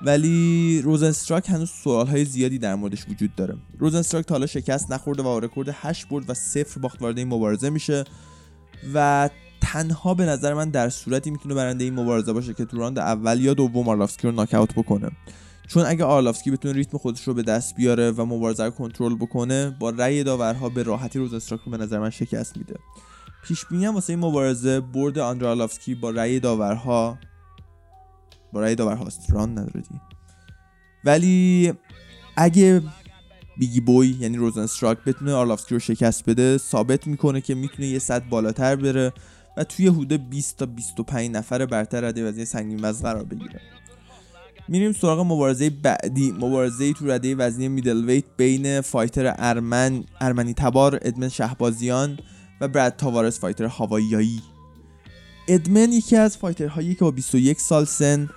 ولی 0.01 0.81
روزنستراک 0.81 1.49
هنوز 1.49 1.69
سوال 1.69 2.07
های 2.07 2.25
زیادی 2.25 2.57
در 2.57 2.75
موردش 2.75 3.05
وجود 3.09 3.35
داره. 3.35 3.55
روزنستراک 3.79 4.25
تا 4.25 4.35
حالا 4.35 4.45
شکست 4.45 4.91
نخورده 4.91 5.23
و 5.23 5.39
رکورد 5.39 5.69
8 5.71 6.07
برد 6.07 6.29
و 6.29 6.33
صفر 6.33 6.79
باخت 6.79 7.01
وارد 7.01 7.17
این 7.17 7.27
مبارزه 7.27 7.69
میشه 7.69 8.03
و 8.93 9.29
تنها 9.61 10.13
به 10.13 10.25
نظر 10.25 10.53
من 10.53 10.69
در 10.69 10.89
صورتی 10.89 11.31
می‌تونه 11.31 11.55
برنده 11.55 11.83
این 11.83 11.93
مبارزه 11.93 12.33
باشه 12.33 12.53
که 12.53 12.65
تو 12.65 12.77
round 12.77 12.99
اول 12.99 13.41
یا 13.41 13.53
دوم 13.53 13.89
آرلافسکی 13.89 14.27
رو 14.27 14.33
ناکاوت 14.33 14.73
بکنه. 14.73 15.11
چون 15.67 15.85
اگه 15.85 16.03
آرلافسکی 16.03 16.51
بتونه 16.51 16.73
ریتم 16.73 16.97
خودش 16.97 17.23
رو 17.23 17.33
به 17.33 17.43
دست 17.43 17.75
بیاره 17.75 18.11
و 18.11 18.25
مبارزه 18.25 18.63
رو 18.63 18.69
کنترل 18.69 19.15
بکنه 19.15 19.75
با 19.79 19.89
رأی 19.89 20.23
داورها 20.23 20.69
به 20.69 20.83
راحتی 20.83 21.19
روزن 21.19 21.33
استراک 21.33 21.61
رو 21.65 21.71
به 21.71 21.77
نظر 21.77 21.99
من 21.99 22.09
شکست 22.09 22.57
میده. 22.57 22.75
پیش 23.43 23.65
بینی 23.65 23.87
واسه 23.87 24.13
این 24.13 24.19
مبارزه 24.19 24.79
برد 24.79 25.19
آندره 25.19 25.48
آرلافسکی 25.48 25.95
با 25.95 26.09
رأی 26.09 26.39
داورها 26.39 27.17
با 28.53 28.61
رأی 28.61 28.75
داورهاست 28.75 29.31
ران 29.31 29.51
نداره 29.51 29.83
ولی 31.05 31.73
اگه 32.37 32.81
Bigi 33.57 33.79
Boy 33.79 34.15
یعنی 34.19 34.37
روزن 34.37 34.61
استراک 34.61 34.97
بتونه 35.03 35.33
آرلافسکی 35.33 35.75
رو 35.75 35.79
شکست 35.79 36.29
بده 36.29 36.57
ثابت 36.57 37.07
می‌کنه 37.07 37.41
که 37.41 37.55
می‌تونه 37.55 37.87
یه 37.87 37.99
صد 37.99 38.29
بالاتر 38.29 38.75
بره 38.75 39.13
و 39.57 39.63
توی 39.63 39.87
حدود 39.87 40.29
20 40.29 40.57
تا 40.57 40.65
25 40.65 41.31
نفر 41.31 41.65
برتر 41.65 42.01
رده 42.01 42.29
وزنی 42.29 42.45
سنگین 42.45 42.79
وزن 42.81 43.03
قرار 43.03 43.23
بگیره. 43.23 43.61
میریم 44.67 44.91
سراغ 44.91 45.19
مبارزه 45.19 45.69
بعدی. 45.69 46.31
مبارزه 46.31 46.93
تو 46.93 47.11
رده 47.11 47.35
وزنی 47.35 47.67
middleweight 47.67 48.25
بین 48.37 48.81
fighter 48.81 49.35
ارمن 49.37 50.03
ارمنی 50.21 50.53
تبار 50.53 50.99
ادمن 51.01 51.29
شهبازیان 51.29 52.19
و 52.61 52.67
براد 52.67 52.95
تاوارس 52.95 53.39
fighter 53.39 53.65
هاواییایی 53.65 54.41
ادمن 55.47 55.91
یکی 55.91 56.15
از 56.15 56.37
fighter 56.37 56.78
هایی 56.78 56.95
که 56.95 56.99
با 56.99 57.11
21 57.11 57.61
سال 57.61 57.85
سن 57.85 58.29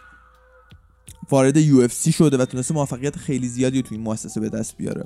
وارد 1.31 1.57
UFC 1.57 1.89
شده 1.89 2.37
و 2.37 2.45
تونسته 2.45 2.75
موفقیت 2.75 3.17
خیلی 3.17 3.49
زیادی 3.49 3.83
تو 3.83 3.95
این 3.95 4.01
مؤسسه 4.01 4.41
به 4.41 4.49
دست 4.49 4.77
بیاره. 4.77 5.05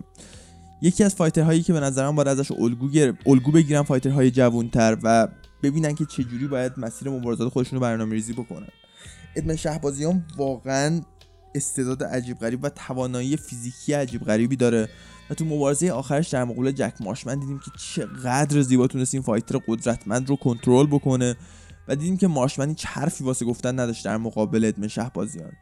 یکی 0.83 1.05
از 1.05 1.15
fighter 1.15 1.48
هایی 1.48 1.63
که 1.63 1.73
به 1.73 1.81
نظرم 1.81 2.17
باید 2.17 2.29
ازش 2.29 2.53
الگو, 2.53 3.13
الگو 3.27 3.53
بگیرن 3.53 3.83
fighter 3.83 4.20
های 4.20 4.31
جوانتر 4.31 4.97
و 5.03 5.29
ببینن 5.63 5.95
که 5.95 6.05
چجوری 6.05 6.47
باید 6.47 6.73
مسیر 6.77 7.09
مبارزات 7.09 7.53
خودشون 7.53 7.77
رو 7.79 7.83
برنامه 7.83 8.15
ریزی 8.15 8.33
بکنن. 8.33 8.69
ادمن 9.37 9.57
شهبازیان 9.57 10.25
واقعا 10.37 11.01
استعداد 11.55 12.05
عجیب 12.05 12.39
غریب 12.39 12.65
و 12.65 12.69
توانایی 12.69 13.37
فیزیکی 13.37 13.93
عجیب 13.93 14.25
غریبی 14.25 14.57
داره. 14.57 14.89
و 15.31 15.35
تو 15.35 15.45
مبارزه 15.45 15.91
آخرش 15.91 16.29
در 16.29 16.45
مقابل 16.45 16.71
جک 16.71 16.95
مارشمن 17.01 17.39
دیدیم 17.39 17.59
که 17.59 17.71
چقدر 17.79 18.63
زیبا 18.63 18.87
تونست 18.87 19.15
این 19.15 19.23
فایتر 19.23 19.59
قدرتمند 19.69 20.29
رو 20.29 20.37
کنترل 20.37 20.87
بکنه. 20.87 21.37
و 21.89 21.97
دیدیم 21.97 22.17
که 22.17 22.27
مارشمن 22.27 22.69
هیچ 22.69 22.87
حرفی 22.87 23.25
واسه 23.25 23.45
گفتن 23.45 23.81
نداشت 23.81 24.05
در 24.05 24.17
مقابل 24.17 24.65
ادمن 24.65 24.89
شهبازیان. 24.89 25.53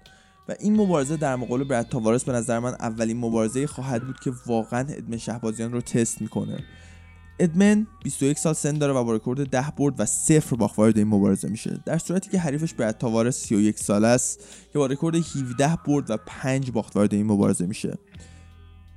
و 0.48 0.54
این 0.60 0.76
مبارزه 0.76 1.16
در 1.16 1.36
مقابل 1.36 1.64
برد 1.64 1.88
تاوارس 1.88 2.24
به 2.24 2.32
نظر 2.32 2.58
من 2.58 2.74
اولین 2.80 3.16
مبارزه 3.16 3.66
خواهد 3.66 4.06
بود 4.06 4.20
که 4.20 4.32
واقعا 4.46 4.80
ادمن 4.80 5.18
شهبازیان 5.18 5.72
رو 5.72 5.80
تست 5.80 6.22
می‌کنه. 6.22 6.64
ادمن 7.38 7.86
21 8.04 8.38
سال 8.38 8.52
سن 8.52 8.72
داره 8.72 8.92
و 8.92 9.04
با 9.04 9.14
رکورد 9.14 9.50
10 9.50 9.72
برد 9.76 10.00
و 10.00 10.06
صفر 10.06 10.56
باخت 10.56 10.78
وارد 10.78 10.98
این 10.98 11.06
مبارزه 11.06 11.48
میشه. 11.48 11.80
در 11.86 11.98
صورتی 11.98 12.30
که 12.30 12.38
حریفش 12.38 12.74
برد 12.74 12.98
تاوارس 12.98 13.36
31 13.36 13.78
سال 13.78 14.04
است 14.04 14.40
که 14.72 14.78
با 14.78 14.86
رکورد 14.86 15.16
17 15.16 15.78
برد 15.86 16.10
و 16.10 16.16
5 16.26 16.70
باخت 16.70 16.96
وارد 16.96 17.14
این 17.14 17.26
مبارزه 17.26 17.66
میشه. 17.66 17.98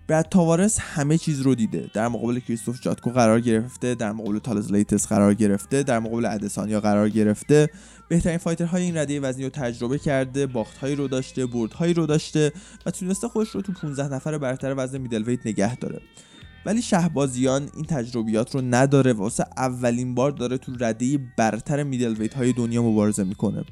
برد 0.08 0.30
تاوارس 0.30 0.80
همه 0.80 1.18
چیز 1.18 1.42
رو 1.42 1.56
دیده. 1.56 1.90
در 1.94 2.08
مقابل 2.08 2.40
کریستوف 2.40 2.82
جاتکو 2.82 3.10
قرار 3.10 3.40
گرفته 3.40 3.96
در 3.96 4.12
مقابل 4.12 4.40
تالز 4.40 4.72
لیتس 4.72 5.08
قرار 5.08 5.34
گرفته 5.34 5.84
در 5.84 6.00
مقابل 6.00 6.26
ادسانیا 6.26 6.80
قرار 6.80 7.10
گرفته. 7.10 7.70
بهترین 8.08 8.38
فایترهای 8.38 8.84
این 8.84 8.98
رده 8.98 9.20
وزنی 9.20 9.44
رو 9.44 9.50
تجربه 9.50 10.00
کرده 10.00 10.48
باختهایی 10.48 10.96
رو 10.96 11.08
داشته 11.08 11.46
بردهایی 11.46 11.94
رو 11.94 12.06
داشته 12.06 12.52
و 12.86 12.92
تونسته 12.92 13.28
خودش 13.28 13.50
رو 13.50 13.62
تو 13.62 13.74
15 13.74 14.14
نفر 14.14 14.38
برتر 14.38 14.74
وزن 14.78 14.98
middle 14.98 15.38
نگه 15.46 15.76
داره. 15.76 16.02
ولی 16.66 16.82
شهبازیان 16.82 17.70
این 17.76 17.86
تجربیات 17.86 18.56
رو 18.56 18.62
نداره. 18.62 19.14
واسه 19.14 19.46
اولین 19.58 20.16
بار 20.16 20.32
داره 20.32 20.58
تو 20.58 20.72
رده 20.80 21.20
برتر 21.38 21.84
میدل 21.84 22.28
های 22.36 22.54
دنیا 22.54 22.84
مبارزه 22.84 23.24
می‌کنه. 23.24 23.64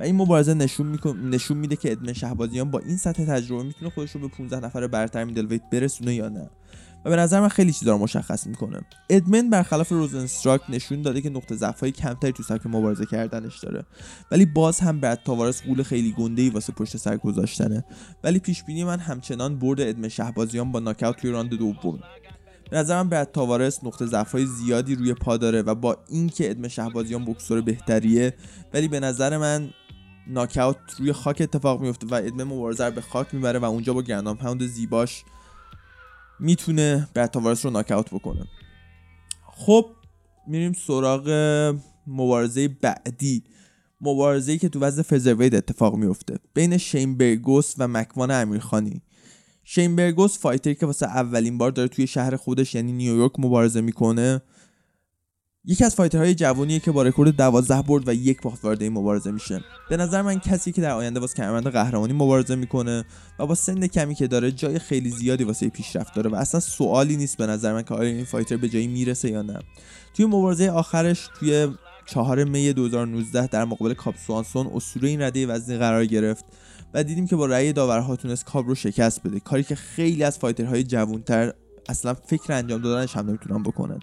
و 0.00 0.02
این 0.02 0.16
مبارزه 0.16 0.54
نشون, 0.54 0.98
نشون 1.24 1.56
میده 1.56 1.76
که 1.76 1.92
ادمن 1.92 2.12
شهبازیان 2.12 2.70
با 2.70 2.78
این 2.78 2.96
سطح 2.96 3.24
تجربه 3.24 3.62
می‌تونه 3.62 3.90
خودش 3.90 4.10
رو 4.10 4.20
به 4.20 4.28
15 4.28 4.60
نفر 4.60 4.86
برتر 4.86 5.24
میدل 5.24 5.46
ویت 5.46 5.62
برسونه 5.72 6.14
یا 6.14 6.28
نه. 6.28 6.50
و 7.04 7.10
به 7.10 7.16
نظر 7.16 7.40
من 7.40 7.48
خیلی 7.48 7.72
چیزا 7.72 7.92
رو 7.92 7.98
مشخص 7.98 8.46
می‌کنه. 8.46 8.80
ادمن 9.10 9.50
برخلاف 9.50 9.88
روزنستراک 9.88 10.60
نشون 10.68 11.02
داده 11.02 11.20
که 11.20 11.30
نقطه 11.30 11.56
ضعف 11.56 11.84
کمتری 11.84 12.32
تو 12.32 12.42
سبک 12.42 12.66
مبارزه 12.66 13.06
کردنش 13.06 13.58
داره. 13.58 13.84
ولی 14.30 14.46
باز 14.46 14.80
هم 14.80 15.00
بعد 15.00 15.20
تاوارس 15.24 15.62
قول 15.62 15.82
خیلی 15.82 16.12
گنده 16.12 16.42
ای 16.42 16.50
واسه 16.50 16.72
پشت 16.72 16.96
سر 16.96 17.16
گذاشتنه. 17.16 17.84
ولی 18.24 18.38
پیش 18.38 18.62
بینی 18.62 18.84
من 18.84 18.98
همچنان 18.98 19.58
برد 19.58 19.80
ادمن 19.80 20.08
شهبازیان 20.08 20.72
با 20.72 20.80
ناکاوت 20.80 21.16
توی 21.16 21.30
راند 21.30 21.54
دوم. 21.54 21.98
به 22.72 22.78
نظرم 22.78 23.08
برد 23.08 23.32
تاوارس 23.32 23.84
نقطه 23.84 24.06
ضعف 24.06 24.36
زیادی 24.36 24.94
روی 24.94 25.14
پا 25.14 25.36
داره 25.36 25.62
و 25.62 25.74
با 25.74 25.96
اینکه 26.08 26.50
ادم 26.50 26.68
شهبازیان 26.68 27.24
بکسور 27.24 27.60
بهتریه 27.60 28.34
ولی 28.74 28.88
به 28.88 29.00
نظر 29.00 29.38
من 29.38 29.70
ناکاوت 30.26 30.76
روی 30.98 31.12
خاک 31.12 31.40
اتفاق 31.40 31.80
میفته 31.80 32.06
و 32.06 32.14
ادم 32.14 32.44
مبارزه 32.44 32.90
به 32.90 33.00
خاک 33.00 33.34
می‌بره 33.34 33.58
و 33.58 33.64
اونجا 33.64 33.94
با 33.94 34.02
گرنان 34.02 34.36
پاوند 34.36 34.66
زیباش 34.66 35.24
می‌تونه 36.40 37.08
برد 37.14 37.30
تاوارس 37.30 37.64
رو 37.64 37.70
ناکاوت 37.70 38.10
بکنه. 38.10 38.44
خب 39.46 39.86
میریم 40.46 40.72
سراغ 40.72 41.28
مبارزه 42.06 42.68
بعدی. 42.68 43.44
مبارزه 44.00 44.58
که 44.58 44.68
تو 44.68 44.80
وزن 44.80 45.02
featherweight 45.02 45.54
اتفاق 45.54 45.96
میفته 45.96 46.38
بین 46.54 46.78
شین 46.78 47.16
برگوس 47.16 47.74
و 47.78 47.88
مکوان 47.88 48.30
امیرخانی. 48.30 49.02
شین 49.64 49.97
برگوس 49.97 50.38
fighter 50.38 50.70
ی 50.70 50.74
که 50.74 50.86
واسه 50.86 51.06
اولین 51.06 51.58
بار 51.58 51.70
داره 51.70 51.88
توی 51.88 52.06
شهر 52.06 52.36
خودش 52.36 52.74
یعنی 52.74 52.92
نیویورک 52.92 53.32
مبارزه 53.38 53.80
می‌کنه. 53.80 54.42
یکی 55.64 55.84
از 55.84 55.94
fighter 55.94 56.25
های 56.25 56.34
جوانیه 56.34 56.80
که 56.80 56.92
با 56.92 57.02
رکورد 57.02 57.36
12 57.36 57.82
برد 57.82 58.08
و 58.08 58.14
یک 58.14 58.42
باخت 58.42 58.64
وارد 58.64 58.82
این 58.82 58.92
مبارزه 58.92 59.30
میشه. 59.30 59.64
به 59.90 59.96
نظر 59.96 60.22
من 60.22 60.38
کسی 60.38 60.72
که 60.72 60.80
در 60.80 60.90
آینده 60.90 61.20
واسه 61.20 61.34
کمربند 61.34 61.66
قهرمانی 61.72 62.12
مبارزه 62.12 62.54
می‌کنه 62.54 63.04
و 63.38 63.46
با 63.46 63.54
سن 63.54 63.86
کمی 63.86 64.14
که 64.14 64.26
داره 64.26 64.52
جای 64.52 64.78
خیلی 64.78 65.10
زیادی 65.10 65.44
واسه 65.44 65.68
پیشرفت 65.68 66.14
داره 66.14 66.30
و 66.30 66.34
اصلا 66.34 66.60
سوالی 66.60 67.16
نیست 67.16 67.36
به 67.36 67.46
نظر 67.46 67.72
من 67.72 67.82
که 67.82 67.94
آیا 67.94 68.10
این 68.10 68.24
fighter 68.24 68.56
به 68.56 68.68
جایی 68.68 68.86
می‌رسه 68.86 69.30
یا 69.30 69.42
نه. 69.42 69.58
توی 70.14 70.26
مبارزه 70.26 70.70
آخرش 70.70 71.28
توی 71.38 71.68
4 72.06 72.44
می 72.44 72.72
2019 72.72 73.46
در 73.46 73.64
مقابل 73.64 73.94
کاب 73.94 74.18
سوانسون 74.18 74.66
اسطوره 74.74 75.08
این 75.08 75.22
رده 75.22 75.46
وزنی 75.46 75.78
قرار 75.78 76.06
گرفت. 76.06 76.44
و 76.94 77.04
دیدیم 77.04 77.26
که 77.26 77.36
با 77.36 77.46
رأی 77.46 77.72
داورها 77.72 78.16
تونست 78.16 78.44
کاب 78.44 78.68
رو 78.68 78.74
شکست 78.74 79.22
بده. 79.22 79.40
کاری 79.40 79.62
که 79.62 79.74
خیلی 79.74 80.24
از 80.24 80.38
fighter 80.38 80.74
های 80.74 80.84
جوانتر 80.84 81.52
اصلا 81.88 82.14
فکر 82.14 82.52
انجام 82.52 82.82
دادنش 82.82 83.16
هم 83.16 83.26
نمی‌تونن 83.28 83.62
بکنن. 83.62 84.00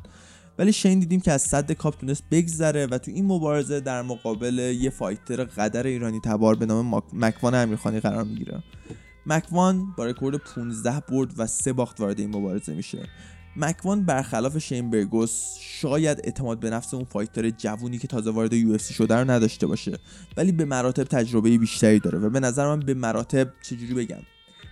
ولی 0.58 0.74
شین 0.74 1.00
دیدیم 1.00 1.20
که 1.20 1.32
از 1.32 1.42
سد 1.42 1.72
کاب 1.72 2.00
تونست 2.00 2.24
بگذره 2.32 2.86
و 2.86 2.98
تو 2.98 3.12
این 3.12 3.26
مبارزه 3.26 3.80
در 3.80 4.02
مقابل 4.02 4.60
یه 4.82 4.90
fighter 4.90 5.44
قدر 5.44 5.88
ایرانی 5.88 6.20
تبار 6.20 6.56
به 6.56 6.66
نام 6.66 7.02
مکوان 7.14 7.56
امیرخانی 7.56 8.00
قرار 8.00 8.24
می‌گیره. 8.24 8.64
مکوان 9.26 9.94
با 9.98 10.06
رکورد 10.06 10.36
15 10.36 11.04
برد 11.10 11.34
و 11.38 11.48
سه 11.48 11.74
باخت 11.74 12.00
وارد 12.00 12.20
این 12.20 12.36
مبارزه 12.36 12.74
میشه. 12.74 13.10
مکوان 13.60 14.04
برخلاف 14.06 14.58
شین 14.58 14.90
برگوس 14.90 15.56
شاید 15.60 16.22
اعتماد 16.24 16.60
به 16.60 16.70
نفس 16.70 16.94
اون 16.94 17.04
فایتر 17.04 17.50
جوونی 17.50 17.98
که 17.98 18.08
تازه 18.08 18.32
وارد 18.32 18.54
یو 18.54 18.78
شده 18.78 19.16
رو 19.16 19.32
نداشته 19.32 19.68
باشه 19.68 19.98
ولی 20.38 20.52
به 20.52 20.66
مراتب 20.66 21.04
تجربه 21.04 21.58
بیشتری 21.58 22.00
داره 22.00 22.20
و 22.20 22.30
به 22.30 22.40
نظر 22.40 22.68
من 22.68 22.80
به 22.80 22.94
مراتب 22.94 23.48
چجوری 23.62 23.94
بگم 23.94 24.22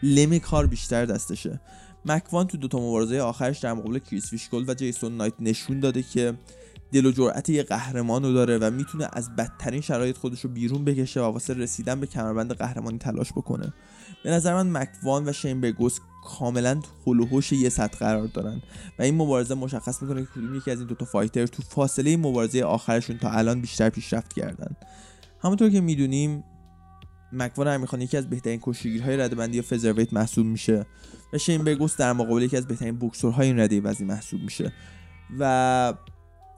لمی 0.04 0.40
کار 0.40 0.68
بیشتر 0.68 1.06
دستشه. 1.06 1.60
مکوان 2.06 2.48
تو 2.48 2.58
دوتا 2.58 2.78
مبارزه 2.78 3.20
آخرش 3.20 3.60
در 3.60 3.74
مقابل 3.74 4.00
کریس 4.00 4.30
فیشکول 4.30 4.66
و 4.68 4.74
جیسون 4.74 5.18
نایت 5.18 5.34
نشون 5.40 5.80
داده 5.80 6.04
که 6.04 6.34
دل 6.92 7.06
و 7.06 7.12
جرأت 7.12 7.50
یه 7.50 7.64
قهرمان 7.64 8.24
رو 8.24 8.34
داره 8.34 8.58
و 8.58 8.72
می‌تونه 8.72 9.10
از 9.14 9.36
بدترین 9.36 9.82
شرایط 9.82 10.18
خودش 10.18 10.42
رو 10.42 10.50
بیرون 10.50 10.86
بکشه 10.86 11.22
و 11.22 11.24
واسه 11.24 11.54
رسیدن 11.54 12.00
به 12.00 12.08
کمربند 12.08 12.54
قهرمانی 12.54 12.98
تلاش 12.98 13.32
بکنه. 13.32 13.74
به 14.28 14.34
نظر 14.34 14.64
من 14.64 14.82
مکوان 14.82 15.30
و 15.30 15.34
شین 15.34 15.62
برگوس 15.62 16.00
کاملا 16.24 16.80
هلوهوش 17.08 17.52
یه 17.52 17.70
سطح 17.70 17.98
قرار 17.98 18.28
دارن 18.28 18.62
و 19.00 19.04
این 19.04 19.16
مبارزه 19.16 19.56
مشخص 19.56 20.02
می‌کنه 20.02 20.22
که 20.22 20.28
کدوم 20.36 20.56
یکی 20.56 20.72
از 20.72 20.80
این 20.80 20.88
دوتا 20.88 21.06
فایتر 21.06 21.48
تو 21.48 21.64
فاصله 21.64 22.18
مبارزه 22.18 22.64
آخرشون 22.64 23.18
تا 23.18 23.32
الان 23.32 23.62
بیشتر 23.62 23.90
پیشرفت 23.90 24.34
کردن. 24.34 24.76
همونطور 25.40 25.70
که 25.70 25.82
می‌دونیم 25.82 26.44
مکوان 27.32 27.68
امیرخان 27.68 28.02
یکی 28.02 28.18
از 28.18 28.30
بهترین 28.30 28.60
کشتیگیرهای 28.64 29.18
ردبندی 29.18 29.62
فزرویت 29.62 30.14
محسوب 30.14 30.46
میشه 30.46 30.86
و 31.34 31.38
شین 31.38 31.64
برگوس 31.64 31.98
در 31.98 32.14
مقابل 32.14 32.42
یکی 32.42 32.58
از 32.58 32.68
بهترین 32.68 32.96
بوکسورهای 32.96 33.48
این 33.48 33.60
رده 33.60 33.82
وزنی 33.82 34.08
محسوب 34.08 34.42
میشه 34.42 34.74
و 35.40 35.94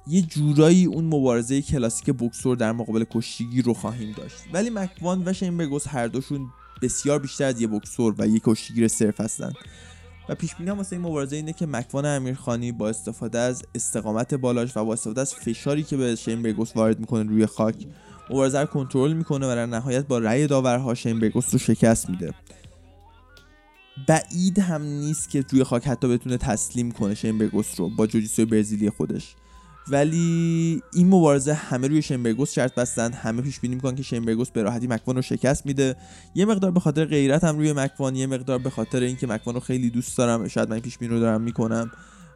یه 0.08 0.22
جورایی 0.22 0.86
اون 0.86 1.06
مبارزه 1.06 1.62
کلاسیک 1.62 2.16
بوکسور 2.16 2.56
در 2.56 2.72
مقابل 2.72 3.04
کشتیگیر 3.12 3.66
رو 3.66 3.74
خواهیم 3.74 4.14
داشت. 4.18 4.36
ولی 4.54 4.70
مکوان 4.70 5.24
و 5.26 5.34
شین 5.34 5.58
برگوس 5.58 5.88
هر 5.88 6.08
دوشون 6.08 6.50
بسیار 6.82 7.20
بیشتر 7.20 7.44
از 7.44 7.62
یه 7.62 7.68
بکسور 7.68 8.16
و 8.18 8.28
یک 8.28 8.42
کشتیگیر 8.46 8.88
صرف 8.88 9.22
هستن. 9.22 9.54
و 10.30 10.36
پیش 10.36 10.56
بینی 10.56 10.72
واسه 10.72 10.96
این 10.96 11.06
مبارزه 11.06 11.36
اینه 11.36 11.54
که 11.54 11.66
مکوان 11.66 12.06
امیرخانی 12.06 12.72
با 12.72 12.90
استفاده 12.90 13.40
از 13.40 13.64
استقامت 13.76 14.34
بالاش 14.34 14.78
و 14.78 14.86
با 14.86 14.94
استفاده 14.94 15.22
از 15.22 15.34
فشاری 15.34 15.84
که 15.84 15.98
به 15.98 16.16
شینبرگوس 16.16 16.76
وارد 16.76 17.00
می‌کنه 17.00 17.24
روی 17.24 17.46
خاک 17.46 17.76
مبارزه 18.30 18.60
رو 18.60 18.66
کنترل 18.66 19.14
می‌کنه 19.14 19.52
و 19.52 19.56
در 19.56 19.66
نهایت 19.66 20.08
با 20.08 20.20
رأی 20.20 20.48
داورها 20.48 20.96
شینبرگوس 20.96 21.54
رو 21.54 21.60
شکست 21.60 22.10
میده. 22.10 22.34
بعید 24.08 24.60
هم 24.60 24.82
نیست 24.82 25.30
که 25.30 25.46
روی 25.52 25.64
خاک 25.64 25.88
حتی 25.88 26.08
بتونه 26.08 26.38
تسلیم 26.38 26.92
کنه 26.92 27.16
شینبرگوس 27.16 27.80
رو 27.80 27.90
با 27.90 28.08
جوجیسوی 28.08 28.46
برزیلی 28.46 28.90
خودش. 28.90 29.36
ولی 29.92 30.82
این 30.94 31.08
مبارزه 31.08 31.54
همه 31.54 31.88
روی 31.88 32.02
شنبرگوس 32.02 32.54
شرط 32.54 32.76
بستن 32.76 33.14
همه 33.14 33.42
پیش 33.42 33.60
بینی 33.60 33.76
می‌کنن 33.76 33.96
که 33.96 34.04
شنبرگوس 34.04 34.50
به 34.50 34.64
راحتی 34.64 34.88
مکوان 34.88 35.16
رو 35.16 35.22
شکست 35.22 35.66
میده. 35.66 35.96
یه 36.36 36.46
مقدار 36.46 36.72
به 36.72 36.80
خاطر 36.80 37.06
غیرت 37.06 37.44
هم 37.44 37.58
روی 37.58 37.74
مکوان 37.74 38.16
یه 38.16 38.28
مقدار 38.28 38.60
به 38.60 38.70
خاطر 38.70 39.00
اینکه 39.00 39.28
مکوان 39.28 39.56
رو 39.56 39.62
خیلی 39.62 39.90
دوست 39.90 40.18
دارم 40.18 40.48
شاید 40.48 40.70
من 40.70 40.80
پیش 40.80 40.98
بینی 40.98 41.14
رو 41.14 41.20
دارم 41.20 41.42
می‌کنم. 41.42 41.92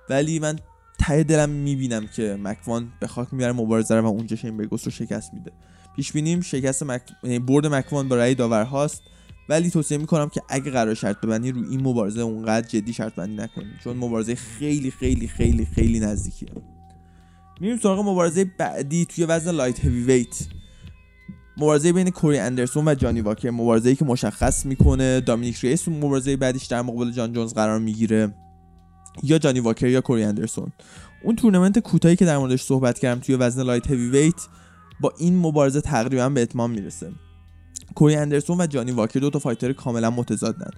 ولی 0.10 0.40
من 0.40 0.60
ته 1.00 1.24
دلم 1.24 1.50
می‌بینم 1.50 2.08
که 2.08 2.38
مکوان 2.44 2.92
به 3.00 3.08
خاک 3.08 3.34
می‌بره 3.34 3.52
مبارزه 3.52 3.96
رو 3.96 4.02
و 4.02 4.06
اونجا 4.06 4.36
شنبرگوس 4.36 4.86
رو 4.86 4.92
شکست 4.92 5.34
میده. 5.34 5.52
پیش 5.96 6.12
بینیم 6.12 6.42
شکست 6.42 6.84
مک... 6.84 7.02
یعنی 7.24 7.40
برد 7.40 7.68
مکوان 7.68 8.10
با 8.10 8.16
رأی 8.16 8.36
داورهاست 8.36 9.02
ولی 9.50 9.70
توصیه 9.70 9.98
می‌کنم 9.98 10.30
که 10.30 10.42
اگه 10.50 10.72
قرار 10.72 10.94
شرط 10.94 11.22
ببندی 11.22 11.52
رو 11.52 11.70
این 11.70 11.82
مبارزه 11.82 12.22
اونقدر 12.22 12.68
جدی 12.68 12.94
شرط 12.94 13.16
بندی 13.16 13.36
نکنید 13.36 13.80
چون 13.84 13.98
مبارزه 13.98 14.36
خیلی 14.36 14.92
خیلی 14.92 15.28
خیلی 15.28 15.66
خیلی 15.66 16.00
نزدیکیه. 16.00 16.50
میریم 17.62 17.78
سراغ 17.78 18.00
مبارزه 18.00 18.46
بعدی 18.58 19.06
توی 19.06 19.26
وزن 19.26 19.52
لایت 19.52 19.80
هیوی 19.80 20.04
ویت 20.04 20.48
مبارزه 21.58 21.94
بین 21.94 22.10
کوری 22.10 22.38
اندرسون 22.38 22.88
و 22.88 22.96
جانی 22.96 23.22
واکر. 23.22 23.52
مبارزه 23.52 23.96
که 23.96 24.06
مشخص 24.06 24.66
می‌کنه 24.66 25.20
دامینیک 25.20 25.58
ریس 25.58 25.88
مبارزه 25.88 26.38
بعدیش 26.38 26.66
در 26.66 26.82
مقابل 26.82 27.12
جان 27.12 27.34
جونز 27.34 27.54
قرار 27.54 27.80
می‌گیره. 27.80 28.36
یا 29.24 29.38
جانی 29.38 29.60
واکر 29.60 29.88
یا 29.88 30.02
کوری 30.02 30.24
اندرسون. 30.24 30.72
اون 31.24 31.36
تورنمنت 31.36 31.80
کوتاهی 31.80 32.16
که 32.16 32.26
در 32.26 32.38
موردش 32.38 32.62
صحبت 32.62 33.00
کردم 33.00 33.22
توی 33.22 33.36
وزن 33.36 33.64
light 33.64 33.88
heavyweight 33.88 34.48
با 35.02 35.14
این 35.18 35.38
مبارزه 35.38 35.82
تقریبا 35.82 36.30
به 36.30 36.42
اتمام 36.42 36.72
می‌رسه. 36.72 37.12
کوری 37.96 38.16
اندرسون 38.16 38.62
و 38.62 38.68
جانی 38.68 38.92
واکر 38.92 39.20
دو 39.20 39.30
تا 39.30 39.40
fighter 39.40 39.74
کاملا 39.74 40.10
متضادن. 40.10 40.70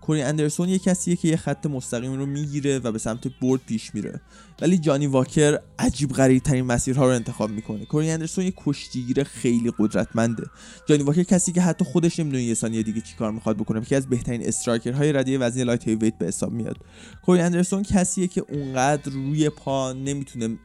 کوری 0.00 0.22
اندرسون 0.22 0.68
یه 0.68 0.78
کسیه 0.78 1.16
که 1.16 1.28
یه 1.28 1.36
خط 1.36 1.66
مستقیم 1.66 2.12
رو 2.12 2.26
می‌گیره 2.26 2.78
و 2.78 2.92
به 2.92 2.98
سمت 2.98 3.28
برد 3.40 3.60
پیش 3.66 3.94
میره. 3.94 4.20
ولی 4.60 4.78
جانی 4.78 5.06
واکر 5.06 5.58
عجیب 5.78 6.12
غریب 6.12 6.42
ترین 6.42 6.64
مسیرها 6.64 7.04
رو 7.04 7.10
انتخاب 7.10 7.50
می‌کنه. 7.50 7.84
کوری 7.84 8.10
اندرسون 8.10 8.44
یه 8.44 8.52
کشتیگیر 8.56 9.24
خیلی 9.24 9.72
قدرتمنده. 9.78 10.42
جانی 10.88 11.02
واکر 11.02 11.22
کسی 11.22 11.52
که 11.52 11.60
حتی 11.60 11.84
خودش 11.84 12.20
نمی‌دونه 12.20 12.42
یه 12.42 12.54
ثانیه 12.54 12.82
دیگه 12.82 13.00
چیکار 13.00 13.32
می‌خواد 13.32 13.56
بکنه. 13.56 13.82
یکی 13.82 13.94
از 13.94 14.08
بهترین 14.08 14.48
striker 14.48 15.12
های 15.12 15.22
رده 15.22 15.38
وزنی 15.38 15.64
lightweight 15.64 16.18
به 16.18 16.26
حساب 16.26 16.52
میاد. 16.52 16.76
کوری 17.22 17.40
اندرسون 17.40 17.82
کسیه 17.82 18.26
که 18.26 18.44
اونقدر 18.48 19.12
روی 19.12 19.48
پا 19.48 19.92
نمی‌تونه 19.92 20.58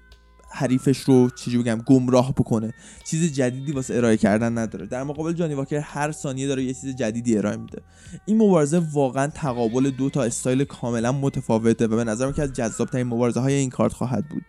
حریفش 0.51 0.99
رو 0.99 1.29
چیزی 1.29 1.57
بگم 1.57 1.81
گمراه 1.85 2.33
بکنه. 2.33 2.73
چیز 3.03 3.33
جدیدی 3.33 3.71
واسه 3.71 3.95
ارائه 3.95 4.17
کردن 4.17 4.57
نداره. 4.57 4.85
در 4.85 5.03
مقابل 5.03 5.33
جانی 5.33 5.53
واکر 5.53 5.77
هر 5.79 6.11
ثانیه 6.11 6.47
داره 6.47 6.63
یه 6.63 6.73
چیز 6.73 6.95
جدیدی 6.95 7.37
ارائه 7.37 7.57
میده. 7.57 7.81
این 8.25 8.37
مبارزه 8.37 8.81
واقعا 8.93 9.27
تقابل 9.27 9.89
دو 9.89 10.09
تا 10.09 10.23
استایل 10.23 10.63
کاملا 10.63 11.11
متفاوته 11.11 11.87
و 11.87 11.95
به 11.95 12.03
نظرم 12.03 12.33
که 12.33 12.41
از 12.41 12.53
جذابترین 12.53 13.07
مبارزه 13.07 13.39
های 13.39 13.53
این 13.53 13.69
کارت 13.69 13.93
خواهد 13.93 14.29
بود. 14.29 14.45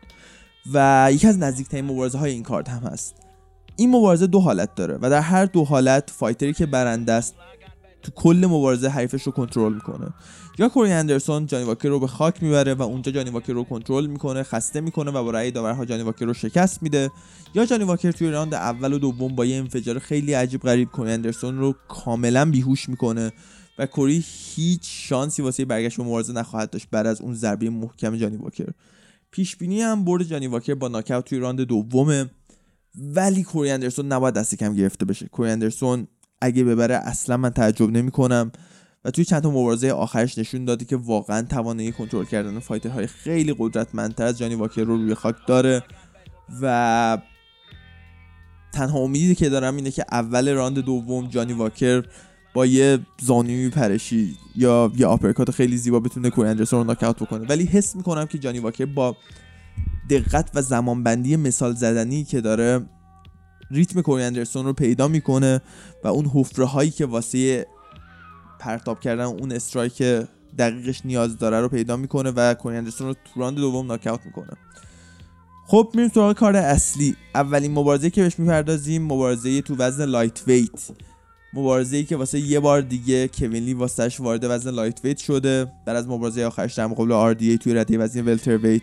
و 0.72 1.08
یکی 1.12 1.26
از 1.26 1.38
نزدیکترین 1.38 1.84
مبارزه 1.84 2.18
های 2.18 2.30
این 2.30 2.42
کارت 2.42 2.68
هم 2.68 2.82
هست. 2.82 3.14
این 3.76 3.90
مبارزه 3.90 4.26
دو 4.26 4.40
حالت 4.40 4.74
داره 4.74 4.98
و 5.02 5.10
در 5.10 5.20
هر 5.20 5.44
دو 5.44 5.64
حالت 5.64 6.10
fighter 6.10 6.47
ی 6.47 6.52
که 6.52 6.66
برنده 6.66 7.12
است 7.12 7.34
تو 8.02 8.12
کل 8.12 8.46
مبارزه 8.50 8.88
حریفش 8.88 9.22
رو 9.22 9.32
کنترل 9.32 9.74
می‌کنه. 9.74 10.06
یا 10.58 10.68
کوری 10.68 10.92
اندرسون 10.92 11.46
جانی 11.46 11.64
واکر 11.64 11.88
رو 11.88 12.00
به 12.00 12.06
خاک 12.06 12.42
می‌بره 12.42 12.74
و 12.74 12.82
اونجا 12.82 13.12
جانی 13.12 13.30
واکر 13.30 13.52
رو 13.52 13.64
کنترل 13.64 14.06
می‌کنه 14.06 14.42
خسته 14.42 14.80
می‌کنه 14.80 15.10
و 15.10 15.24
با 15.24 15.30
رأی 15.30 15.50
داورها 15.50 15.84
جانی 15.84 16.02
واکر 16.02 16.24
رو 16.24 16.34
شکست 16.34 16.82
میده. 16.82 17.10
یا 17.54 17.66
جانی 17.66 17.84
واکر 17.84 18.12
توی 18.12 18.30
راند 18.30 18.54
اول 18.54 18.92
و 18.92 18.98
دوم 18.98 19.34
با 19.34 19.44
یه 19.44 19.56
انفجار 19.56 19.98
خیلی 19.98 20.32
عجیب 20.32 20.60
غریب 20.60 20.88
کوری 20.88 21.12
اندرسون 21.12 21.58
رو 21.58 21.74
کاملا 21.88 22.50
بیهوش 22.50 22.88
می‌کنه 22.88 23.32
و 23.78 23.86
کوری 23.86 24.24
هیچ 24.54 24.80
شانسی 24.84 25.42
واسه 25.42 25.64
برگشت 25.64 25.96
به 25.96 26.02
مبارزه 26.02 26.32
نخواهد 26.32 26.70
داشت 26.70 26.86
بعد 26.90 27.06
از 27.06 27.20
اون 27.20 27.34
ضربه 27.34 27.70
محکم 27.70 28.16
جانی 28.16 28.36
واکر. 28.36 28.68
پیش 29.30 29.56
بینیم 29.56 30.04
برد 30.04 30.22
جانی 30.22 30.46
واکر 30.46 30.74
با 30.74 30.88
ناکاوت 30.88 31.24
توی 31.24 31.38
راند 31.38 31.60
دومه 31.60 32.30
ولی 32.94 33.42
کوری 33.42 33.70
اندرسون 33.70 34.06
نباید 34.06 34.34
دست 34.34 34.54
کم 34.54 34.74
گرفته 34.74 35.04
بشه. 35.04 35.28
کوری 35.28 35.50
اندرسون 35.50 36.06
اگه 36.40 36.64
ببره 36.64 36.94
اصلا 36.94 37.36
من 37.36 37.50
تعجب 37.50 37.90
نمی‌کنم. 37.90 38.52
و 39.04 39.10
توی 39.10 39.24
چند 39.24 39.42
تا 39.42 39.50
مبارزه 39.50 39.90
آخرش 39.90 40.38
نشون 40.38 40.64
داده 40.64 40.84
که 40.84 40.96
واقعا 40.96 41.42
توانایی 41.42 41.92
کنترل 41.92 42.24
کردن 42.24 42.58
fighter 42.58 42.96
های 42.96 43.06
خیلی 43.06 43.54
قدرتمندتر 43.58 44.24
از 44.24 44.38
جانی 44.38 44.54
واکر 44.54 44.84
رو 44.84 44.96
روی 44.96 45.14
خاک 45.14 45.36
داره. 45.46 45.82
و 46.62 47.18
تنها 48.72 48.98
امیدی 48.98 49.34
که 49.34 49.48
دارم 49.48 49.76
اینه 49.76 49.90
که 49.90 50.04
اول 50.12 50.54
راند 50.54 50.78
دوم 50.78 51.28
جانی 51.28 51.52
واکر 51.52 52.02
با 52.54 52.66
یه 52.66 52.98
زانوی 53.22 53.70
پرشی 53.70 54.36
یا 54.56 54.92
یه 54.96 55.06
آپرکات 55.06 55.50
خیلی 55.50 55.76
زیبا 55.76 56.00
بتونه 56.00 56.30
کوری 56.30 56.48
اندرسون 56.48 56.78
رو 56.78 56.84
ناکاوت 56.84 57.22
بکنه. 57.22 57.46
ولی 57.46 57.64
حس 57.64 57.96
می‌کنم 57.96 58.26
که 58.26 58.38
جانی 58.38 58.58
واکر 58.58 58.86
با 58.86 59.16
دقت 60.10 60.50
و 60.54 60.62
زمانبندی 60.62 61.36
مثال 61.36 61.74
زدنی 61.74 62.24
که 62.24 62.40
داره 62.40 62.80
ریتم 63.70 64.00
کوری 64.00 64.22
اندرسون 64.22 64.64
رو 64.66 64.72
پیدا 64.72 65.08
می‌کنه 65.08 65.60
و 66.04 66.08
اون 66.08 66.30
حفره 66.34 66.64
هایی 66.64 66.90
که 66.90 67.06
واسه 67.06 67.66
پرتاب 68.60 69.00
کردن 69.00 69.24
اون 69.24 69.52
strike 69.52 70.02
دقیقش 70.58 71.00
نیاز 71.04 71.38
داره 71.38 71.60
رو 71.60 71.68
پیدا 71.68 71.96
می‌کنه 71.96 72.30
و 72.30 72.54
کوری 72.54 72.76
اندرسون 72.76 73.06
رو 73.06 73.14
تو 73.14 73.40
راند 73.40 73.56
دوم 73.56 73.86
ناکاوت 73.86 74.20
می‌کنه. 74.24 74.56
خب 75.66 75.90
میریم 75.94 76.10
سراغ 76.14 76.36
کار 76.36 76.56
اصلی. 76.56 77.16
اولین 77.34 77.72
مبارزه 77.72 78.10
که 78.10 78.22
بهش 78.22 78.38
می‌پردازیم 78.38 79.02
مبارزه 79.02 79.62
تو 79.62 79.76
وزن 79.78 80.04
lightweight 80.04 80.90
مبارزه 81.52 81.96
ای 81.96 82.04
که 82.04 82.16
واسه 82.16 82.40
یه 82.40 82.60
بار 82.60 82.80
دیگه 82.80 83.28
کوین 83.28 83.64
لی 83.64 83.74
واسش 83.74 84.20
وارد 84.20 84.44
وزن 84.44 84.70
lightweight 84.70 85.18
شده. 85.18 85.72
بعد 85.86 85.96
از 85.96 86.08
مبارزه 86.08 86.44
آخرش 86.44 86.74
در 86.74 86.86
مقابل 86.86 87.12
RDA 87.12 87.58
توی 87.58 87.74
رده 87.74 87.98
وزن 87.98 88.24
welterweight 88.24 88.82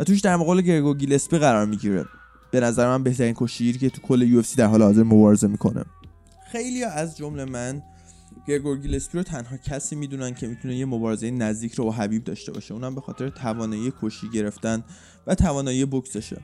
و 0.00 0.04
توش 0.04 0.20
در 0.20 0.36
مقابل 0.36 0.60
گرگور 0.60 0.94
گیلسپی 0.94 1.38
قرار 1.38 1.66
می‌گیره. 1.66 2.04
به 2.50 2.60
نظر 2.60 2.88
من 2.88 3.02
بهترین 3.02 3.34
کشتیگیر 3.36 3.78
که 3.78 3.90
تو 3.90 4.00
کل 4.00 4.22
UFC 4.22 4.42
در 4.56 4.66
حال 4.66 4.82
حاضر 4.82 5.02
مبارزه 5.02 5.46
می‌کنه. 5.46 5.84
خیلی 6.52 6.84
از 6.84 7.16
جمله 7.16 7.44
من 7.44 7.82
گرگور 8.46 8.78
گیلسپی 8.78 9.18
رو 9.18 9.24
تنها 9.24 9.56
کسی 9.56 9.96
می‌دونن 9.96 10.34
که 10.34 10.46
می‌تونه 10.46 10.76
یه 10.76 10.84
مبارزه 10.84 11.30
نزدیک 11.30 11.74
رو 11.74 11.84
با 11.84 11.92
حبیب 11.92 12.24
داشته 12.24 12.52
باشه. 12.52 12.74
اونم 12.74 12.94
به 12.94 13.00
خاطر 13.00 13.28
توانایی 13.28 13.92
کشتی 14.02 14.28
گرفتن 14.30 14.84
و 15.26 15.34
توانایی 15.34 15.84
بکسشه. 15.84 16.40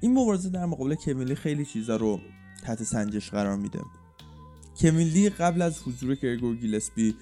این 0.00 0.12
مبارزه 0.18 0.48
در 0.48 0.66
مقابل 0.66 0.94
کوین 0.94 1.23
لی 1.23 1.34
خیلی 1.34 1.64
چیزا 1.64 1.96
رو 1.96 2.20
تحت 2.64 2.82
سنجش 2.82 3.30
قرار 3.30 3.56
میده. 3.56 3.80
کوین 4.80 5.16
لی 5.16 5.30
قبل 5.30 5.62
از 5.62 5.82
حضور 5.82 6.14
گرگور 6.14 6.56
گیلسپی 6.56 7.14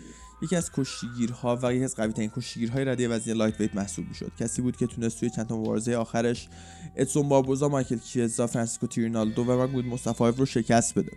یکی 0.42 0.56
از 0.56 0.70
کشتیگیرها 0.72 1.58
و 1.62 1.74
یکی 1.74 1.84
از 1.84 1.96
قوی 1.96 2.12
ترین 2.12 2.30
کشتیگیرهای 2.36 2.84
رده 2.84 3.08
وزنی 3.08 3.34
lightweight 3.34 3.74
محسوب 3.74 4.08
می‌شد. 4.08 4.32
کسی 4.38 4.62
بود 4.62 4.76
که 4.76 4.86
تونست 4.86 5.20
توی 5.20 5.30
چند 5.30 5.46
تا 5.46 5.56
مبارزه 5.56 5.96
آخرش 5.96 6.48
ادسون 6.96 7.28
باربوزا 7.28 7.68
مایکل 7.68 7.98
کیزا 7.98 8.46
فرانسیسکو 8.46 8.86
تیرنالدو 8.86 9.44
و 9.44 9.62
ماگومد 9.62 9.84
مصطفایف 9.84 10.24
رو 10.24 10.46
شکست 10.46 10.98
بده 10.98 11.12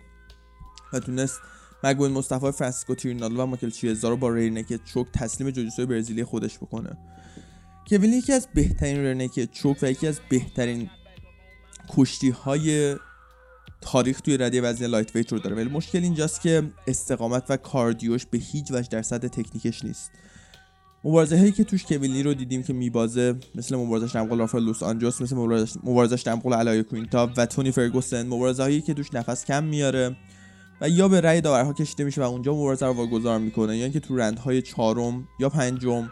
و 0.92 1.00
تونست 1.00 1.40
ماگومد 1.84 2.10
مصطفایف 2.10 2.50
فرانسیسکو 2.52 2.94
تیرنالدو 2.94 3.40
و 3.40 3.46
مایکل 3.46 3.70
کیزا 3.70 4.08
رو 4.08 4.16
با 4.16 4.28
rear 4.28 4.53
naked 4.53 4.84
choke 4.84 5.06
تسلیم 5.12 5.50
جوجیتسوی 5.50 5.86
برزیلی 5.86 6.24
خودش 6.24 6.58
بکنه. 6.58 6.96
کوین 7.88 8.12
یکی 8.12 8.32
از 8.32 8.48
بهترین 8.54 8.96
rear 8.96 9.21
naked 9.21 9.52
choke 9.52 9.78
و 9.82 9.90
یکی 9.90 10.06
از 10.06 10.20
بهترین 10.28 10.90
کشتی 11.88 12.30
های 12.30 12.96
تاریخ 13.84 14.20
توی 14.20 14.36
رده 14.36 14.62
وزن 14.62 14.86
lightweight 14.86 15.32
رو 15.32 15.38
داره. 15.38 15.56
ولی 15.56 15.70
مشکل 15.70 16.02
اینجاست 16.02 16.40
که 16.40 16.62
استقامت 16.86 17.44
و 17.48 17.56
cardio 17.56 18.09
ش 18.09 18.26
به 18.26 18.38
هیچ 18.38 18.70
وجه 18.70 18.88
در 18.88 19.02
سطح 19.02 19.28
تکنیکش 19.28 19.84
نیست. 19.84 20.10
مبارزه 21.04 21.38
هایی 21.38 21.52
که 21.52 21.64
توش 21.64 21.84
کوین 21.84 22.11
لی 22.11 22.22
رو 22.22 22.34
دیدیم 22.34 22.62
که 22.62 22.72
میبازه 22.72 23.34
مثل 23.54 23.76
مبارزش 23.76 24.12
در 24.12 24.22
مقابل 24.22 24.38
رافائل 24.38 24.64
دوس 24.64 24.82
آنجوس 24.82 25.22
مثل 25.22 25.36
مبارزش 25.82 26.22
در 26.22 26.34
مقابل 26.34 26.56
ال 26.56 26.82
آیاکوینتا 26.82 27.30
و 27.36 27.46
تونی 27.46 27.70
فرگوسن 27.70 28.26
مبارزه 28.26 28.62
هایی 28.62 28.80
که 28.80 28.94
توش 28.94 29.14
نفس 29.14 29.44
کم 29.44 29.64
میاره 29.64 30.16
و 30.80 30.88
یا 30.88 31.08
به 31.08 31.20
رأی 31.20 31.40
داورها 31.40 31.72
کشیده 31.72 32.04
میشه 32.04 32.20
و 32.20 32.24
اونجا 32.24 32.54
مبارزه 32.54 32.86
رو 32.86 32.92
واگذار 32.92 33.38
می‌کنه 33.38 33.76
یا 33.76 33.84
اینکه 33.84 34.00
تو 34.00 34.16
راندهای 34.16 34.62
چهارم 34.62 35.28
یا 35.40 35.48
پنجم 35.48 36.10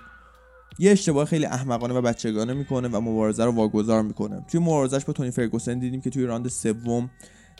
یه 0.79 0.91
اشتباه 0.91 1.25
خیلی 1.25 1.45
احمقانه 1.45 1.95
و 1.95 2.03
بچگانه 2.03 2.53
می‌کنه 2.53 2.89
و 2.89 3.01
مبارزه 3.01 3.45
رو 3.45 3.53
واگذار 3.53 4.03
می‌کنه. 4.03 4.45
توی 4.49 4.61
مبارزش 4.61 5.05
با 5.05 5.13
تونی 5.13 5.31
فرگوسن 5.31 5.79
دیدیم 5.79 6.01
که 6.01 6.11
توی 6.11 6.25
راند 6.25 6.49
سوم 6.49 7.11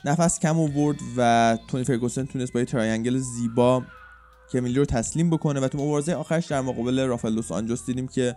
نفس 0.05 0.39
کم 0.39 0.61
آورد 0.61 0.97
و 1.17 1.59
تونی 1.69 1.85
فرگوسن 1.85 2.25
تونست 2.25 2.53
با 2.53 2.61
یه 2.61 2.67
triangle 2.67 3.19
زیبا 3.19 3.83
کوین 4.53 4.68
لی 4.68 4.75
رو 4.75 4.85
تسلیم 4.85 5.31
بکنه 5.31 5.61
و 5.61 5.69
تو 5.69 5.79
مبارزه 5.79 6.15
آخرش 6.15 6.47
در 6.47 6.61
مقابل 6.61 7.07
رافائل 7.07 7.35
دوس 7.35 7.53
آنجوس 7.53 7.87
دیدیم 7.87 8.09
که 8.09 8.37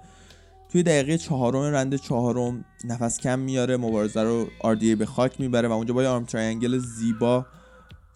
توی 0.70 0.84
دقیقه 0.84 1.18
چهارم 1.18 1.62
راند 1.62 1.96
چهارم 1.96 2.66
نفس 2.84 3.20
کم 3.20 3.40
میاره 3.40 3.78
مبارزه 3.78 4.24
رو 4.24 4.48
RDA 4.60 4.96
به 4.96 5.06
خاک 5.06 5.42
می‌بره 5.42 5.68
و 5.68 5.72
اونجا 5.72 5.94
با 5.94 6.04
یه 6.04 6.10
arm 6.10 6.26
triangle 6.26 6.78
زیبا 6.78 7.46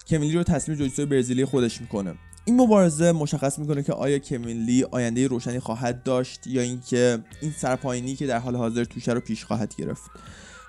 کوین 0.06 0.27
لی 0.27 0.36
رو 0.36 0.42
تسلیم 0.42 0.78
جوجیتسو 0.78 1.06
برزیلی 1.06 1.44
خودش 1.44 1.80
می‌کنه. 1.80 2.14
این 2.44 2.60
مبارزه 2.60 3.12
مشخص 3.12 3.58
می‌کنه 3.58 3.82
که 3.82 3.92
آیا 3.92 4.18
کوین 4.18 4.65
لی 4.65 4.84
آینده 4.90 5.26
روشنی 5.26 5.60
خواهد 5.60 6.02
داشت 6.02 6.46
یا 6.46 6.62
اینکه 6.62 7.18
این 7.42 7.52
سرپایینی 7.52 8.16
که 8.16 8.26
در 8.26 8.38
حال 8.38 8.56
حاضر 8.56 8.84
توشه 8.84 9.12
رو 9.12 9.20
پیش 9.20 9.44
خواهد 9.44 9.74
گرفت. 9.76 10.10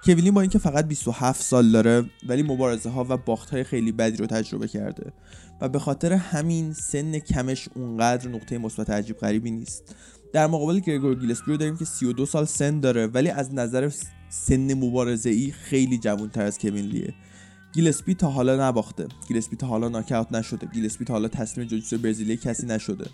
کوین 0.05 0.25
لی 0.25 0.33
با 0.33 0.41
اینکه 0.41 0.59
فقط 0.59 0.87
27 0.87 1.41
سال 1.41 1.71
داره 1.71 2.05
ولی 2.27 2.43
مبارزه 2.43 2.89
ها 2.89 3.05
و 3.09 3.17
باخت 3.17 3.49
های 3.49 3.63
خیلی 3.63 3.91
بدی 3.91 4.17
رو 4.17 4.25
تجربه 4.25 4.67
کرده 4.67 5.13
و 5.61 5.69
به 5.69 5.79
خاطر 5.79 6.13
همین 6.13 6.73
سن 6.73 7.19
کمش 7.19 7.69
اونقدر 7.75 8.29
نقطه 8.29 8.57
مثبت 8.57 8.89
عجیب 8.89 9.17
غریبی 9.17 9.51
نیست. 9.51 9.95
در 10.33 10.47
مقابل 10.47 10.79
گرگور 10.79 11.15
گیلسپی 11.15 11.51
رو 11.51 11.57
داریم 11.57 11.77
که 11.77 11.85
32 11.85 12.25
سال 12.25 12.45
سن 12.45 12.79
داره 12.79 13.07
ولی 13.07 13.29
از 13.29 13.53
نظر 13.53 13.91
سن 14.29 14.73
مبارزه 14.73 15.29
ای 15.29 15.51
خیلی 15.51 15.97
جوانتر 15.97 16.41
از 16.41 16.59
کوین 16.59 16.85
لیه. 16.85 17.13
گیلسپی 17.73 18.13
تا 18.13 18.29
حالا 18.29 18.67
نباخته. 18.67 19.07
گیلسپی 19.27 19.55
تا 19.55 19.67
حالا 19.67 19.89
ناکاوت 19.89 20.31
نشده. 20.31 20.67
گیلسپی 20.73 21.05
تا 21.05 21.13
حالا 21.13 21.27
تسلیم 21.27 21.67
جوجیتسو 21.67 21.97
برزیلی 21.97 22.37
کسی 22.37 22.67
نشده. 22.67 23.05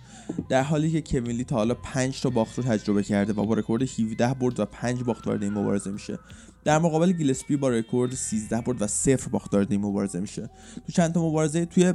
در 0.50 0.64
حالی 0.64 0.92
که 0.92 1.02
کوین 1.02 1.32
لی 1.32 1.44
تا 1.44 1.56
حالا 1.56 1.74
5 1.74 2.22
تا 2.22 2.30
باخت 2.30 2.58
رو 2.58 2.64
تجربه 2.64 3.04
کرده 3.04 3.34
و 3.34 3.46
با 3.46 3.54
رکورد 3.54 3.82
17 3.82 4.34
برد 4.34 4.60
و 4.60 4.66
5 4.66 5.04
باخت 5.04 5.28
وارد 5.28 5.44
این 5.44 5.54
مبارزه 5.54 5.92
میشه. 5.92 6.20
در 6.68 6.80
مقابل 6.80 7.12
گیلسپی 7.12 7.58
با 7.58 7.70
رکورد 7.70 8.14
13 8.14 8.62
برد 8.62 8.82
و 8.82 8.88
0 8.88 9.30
باخت 9.30 9.54
وارد 9.54 9.72
این 9.72 9.82
مبارزه 9.82 10.20
میشه. 10.20 10.50
تو 10.86 10.92
چند 10.92 11.14
تا 11.14 11.30
مبارزه 11.30 11.66
توی 11.66 11.94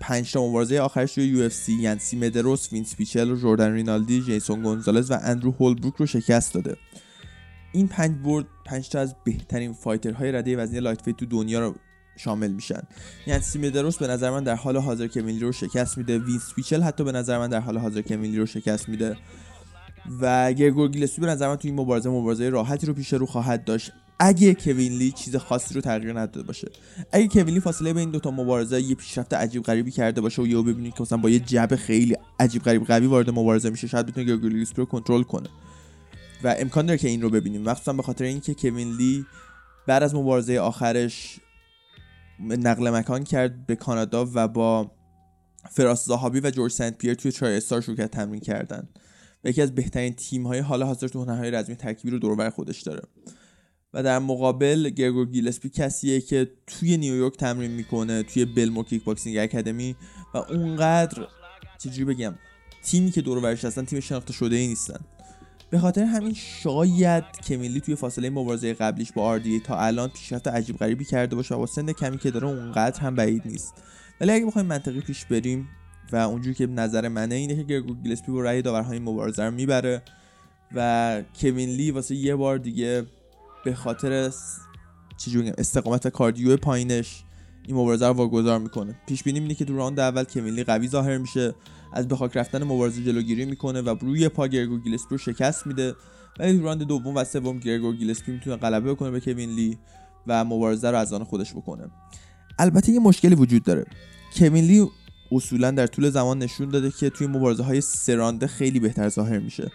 پنج 0.00 0.32
تا 0.32 0.48
مبارزه 0.48 0.78
آخرش 0.78 1.18
روی 1.18 1.26
UFC 1.26 1.72
ینسی 1.72 2.16
مدروس، 2.16 2.72
وینس 2.72 2.96
پیچل، 2.96 3.36
جوردن 3.36 3.72
رینالدی، 3.72 4.22
جیسون 4.22 4.62
گونزالز 4.62 5.10
و 5.10 5.18
اندرو 5.22 5.50
هولبروک 5.50 5.94
رو 5.94 6.06
شکست 6.06 6.54
داده. 6.54 6.76
این 7.72 7.88
پنج 7.88 8.16
برد 8.24 8.46
پنج 8.66 8.88
تا 8.88 9.00
از 9.00 9.14
بهترین 9.24 9.72
fighter 9.72 10.19
های 10.19 10.32
رده 10.32 10.56
وزنی 10.56 10.80
lightweight 10.80 11.16
تو 11.16 11.26
دنیا 11.26 11.60
رو 11.60 11.74
شامل 12.16 12.52
میشن. 12.52 12.82
ینسی 13.26 13.58
مدروس 13.58 13.96
به 13.98 14.06
نظر 14.06 14.30
من 14.30 14.44
در 14.44 14.54
حال 14.54 14.76
حاضر 14.76 15.06
کوین 15.06 15.30
لی 15.30 15.40
رو 15.40 15.52
شکست 15.52 15.98
میده. 15.98 16.18
وینس 16.18 16.54
پیچل 16.56 16.82
حتی 16.82 17.04
به 17.04 17.12
نظر 17.12 17.38
من 17.38 17.48
در 17.48 17.60
حال 17.60 17.78
حاضر 17.78 18.02
کوین 18.02 18.28
لی 18.28 18.38
رو 18.38 18.46
شکست 18.46 18.88
میده. 18.88 19.16
و 20.20 20.52
گرگور 20.52 20.88
گیلسپی 20.88 21.20
به 21.20 21.26
نظر 21.26 21.48
من 21.48 21.56
تو 21.56 21.68
این 21.68 21.80
مبارزه 21.80 22.10
مبارزه 22.10 22.48
راحتی 22.48 22.86
رو 22.86 22.94
پیش 22.94 23.12
رو 23.12 23.26
خواهد 23.26 23.64
داشت. 23.64 23.92
اگه 24.22 24.54
کوین 24.54 24.92
لی 24.92 25.12
چیز 25.12 25.36
خاصی 25.36 25.74
رو 25.74 25.80
تغییر 25.80 26.12
نداده 26.12 26.42
باشه 26.42 26.68
اگه 27.12 27.28
کوین 27.28 27.54
لی 27.54 27.60
فاصله 27.60 27.92
بین 27.92 28.10
دو 28.10 28.18
تا 28.18 28.30
مبارزه 28.30 28.82
یه 28.82 28.94
پیشرفت 28.94 29.34
عجیب 29.34 29.62
غریبی 29.62 29.90
کرده 29.90 30.20
باشه 30.20 30.42
و 30.42 30.46
یهو 30.46 30.62
ببینید 30.62 30.94
که 30.94 31.02
مثلا 31.02 31.18
با 31.18 31.30
یه 31.30 31.38
jab 31.38 31.76
خیلی 31.76 32.16
عجیب 32.40 32.62
غریب 32.62 32.84
قوی 32.84 33.06
وارد 33.06 33.30
مبارزه 33.30 33.70
میشه 33.70 33.86
شاید 33.86 34.06
بتونه 34.06 34.26
گرگور 34.26 34.52
گیلسپی 34.52 34.76
رو 34.76 34.84
کنترل 34.84 35.22
کنه. 35.22 35.48
و 36.44 36.54
امکان 36.58 36.86
داره 36.86 36.98
که 36.98 37.08
این 37.08 37.22
رو 37.22 37.30
ببینیم. 37.30 37.62
مخصوصا 37.62 37.92
به 37.92 38.02
خاطر 38.02 38.24
اینکه 38.24 38.54
کوین 38.54 38.96
لی 38.96 39.26
بعد 39.86 40.02
از 40.02 40.14
مبارزه 40.14 40.58
آخرش 40.58 41.40
نقل 42.40 42.90
مکان 42.90 43.24
کرد 43.24 43.66
به 43.66 43.76
کانادا 43.76 44.28
و 44.34 44.48
با 44.48 44.90
فراس 45.70 46.06
زاهابی 46.06 46.40
و 46.40 46.50
جورج 46.50 46.72
سنت 46.72 46.98
پیر 46.98 47.14
توی 47.14 47.32
Tristar 47.32 47.56
شروع 47.56 47.80
کرد 47.80 48.06
تمرین 48.10 48.40
کردن. 48.40 48.88
و 49.44 49.48
یکی 49.48 49.62
از 49.62 49.74
بهترین 49.74 50.12
تیم 50.12 50.46
های 50.46 50.58
حال 50.58 50.82
حاضر 50.82 51.08
تو 51.08 51.24
هنرهای 51.24 51.50
رزمی 51.50 51.76
ترکیبی 51.76 52.10
رو 52.10 52.18
دور 52.18 52.50
خودش 52.50 52.82
داره. 52.82 53.02
و 53.94 54.02
در 54.02 54.18
مقابل 54.18 54.88
گرگور 54.88 55.26
گیلسپی 55.26 55.68
کسیه 55.68 56.20
که 56.20 56.50
توی 56.66 56.96
نیویورک 56.96 57.36
تمرین 57.36 57.70
می‌کنه 57.70 58.22
توی 58.22 58.44
Bellmore 58.44 58.82
Kickboxing 58.82 59.38
Academy 59.38 59.96
و 60.34 60.38
اونقدر 60.38 61.26
چجوری 61.78 62.04
بگم 62.04 62.34
تیمی 62.84 63.10
که 63.10 63.20
دورش 63.20 63.46
هستن 63.46 63.84
تیم 63.84 64.00
شناخته 64.00 64.32
شده 64.32 64.56
ای 64.56 64.66
نیستن. 64.66 65.00
به 65.70 65.78
خاطر 65.78 66.04
همین 66.04 66.34
شاید 66.34 67.24
کوین 67.48 67.71
لی 67.71 67.80
توی 67.80 67.94
فاصله 67.94 68.30
مبارزه 68.30 68.74
قبلیش 68.74 69.12
با 69.12 69.22
RDA 69.22 69.60
تا 69.60 69.78
الان 69.78 70.08
پیشرفت 70.08 70.48
عجیب 70.48 70.76
غریبی 70.76 71.04
کرده 71.04 71.36
باشه 71.36 71.54
و 71.54 71.58
با 71.58 71.66
سن 71.66 71.92
کمی 71.92 72.18
که 72.18 72.30
داره 72.30 72.48
اونقدر 72.48 73.00
هم 73.00 73.14
بعید 73.14 73.42
نیست. 73.44 73.74
ولی 74.20 74.32
اگه 74.32 74.46
بخوایم 74.46 74.66
منطقی 74.66 75.00
پیش 75.00 75.24
بریم 75.24 75.68
و 76.12 76.16
اونجوری 76.16 76.54
که 76.54 76.66
نظر 76.66 77.08
منه 77.08 77.34
اینه 77.34 77.56
که 77.56 77.62
گرگور 77.62 77.96
گیلسپی 77.96 78.32
با 78.32 78.40
رأی 78.40 78.62
داورهای 78.62 78.98
مبارزه 78.98 79.44
رو 79.44 79.50
می‌بره 79.50 80.02
و 80.74 81.22
کوین 81.40 81.70
لی 81.70 81.90
واسه 81.90 82.14
یه 82.14 82.36
بار 82.36 82.58
دیگه 82.58 83.06
به 83.64 83.74
خاطر 83.74 84.32
چجوری 85.16 85.50
استقامت 85.50 86.08
cardio 86.08 86.56
پایینش 86.56 87.24
این 87.66 87.76
مبارزه 87.76 88.06
رو 88.06 88.12
واگذار 88.12 88.58
می‌کنه. 88.58 89.00
پیش 89.06 89.22
بینی 89.22 89.38
اینه 89.38 89.54
که 89.54 89.64
تو 89.64 89.76
راند 89.76 90.00
اول 90.00 90.24
کوین 90.24 90.54
لی 90.54 90.64
قوی 90.64 90.88
ظاهر 90.88 91.18
میشه 91.18 91.54
از 91.92 92.08
به 92.08 92.16
خاک 92.16 92.36
رفتن 92.36 92.64
مبارزه 92.64 93.04
جلوگیری 93.04 93.44
می‌کنه 93.44 93.80
و 93.80 93.96
روی 94.00 94.28
پا 94.28 94.46
گرگور 94.46 94.80
گیلسپی 94.80 95.08
رو 95.10 95.18
شکست 95.18 95.66
میده. 95.66 95.94
ولی 96.38 96.58
تو 96.58 96.64
راند 96.64 96.82
دوم 96.82 97.16
و 97.16 97.24
سوم 97.24 97.58
گرگور 97.58 97.96
گیلسپی 97.96 98.32
می‌تونه 98.32 98.56
غلبه 98.56 98.92
بکنه 98.92 99.10
به 99.10 99.20
کوین 99.20 99.50
لی 99.50 99.78
و 100.26 100.44
مبارزه 100.44 100.90
رو 100.90 100.98
از 100.98 101.12
آن 101.12 101.24
خودش 101.24 101.52
بکنه. 101.52 101.90
البته 102.58 102.92
یه 102.92 103.00
مشکلی 103.00 103.34
وجود 103.34 103.62
داره. 103.62 103.86
کوین 104.36 104.64
لی 104.64 104.88
اصولا 105.32 105.70
در 105.70 105.86
طول 105.86 106.10
زمان 106.10 106.38
نشون 106.38 106.68
داده 106.68 106.90
که 106.90 107.10
توی 107.10 107.26
مبارزه 107.26 107.62
های 107.62 107.80
سرانده 107.80 108.46
خیلی 108.46 108.80
بهتر 108.80 109.08
ظاهر 109.08 109.38
میشه. 109.38 109.70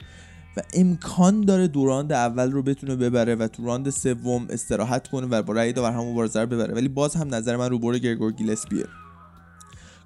و 0.57 0.61
امکان 0.73 1.41
داره 1.41 1.67
دوراند 1.67 2.11
اول 2.11 2.51
رو 2.51 2.63
بتونه 2.63 2.95
ببره 2.95 3.35
و 3.35 3.47
تو 3.47 3.65
راند 3.65 3.89
سوم 3.89 4.47
استراحت 4.49 5.07
کنه 5.07 5.27
و 5.27 5.43
با 5.43 5.53
رأی 5.53 5.73
داور 5.73 5.91
هم 5.91 5.99
مبارزه 5.99 6.41
رو 6.41 6.47
ببره. 6.47 6.73
ولی 6.73 6.87
باز 6.87 7.15
هم 7.15 7.35
نظر 7.35 7.55
من 7.55 7.69
رو 7.69 7.79
بر 7.79 7.97
گرگور 7.97 8.31
گیلسپیه. 8.31 8.85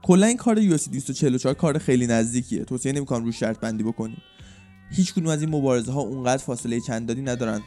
کلا 0.04 0.26
این 0.26 0.38
کار 0.38 0.58
یو 0.58 0.78
244 0.78 1.54
کار 1.54 1.78
خیلی 1.78 2.08
نزدیکیه. 2.08 2.64
توصیه 2.64 2.92
نمی‌کنم 2.92 3.26
رو 3.26 3.32
شرط 3.32 3.60
بندی 3.60 3.84
بکنیم. 3.84 4.22
هیچ 4.92 5.14
کدوم 5.14 5.28
از 5.28 5.42
این 5.42 5.50
مبارزه 5.50 5.92
ها 5.92 6.02
اونقدر 6.02 6.44
فاصله 6.44 6.80
چندانی 6.80 7.22
ندارن. 7.22 7.62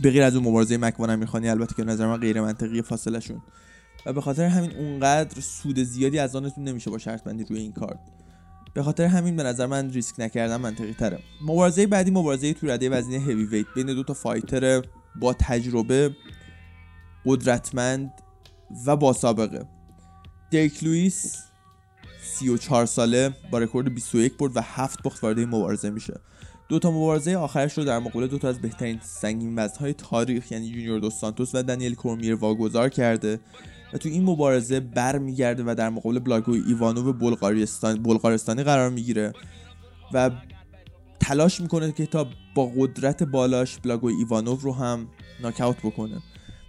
به 0.00 0.10
غیر 0.10 0.22
از 0.22 0.36
اون 0.36 0.44
مبارزه 0.48 0.76
مکوان 0.76 1.16
امیرخانی 1.16 1.48
البته 1.48 1.74
که 1.74 1.84
نظر 1.84 2.06
من 2.06 2.16
غیر 2.16 2.40
منطقی 2.40 2.82
فاصله 2.82 3.20
شون 3.20 3.42
و 4.06 4.12
به 4.12 4.20
خاطر 4.20 4.44
همین 4.44 4.76
اونقدر 4.76 5.40
سود 5.40 5.82
زیادی 5.82 6.18
از 6.18 6.36
عایدتون 6.36 6.64
نمیشه 6.64 6.90
با 6.90 6.98
شرط 6.98 7.24
بندی 7.24 7.44
روی 7.44 7.60
این 7.60 7.72
کارت. 7.72 7.98
به 8.74 8.82
خاطر 8.82 9.04
همین 9.04 9.36
به 9.36 9.42
نظر 9.42 9.66
من 9.66 9.90
ریسک 9.90 10.20
نکردن 10.20 10.56
منطقی 10.56 10.92
تره. 10.92 11.18
مبارزه 11.42 11.86
بعدی 11.86 12.10
مبارزه 12.10 12.54
تو 12.54 12.66
رده 12.66 12.90
وزنی 12.90 13.16
heavyweight 13.16 13.66
بین 13.74 13.86
دو 13.86 14.02
تا 14.02 14.14
fighter 14.14 14.82
با 15.16 15.32
تجربه 15.32 16.16
قدرتمند 17.26 18.12
و 18.86 18.96
با 18.96 19.12
سابقه. 19.12 19.64
درک 20.50 20.84
لوئیس 20.84 21.36
34 22.22 22.86
ساله 22.86 23.34
با 23.50 23.58
رکورد 23.58 23.94
21 23.94 24.36
برد 24.36 24.56
و 24.56 24.60
7 24.62 25.02
باخت 25.02 25.24
وارد 25.24 25.38
مبارزه 25.38 25.90
میشه. 25.90 26.20
دو 26.68 26.78
تا 26.78 26.90
مبارزه 26.90 27.36
آخرش 27.36 27.78
رو 27.78 27.84
در 27.84 27.98
مقابل 27.98 28.26
دو 28.26 28.38
تا 28.38 28.48
از 28.48 28.60
بهترین 28.60 29.00
سنگین 29.02 29.58
وزنهای 29.58 29.92
تاریخ 29.92 30.52
یعنی 30.52 30.70
جونیور 30.70 30.98
دو 30.98 31.10
سانتوس 31.10 31.54
و 31.54 31.62
دانیل 31.62 31.94
کورمیر 31.94 32.34
واگذار 32.34 32.88
کرده. 32.88 33.40
و 33.92 33.98
تو 33.98 34.08
این 34.08 34.24
مبارزه 34.24 34.80
برمیگرده 34.80 35.62
و 35.66 35.74
در 35.74 35.88
مقابل 35.88 36.18
بلاگوی 36.18 36.52
ایوانوف 36.52 37.12
بلغارستان 37.12 38.02
بلغارستانی 38.02 38.62
قرار 38.62 38.90
می‌گیره 38.90 39.32
و 40.12 40.30
تلاش 41.20 41.60
می‌کنه 41.60 41.92
که 41.92 42.06
تا 42.06 42.26
با 42.54 42.72
قدرت 42.78 43.22
بالاش 43.22 43.78
بلاگوی 43.78 44.06
ایوانوف 44.06 44.62
رو 44.62 44.74
هم 44.74 45.08
ناکاوت 45.42 45.76
بکنه. 45.78 46.22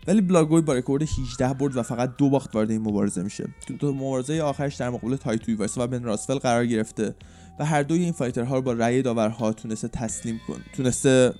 ولی 0.07 0.22
بلاگوی 0.22 0.61
با 0.61 0.74
رکورد 0.74 1.03
18 1.03 1.53
برد 1.53 1.78
و 1.78 1.84
فقط 1.84 2.15
دو 2.17 2.30
باخت 2.30 2.55
وارد 2.55 2.72
این 2.72 2.82
مبارزه 2.82 3.24
میشه. 3.24 3.49
تو 3.67 3.74
دو 3.74 3.93
مبارزه 3.93 4.41
آخرش 4.41 4.76
در 4.76 4.89
مقابل 4.89 5.15
تایتو 5.15 5.63
و 5.78 5.88
بن 5.88 6.03
راثول 6.03 6.38
قرار 6.38 6.65
گرفته 6.65 7.15
و 7.59 7.65
هر 7.65 7.84
دوی 7.84 8.03
این 8.03 8.11
fighter 8.11 8.50
ها 8.50 8.55
رو 8.55 8.61
با 8.61 8.74
رأی 8.74 9.01
داورها 9.01 9.53
تونسته 9.53 9.88
تسلیم 9.88 10.41
کن 10.47 10.61
تونسته 10.74 11.34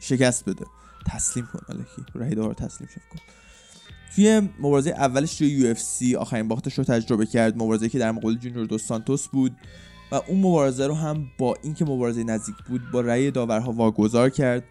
شکست 0.00 0.48
بده. 0.48 0.66
تسلیم 1.06 1.48
کن 1.52 1.60
الکی. 1.68 2.12
رأی 2.14 2.34
داور 2.34 2.54
تسلیم 2.54 2.88
شد 2.94 3.00
کن. 3.12 3.18
توی 4.16 4.48
مبارزه 4.60 4.90
اولش 4.90 5.34
توی 5.34 5.48
UFC 5.48 6.16
آخرین 6.16 6.48
باختش 6.48 6.78
رو 6.78 6.84
تجربه 6.84 7.26
کرد. 7.26 7.56
مبارزه 7.56 7.88
که 7.88 7.98
در 7.98 8.12
مقابل 8.12 8.34
جونیور 8.34 8.66
دو 8.66 8.78
سانتوس 8.78 9.28
بود 9.28 9.56
و 10.12 10.14
اون 10.14 10.38
مبارزه 10.38 10.86
رو 10.86 10.94
هم 10.94 11.26
با 11.38 11.56
اینکه 11.62 11.84
مبارزه 11.84 12.24
نزدیک 12.24 12.56
بود 12.68 12.80
با 12.92 13.00
رأی 13.00 13.30
داورها 13.30 13.72
واگذار 13.72 14.30
کرد. 14.30 14.64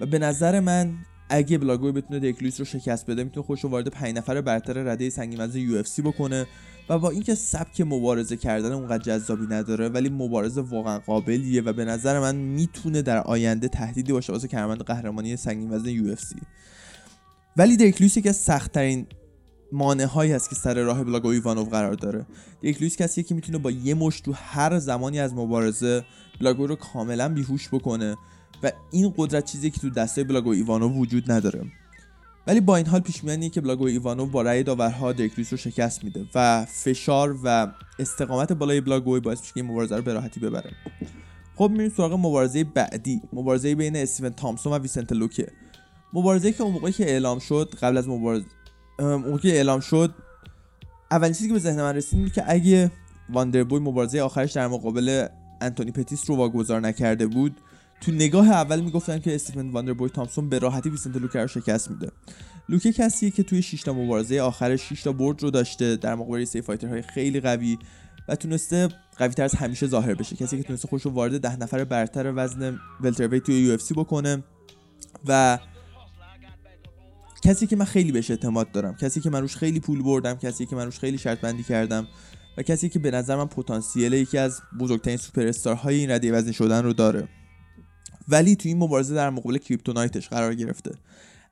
و 0.00 0.06
به 0.06 0.18
نظر 0.18 0.60
من 0.60 0.94
اگه 1.28 1.58
بلاگوی 1.58 1.92
بتونه 1.92 2.20
درک 2.20 2.36
لوئیس 2.36 2.60
رو 2.60 2.64
شکست 2.64 3.06
بده 3.06 3.24
می‌تونه 3.24 3.46
خودش 3.46 3.64
رو 3.64 3.70
وارد 3.70 3.88
5 3.88 4.16
نفر 4.16 4.40
برتر 4.40 4.72
رده 4.72 5.10
سنگین 5.10 5.40
وزن 5.40 5.58
UFC 5.58 6.02
بکنه 6.02 6.46
و 6.88 6.98
با 6.98 7.10
اینکه 7.10 7.34
سبک 7.34 7.80
مبارزه 7.80 8.36
کردن 8.36 8.72
اونقدر 8.72 9.02
جذابی 9.02 9.46
نداره 9.46 9.88
ولی 9.88 10.08
مبارز 10.08 10.60
واقعا 10.60 10.98
قابلیه 10.98 11.62
و 11.62 11.72
به 11.72 11.84
نظر 11.84 12.20
من 12.20 12.36
می‌تونه 12.36 13.02
در 13.02 13.18
آینده 13.18 13.68
تهدیدی 13.68 14.12
باشه 14.12 14.32
واسه 14.32 14.48
کمربند 14.48 14.82
قهرمانی 14.82 15.36
سنگین 15.36 15.70
وزن 15.70 15.88
UFC. 15.88 16.36
ولی 17.56 17.76
درک 17.76 17.92
لوئیس 17.92 18.16
یکی 18.16 18.28
از 18.28 18.36
سختترین 18.36 19.06
مانع 19.72 20.04
هایی 20.04 20.32
هست 20.32 20.48
که 20.48 20.54
سر 20.54 20.74
راه 20.74 21.04
بلاگوی 21.04 21.28
ایوانوف 21.28 21.68
قرار 21.68 21.94
داره. 21.94 22.26
درک 22.60 22.74
لوئیس 22.74 22.96
کسیه 22.96 23.24
که 23.24 23.34
می‌تونه 23.34 23.58
با 23.58 23.70
یه 23.70 23.94
مشت 23.94 24.20
تو 24.20 24.32
هر 24.32 24.78
زمانی 24.78 25.20
از 25.20 25.34
مبارزه 25.34 26.04
بلاگوی 26.40 26.66
رو 26.66 26.76
کاملا 26.76 27.28
بیهوش 27.28 27.68
بکنه 27.68 28.16
و 28.62 28.72
این 28.90 29.14
قدرت 29.16 29.44
چیزی 29.44 29.70
که 29.70 29.80
تو 29.80 29.90
دست 29.90 30.24
بلاگوی 30.24 30.50
ایوانوف 30.50 30.92
وجود 30.96 31.32
نداره. 31.32 31.64
ولی 32.46 32.60
با 32.60 32.76
این 32.76 32.86
حال 32.86 33.00
پیش 33.00 33.24
میاد 33.24 33.52
که 33.52 33.60
بلاگوی 33.60 33.84
ایوانوف 33.84 34.30
با 34.30 34.42
رأی 34.42 34.62
داورها 34.62 35.12
درک 35.12 35.28
لوئیس 35.28 35.52
رو 35.52 35.56
شکست 35.56 36.04
میده 36.04 36.26
و 36.34 36.64
فشار 36.64 37.38
و 37.44 37.72
استقامت 37.98 38.52
بالای 38.52 38.80
بلاگوی 38.80 39.20
باعث 39.20 39.40
میشه 39.40 39.52
که 39.54 39.60
این 39.60 39.70
مبارزه 39.70 39.96
رو 39.96 40.02
به 40.02 40.12
راحتی 40.12 40.40
ببره. 40.40 40.70
خب 41.56 41.70
میریم 41.70 41.92
سراغ 41.96 42.12
مبارزه 42.12 42.64
بعدی. 42.64 43.20
مبارزه 43.32 43.74
بین 43.74 43.96
استیون 43.96 44.30
تامسون 44.30 44.72
و 44.72 44.78
ویسنت 44.78 45.12
لوکه. 45.12 45.52
مبارزه 46.12 46.52
که 46.52 46.62
اون 46.62 46.72
موقعی 46.72 46.92
که 46.92 47.10
اعلام 47.10 47.38
شد 47.38 47.74
قبل 47.82 47.96
از 47.96 48.08
مبارزه 48.08 48.46
اون 48.98 49.38
که 49.38 49.48
اعلام 49.48 49.80
شد 49.80 50.14
اولین 51.10 51.32
چیزی 51.32 51.48
که 51.48 51.54
به 51.54 51.60
ذهن 51.60 51.82
من 51.82 51.96
رسید 51.96 52.18
اینه 52.18 52.30
که 52.30 52.44
اگه 52.46 52.92
Wonderboy 53.30 53.80
مبارزه 53.80 54.20
آخرش 54.20 54.52
در 54.52 54.68
مقابل 54.68 55.26
انتونی 55.60 55.90
پتیس 55.90 56.30
رو 56.30 56.36
واگذار 56.36 56.80
نکرده 56.80 57.26
بود 57.26 57.56
تو 58.00 58.12
نگاه 58.12 58.50
اول 58.50 58.80
می‌گفتن 58.80 59.18
که 59.18 59.34
استیفن 59.34 59.70
Wonderboy 59.70 60.08
تامسون 60.08 60.48
به 60.48 60.58
راحتی 60.58 60.90
ویسنت 60.90 61.16
لوکه 61.16 61.38
رو 61.38 61.46
شکست 61.46 61.90
میده. 61.90 62.10
لوکه 62.68 62.92
کسیه 62.92 63.30
که 63.30 63.42
توی 63.42 63.62
6 63.62 63.82
تا 63.82 63.92
مبارزه 63.92 64.40
آخر 64.40 64.76
6 64.76 65.02
تا 65.02 65.12
برد 65.12 65.42
رو 65.42 65.50
داشته 65.50 65.96
در 65.96 66.14
مقابل 66.14 66.44
سی 66.44 66.62
fighter 66.62 66.93
های 66.93 67.02
خیلی 67.02 67.40
قوی 67.40 67.78
و 68.28 68.36
تونسته 68.36 68.88
قوی 69.18 69.34
تر 69.34 69.42
از 69.42 69.54
همیشه 69.54 69.86
ظاهر 69.86 70.14
بشه. 70.14 70.36
کسی 70.36 70.56
که 70.56 70.62
تونسته 70.62 70.88
خودش 70.88 71.02
رو 71.02 71.10
وارد 71.10 71.40
ده 71.40 71.56
نفر 71.56 71.84
برتر 71.84 72.32
وزن 72.36 72.78
welterweight 73.00 73.42
توی 73.42 73.60
UFC 73.60 73.78
بکنه 73.96 74.44
و 75.26 75.58
کسی 77.42 77.66
که 77.66 77.76
من 77.76 77.84
خیلی 77.84 78.12
بهش 78.12 78.30
اعتماد 78.30 78.72
دارم 78.72 78.94
کسی 78.94 79.20
که 79.20 79.30
من 79.30 79.40
روش 79.40 79.56
خیلی 79.56 79.80
پول 79.80 80.02
بردم 80.02 80.34
کسی 80.34 80.66
که 80.66 80.76
من 80.76 80.84
روش 80.84 80.98
خیلی 80.98 81.18
شرط 81.18 81.40
بندی 81.40 81.62
کردم 81.62 82.08
و 82.56 82.62
کسی 82.62 82.88
که 82.88 82.98
به 82.98 83.10
نظر 83.10 83.36
من 83.36 83.46
پتانسیل 83.46 84.12
یکی 84.12 84.38
از 84.38 84.60
بزرگترین 84.80 85.16
سوپر 85.16 85.46
استارهای 85.46 85.94
این 85.94 86.10
رده 86.10 86.32
وزنی 86.32 86.52
شدن 86.52 86.82
رو 86.84 86.92
داره. 86.92 87.28
ولی 88.28 88.56
تو 88.56 88.68
این 88.68 88.78
مبارزه 88.78 89.14
در 89.14 89.30
مقابل 89.30 89.58
کریپتونایتش 89.58 90.28
قرار 90.28 90.54
گرفته. 90.54 90.90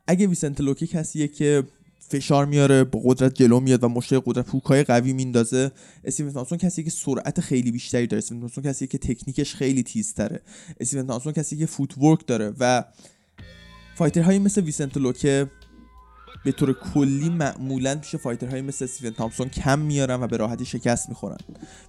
اگه 0.07 0.27
ویسنت 0.27 0.61
لوکی 0.61 0.87
کسیه 0.87 1.29
که 1.29 1.63
فشار 1.99 2.47
میاره 2.47 2.85
با 2.85 3.01
قدرت 3.05 3.35
جلو 3.35 3.61
میاد 3.61 3.85
و 3.85 3.89
مشتای 3.89 4.13
پر 4.13 4.23
قدرت 4.27 4.47
هوکای 4.47 4.85
قوی 4.85 5.13
میندازه 5.13 5.73
استیون 6.05 6.33
تامسون 6.33 6.59
کسی 6.59 6.85
که 6.85 6.91
سرعت 6.91 7.41
خیلی 7.41 7.73
بیشتری 7.73 8.07
داره. 8.07 8.19
استیون 8.19 8.41
تامسون 8.41 8.65
کسی 8.65 8.87
که 8.87 8.99
تکنیکش 8.99 9.55
خیلی 9.55 9.83
تیزتره. 9.83 10.41
استیون 10.81 11.07
تامسون 11.07 11.33
کسی 11.33 11.57
که 11.57 11.67
footwork 11.67 12.27
داره 12.27 12.55
و 12.61 12.85
fighter 13.95 14.25
هایی 14.25 14.39
مثل 14.39 14.61
ویسنت 14.61 14.97
لوکه 14.97 15.51
به 16.45 16.53
طور 16.53 16.73
کلی 16.73 17.29
معمولا 17.29 17.95
پیش 17.95 18.17
fighter 18.17 18.49
هایی 18.49 18.63
مثل 18.63 18.85
استیون 18.85 19.13
تامسون 19.13 19.49
کم 19.49 19.79
میارن 19.79 20.23
و 20.23 20.27
به 20.27 20.37
راحتی 20.37 20.65
شکست 20.65 21.09
می‌خورن. 21.09 21.37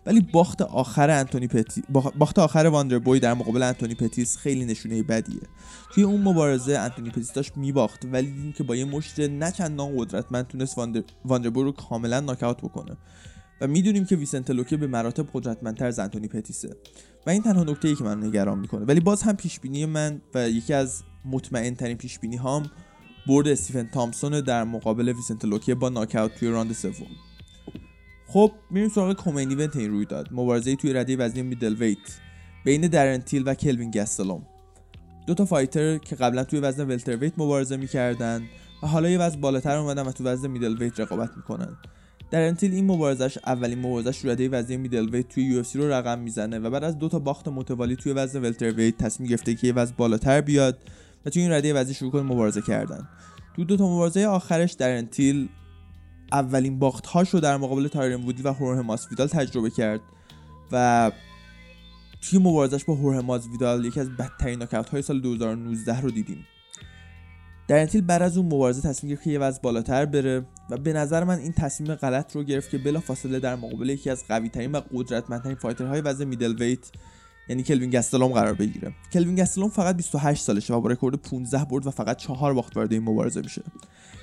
ولی 0.06 0.22
باخت 0.22 0.62
آخر 0.62 1.10
انتونی 1.10 1.48
پتیس 1.48 1.84
باخت 2.16 2.40
آخر 2.40 2.66
Wonderboy 2.66 3.20
در 3.20 3.34
مقابل 3.34 3.64
انتونی 3.64 3.96
پتیس 3.96 4.38
خیلی 4.38 4.66
نشونه 4.66 5.04
بدیه. 5.04 5.42
توی 5.94 6.04
اون 6.04 6.22
مبارزه 6.22 6.78
انتونی 6.78 7.10
پتیس 7.10 7.34
داشت 7.34 7.58
میباخت 7.58 8.06
ولی 8.06 8.32
دیدیم 8.32 8.52
که 8.52 8.64
با 8.64 8.76
یه 8.76 8.86
مشت 8.86 9.20
نه 9.20 9.52
چندان 9.52 9.98
قدرتمند 9.98 10.48
تونست 10.48 10.78
Wonder, 10.78 11.04
Wonderboy 11.26 11.64
رو 11.64 11.72
کاملا 11.72 12.20
ناکاوت 12.20 12.58
بکنه. 12.58 12.98
و 13.62 13.68
می‌دونیم 13.68 14.06
که 14.06 14.16
ویسنت 14.16 14.52
لوکه 14.52 14.78
به 14.78 14.88
مراتب 14.88 15.28
قدرتمندتر 15.34 15.86
از 15.86 16.00
انتونی 16.00 16.28
پتیسه. 16.28 16.76
و 17.28 17.30
این 17.30 17.44
تنها 17.44 17.64
نکته 17.64 17.88
ای 17.88 17.96
که 17.96 18.04
منو 18.04 18.24
نگران 18.24 18.60
می‌کنه. 18.60 18.86
ولی 18.86 19.00
باز 19.00 19.22
هم 19.22 19.36
پیش 19.36 19.60
بینی 19.60 19.86
من 19.86 20.22
و 20.36 20.50
یکی 20.50 20.74
از 20.74 21.04
مطمئن 21.26 21.76
ترین 21.76 21.98
پیش 21.98 22.20
بینی 22.20 22.36
هام 22.36 22.72
برد 23.28 23.48
استیفن 23.48 23.90
تامسون 23.94 24.42
در 24.42 24.64
مقابل 24.64 25.10
ویسنت 25.10 25.46
لوکیه 25.46 25.76
با 25.76 25.90
ناکاوت 25.90 26.36
توی 26.36 26.50
round 26.50 26.74
سوم. 26.74 27.08
خب 28.28 28.52
میریم 28.72 28.90
سراغ 28.90 29.14
co-main 29.14 29.50
event 29.50 29.76
این 29.76 29.92
رویداد. 29.92 30.28
مبارزه 30.32 30.76
توی 30.76 30.94
رده 30.94 31.18
وزنی 31.18 31.42
middleweight 31.42 31.98
بین 32.66 32.82
دارن 32.82 33.13
تیل 33.13 33.44
و 33.46 33.54
کلوین 33.54 33.92
گستلوم 33.92 34.46
دو 35.28 35.34
تا 35.34 35.46
fighter 35.46 35.98
که 35.98 36.16
قبلا 36.16 36.44
توی 36.44 36.60
وزن 36.60 36.88
welterweight 36.88 37.34
مبارزه 37.38 37.78
می‌کردن 37.78 38.44
و 38.84 38.88
حالا 38.88 39.10
یه 39.10 39.18
وزن 39.18 39.42
بالاتر 39.42 39.78
اومدن 39.78 40.02
و 40.02 40.12
تو 40.12 40.24
وزن 40.24 40.48
middleweight 40.48 41.00
رقابت 41.00 41.30
می‌کنن. 41.38 41.78
دارن 42.32 42.53
تیل 42.53 42.74
این 42.74 42.86
مبارزش 42.86 43.38
اولین 43.46 43.80
مبارزش 43.80 44.26
رده 44.26 44.50
وزنی 44.50 44.78
middleweight 44.78 45.30
توی 45.30 45.44
UFC 45.44 45.64
رو 45.74 45.92
رقم 45.92 46.20
می‌زنه 46.20 46.60
و 46.60 46.70
بعد 46.70 46.84
از 46.84 47.00
دو 47.00 47.10
تا 47.10 47.20
باخت 47.20 47.48
متوالی 47.48 47.96
توی 47.96 48.14
وزن 48.14 48.42
welterweight 48.42 48.98
تصمیم 48.98 49.30
گرفته 49.30 49.56
که 49.56 49.68
یه 49.68 49.74
وزن 49.74 49.94
بالاتر 49.98 50.42
بیاد. 50.42 50.78
و 51.26 51.30
توی 51.30 51.42
این 51.42 51.52
رده 51.52 51.74
وزنی 51.74 51.94
شروع 51.94 52.12
کنه 52.12 52.22
مبارزه 52.22 52.62
کردن. 52.62 53.10
تو 53.56 53.64
دو 53.64 53.78
تا 53.78 53.88
مبارزه 53.88 54.26
آخرش 54.26 54.74
دارن 54.74 54.98
تیل 54.98 55.50
اولین 56.32 56.80
باخت 56.80 57.08
رو 57.32 57.40
در 57.40 57.58
مقابل 57.58 57.88
تایرن 57.88 58.24
وودلی 58.24 58.44
و 58.44 58.54
هورهه 58.54 58.82
ماسویدال 58.82 59.28
تجربه 59.28 59.70
کرد 59.70 60.02
و 60.72 61.12
توی 62.22 62.40
مبارزش 62.40 62.84
با 62.84 62.96
هورهه 62.96 63.22
ماسویدال 63.22 63.86
یکی 63.86 64.00
از 64.00 64.10
بدترین 64.10 64.60
ناکاوت 64.60 64.90
های 64.90 65.02
سال 65.02 65.22
2019 65.22 66.02
رو 66.02 66.12
دیدیم. 66.12 66.46
دارن 67.68 67.80
تیل 67.80 68.02
بعد 68.02 68.22
از 68.22 68.38
اون 68.38 68.46
مبارزه 68.46 68.90
تصمیم 68.90 69.10
گرفت 69.10 69.24
که 69.24 69.30
یه 69.30 69.40
وزن 69.40 69.60
بالاتر 69.64 70.06
بره 70.06 70.46
و 70.70 70.78
به 70.78 70.94
نظر 70.94 71.24
من 71.24 71.40
این 71.40 71.52
تصمیم 71.52 71.96
غلط 71.96 72.36
رو 72.36 72.44
گرفت 72.44 72.70
که 72.70 72.78
بلافاصله 72.78 73.40
در 73.40 73.56
مقابل 73.56 73.90
یکی 73.90 74.10
از 74.10 74.28
قوی 74.28 74.50
ترین 74.50 74.72
و 74.72 74.82
قدرتمندترین 74.94 75.56
fighter 75.56 75.92
های 75.92 76.02
وزن 76.02 76.26
middleweight 76.26 76.92
یعنی 77.50 77.64
کلوین 77.64 77.90
گستلوم 77.90 78.32
قرار 78.32 78.54
بگیره. 78.54 78.94
کلوین 79.14 79.36
گستلوم 79.36 79.70
فقط 79.70 79.98
28 79.98 80.44
سالشه 80.44 80.74
و 80.74 80.82
با 80.82 80.90
رکورد 80.90 81.16
15 81.16 81.66
برد 81.66 81.88
و 81.88 81.92
فقط 81.92 82.18
4 82.18 82.54
باخت 82.54 82.78
وارد 82.78 82.94
این 82.94 83.04
مبارزه 83.04 83.42
میشه. 83.42 83.62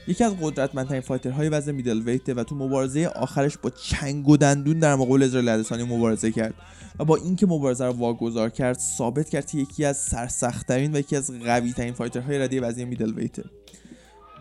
یکی 0.09 0.25
از 0.25 0.33
قدرتمندترین 0.41 1.01
fighter 1.01 1.38
های 1.38 1.49
وزن 1.49 1.73
middleweight 1.72 2.28
و 2.29 2.45
تو 2.45 2.55
مبارزه 2.55 3.07
آخرش 3.07 3.59
با 3.59 3.71
چنگ 3.71 4.29
و 4.29 4.37
دندون 4.37 4.79
در 4.79 4.95
مقابل 4.95 5.23
اسرائیل 5.23 5.49
ادسانیا 5.49 5.82
مبارزه 5.83 6.33
کرد 6.33 6.55
و 6.99 7.05
با 7.05 7.16
اینکه 7.16 7.47
مبارزه 7.47 7.87
رو 7.87 7.93
واگذار 7.93 8.51
کرد 8.51 8.79
ثابت 8.79 9.29
کرد 9.29 9.47
که 9.47 9.59
یکی 9.59 9.85
از 9.85 9.97
سرسختترین 9.97 10.97
و 10.97 10.99
یکی 10.99 11.16
از 11.16 11.31
قوی 11.31 11.73
ترین 11.73 11.93
fighter 11.93 12.28
های 12.28 12.39
رده 12.39 12.61
وزن 12.61 12.85
middleweight 12.84 13.14
ه. 13.14 13.45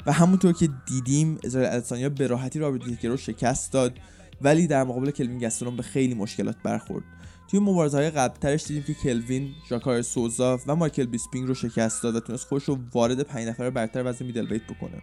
و 0.06 0.12
همونطور 0.12 0.54
که 0.54 0.70
دیدیم 0.88 1.40
اسرائیل 1.44 1.70
ادسانیا 1.72 2.10
به 2.10 2.28
راحتی 2.28 2.60
رابرت 2.60 3.06
رو 3.06 3.18
شکست 3.18 3.72
داد 3.72 3.94
ولی 4.42 4.68
در 4.68 4.84
مقابل 4.84 5.12
کلوین 5.12 5.40
گستلوم 5.40 5.76
به 5.76 5.84
خیلی 5.84 6.14
مشکلات 6.14 6.56
برخورد. 6.64 7.04
توی 7.48 7.60
مبارزه 7.60 7.98
های 7.98 8.10
قبلترش 8.10 8.68
دیدیم 8.68 8.84
که 8.84 8.94
کلوین 8.94 9.50
ژاکاره 9.70 10.02
سوزا 10.02 10.60
و 10.68 10.76
مایکل 10.76 11.06
بیسپینگ 11.06 11.48
رو 11.48 11.54
شکست 11.54 12.04
داد 12.04 12.16
و 12.16 12.20
تونست 12.20 12.46
خودش 12.46 12.64
رو 12.64 12.78
وارد 12.94 13.22
پنج 13.22 13.48
نفر 13.48 13.70
برتر 13.70 14.04
وزن 14.06 14.26
middleweight 14.26 14.64
بکنه. 14.64 15.02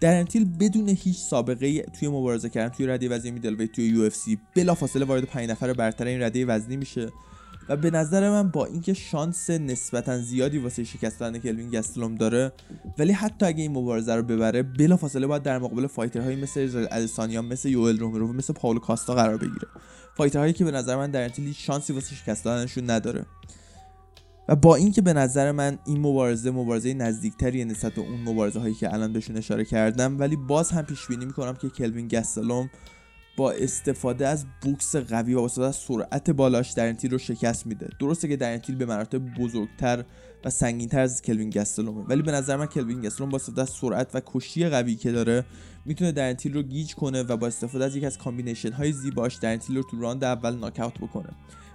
دارن 0.00 0.18
تیل 0.18 0.44
بدون 0.60 0.88
هیچ 0.88 1.16
سابقه 1.16 1.82
توی 1.82 2.08
مبارزه 2.08 2.48
کردن 2.48 2.74
توی 2.74 2.86
رده 2.86 3.08
وزنی 3.08 3.30
middleweight 3.30 3.72
توی 3.72 4.10
UFC 4.10 4.38
بلافاصله 4.54 5.04
وارد 5.04 5.24
پنج 5.24 5.50
نفر 5.50 5.72
برتر 5.72 6.06
این 6.06 6.22
رده 6.22 6.46
وزنی 6.46 6.76
میشه. 6.76 7.12
و 7.68 7.76
به 7.76 7.90
نظر 7.90 8.30
من 8.30 8.48
با 8.48 8.66
اینکه 8.66 8.94
شانس 8.94 9.50
نسبتا 9.50 10.18
زیادی 10.18 10.58
واسه 10.58 10.84
شکست 10.84 11.20
دادن 11.20 11.38
کلوین 11.38 11.70
گستلوم 11.70 12.14
داره 12.14 12.52
ولی 12.98 13.12
حتی 13.12 13.46
اگه 13.46 13.62
این 13.62 13.72
مبارزه 13.72 14.14
رو 14.14 14.22
ببره 14.22 14.62
بلافاصله 14.62 15.26
باید 15.26 15.42
در 15.42 15.58
مقابل 15.58 15.86
fighter 15.86 16.25
هایی 16.25 16.42
مثل 16.42 16.86
ادسانیا 16.90 17.42
مثل 17.42 17.68
یوئل 17.68 17.98
رومرو 17.98 18.32
مثل 18.32 18.52
پاولو 18.52 18.80
کاستا 18.80 19.14
قرار 19.14 19.36
بگیره. 19.36 19.68
fighter 20.16 20.41
هایی 20.41 20.52
که 20.52 20.64
به 20.64 20.70
نظر 20.70 20.96
من 20.96 21.10
دارن 21.10 21.22
تیل 21.22 21.52
شانسی 21.52 21.92
واسه 21.92 22.14
شکست 22.14 22.46
نداره. 22.76 23.26
و 24.48 24.56
با 24.56 24.76
اینکه 24.76 25.02
به 25.02 25.12
نظر 25.12 25.52
من 25.52 25.78
این 25.86 26.00
مبارزه 26.00 26.50
مبارزه 26.50 26.94
نزدیکتری 26.94 27.64
نسبت 27.64 27.92
به 27.92 28.00
اون 28.00 28.20
مبارزه 28.20 28.60
هایی 28.60 28.74
که 28.74 28.94
الان 28.94 29.12
بهشون 29.12 29.36
اشاره 29.36 29.64
کردم 29.64 30.18
ولی 30.18 30.36
باز 30.36 30.70
هم 30.70 30.82
پیش 30.82 31.06
بینی 31.06 31.24
می‌کنم 31.24 31.54
که 31.54 31.68
کلوین 31.68 32.08
گستلوم 32.08 32.70
با 33.36 33.52
استفاده 33.52 34.28
از 34.28 34.46
بوکس 34.62 34.96
قوی 34.96 35.34
و 35.34 35.40
استفاده 35.40 35.68
از 35.68 35.76
سرعت 35.76 36.30
بالاش 36.30 36.70
دارن 36.70 36.86
تیل 36.86 37.10
رو 37.10 37.18
شکست 37.18 37.66
میده. 37.66 37.88
درسته 38.00 38.28
که 38.28 38.36
دارن 38.36 38.52
تیل 38.52 38.76
به 38.76 38.86
مراتب 38.86 39.18
بزرگتر 39.18 40.04
و 40.44 40.50
سنگینتر 40.50 41.00
از 41.00 41.22
کلوین 41.22 41.50
گستلومه. 41.50 42.04
ولی 42.08 42.22
به 42.22 42.32
نظر 42.32 42.56
من 42.56 42.66
کلوین 42.66 43.00
گستلوم 43.00 43.30
با 43.30 43.36
استفاده 43.36 43.62
از 43.62 43.70
سرعت 43.70 44.14
و 44.14 44.20
کشتی 44.26 44.68
قوی 44.68 44.96
که 44.96 45.12
داره 45.12 45.44
می‌تونه 45.84 46.12
دارن 46.12 46.28
تیل 46.28 46.54
رو 46.54 46.62
گیج 46.62 46.94
کنه 46.94 47.22
و 47.22 47.36
با 47.36 47.46
استفاده 47.46 47.84
از 47.84 47.96
یکی 47.96 48.04
از 48.04 48.18
combination 48.18 48.72
های 48.72 48.92
زیباش 48.92 49.34
دارن 49.34 49.52
تیل 49.52 49.76
رو 49.76 49.82
تو 49.82 50.00
round 50.00 50.24
اول 50.24 50.56
ناکاوت 50.56 50.98
بکنه. 50.98 51.28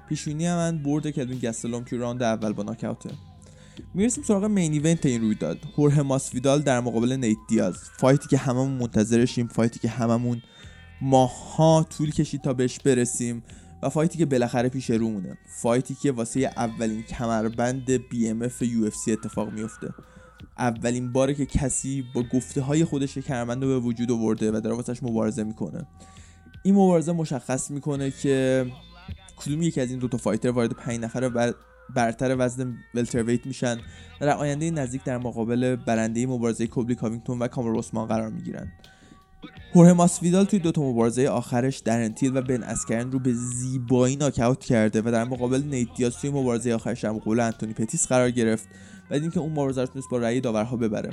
پیش‌بینی 0.09 0.47
من 0.47 0.83
برد 0.83 1.09
کلوین 1.09 1.39
گستلوم 1.39 1.83
تو 1.83 1.97
round 1.97 2.23
اول 2.23 2.53
با 2.53 2.63
ناکاوته. 2.63 3.09
می‌رسیم 3.93 4.23
سراغ 4.23 4.45
main 4.45 4.71
event 4.71 5.05
این 5.05 5.21
رویداد. 5.21 5.57
هورهه 5.77 6.01
ماسویدال 6.01 6.61
در 6.61 6.79
مقابل 6.79 7.13
نیت 7.13 7.37
دیاز. 7.49 7.77
fight 7.97 8.22
ی 8.22 8.27
که 8.27 8.37
هممون 8.37 8.71
منتظرشیم 8.71 9.47
fight 9.47 9.74
ی 9.74 9.79
که 9.79 9.89
هممون 9.89 10.41
ماها 11.01 11.85
طول 11.97 12.11
کشید 12.11 12.41
تا 12.41 12.53
بهش 12.53 12.79
برسیم 12.79 13.43
و 13.83 13.89
fight 13.89 14.12
ی 14.12 14.17
که 14.17 14.25
بالاخره 14.25 14.69
پیش 14.69 14.89
رومونه 14.89 15.37
fight 15.45 15.87
ی 15.87 15.95
که 15.95 16.11
واسه 16.11 16.39
اولین 16.39 17.03
کمربند 17.03 17.91
بی 18.09 18.29
ام 18.29 18.41
اف 18.41 18.61
یو 18.61 18.85
اف 18.85 18.95
سی 18.95 19.11
اتفاق 19.11 19.53
میفته 19.53 19.93
اولین 20.57 21.11
باره 21.11 21.33
که 21.33 21.45
کسی 21.45 22.05
با 22.13 22.23
گفته 22.23 22.61
های 22.61 22.85
خودش 22.85 23.17
کمربند 23.17 23.63
رو 23.63 23.69
به 23.69 23.79
وجود 23.79 24.11
آورده 24.11 24.51
و 24.51 24.59
داره 24.59 24.75
واسش 24.75 25.03
مبارزه 25.03 25.43
می‌کنه. 25.43 25.85
این 26.63 26.75
مبارزه 26.75 27.11
مشخص 27.11 27.71
می‌کنه 27.71 28.11
که 28.11 28.65
کدوم 29.37 29.61
یکی 29.61 29.81
از 29.81 29.89
این 29.89 29.99
دوتا 29.99 30.17
fighter 30.17 30.49
وارد 30.49 30.71
پنج 30.71 30.99
نفر 30.99 31.53
برتر 31.95 32.35
وزن 32.39 32.77
welterweight 32.95 33.45
میشن 33.45 33.77
در 34.19 34.37
آینده 34.37 34.71
نزدیک 34.71 35.03
در 35.03 35.17
مقابل 35.17 35.75
برنده 35.75 36.25
مبارزه 36.25 36.67
کولبی 36.67 36.95
کاوینگتون 36.95 37.39
و 37.39 37.47
کامر 37.47 37.69
روسمان 37.69 38.07
قرار 38.07 38.29
می‌گیرن. 38.29 38.71
هورهه 39.75 39.93
ماسویدال 39.93 40.45
توی 40.45 40.59
دوتا 40.59 40.81
مبارزه 40.81 41.27
آخرش 41.27 41.77
دارن 41.77 42.03
تیل 42.03 42.37
و 42.37 42.41
بن 42.41 42.63
اسکرن 42.63 43.11
رو 43.11 43.19
به 43.19 43.33
زیبایی 43.33 44.15
ناکاوت 44.15 44.59
کرده 44.59 45.01
و 45.01 45.11
در 45.11 45.23
مقابل 45.23 45.63
نیت 45.63 45.87
دیاز 45.95 46.17
توی 46.17 46.29
مبارزه 46.29 46.73
آخرش 46.73 47.03
در 47.03 47.11
مقابل 47.11 47.39
انتونی 47.39 47.73
پتیس 47.73 48.07
قرار 48.07 48.31
گرفت 48.31 48.67
و 49.11 49.13
اینکه 49.13 49.39
اون 49.39 49.51
مبارزه 49.51 49.81
رو 49.81 49.87
تونست 49.87 50.09
با 50.11 50.17
رأی 50.17 50.41
داورها 50.41 50.77
ببره. 50.77 51.09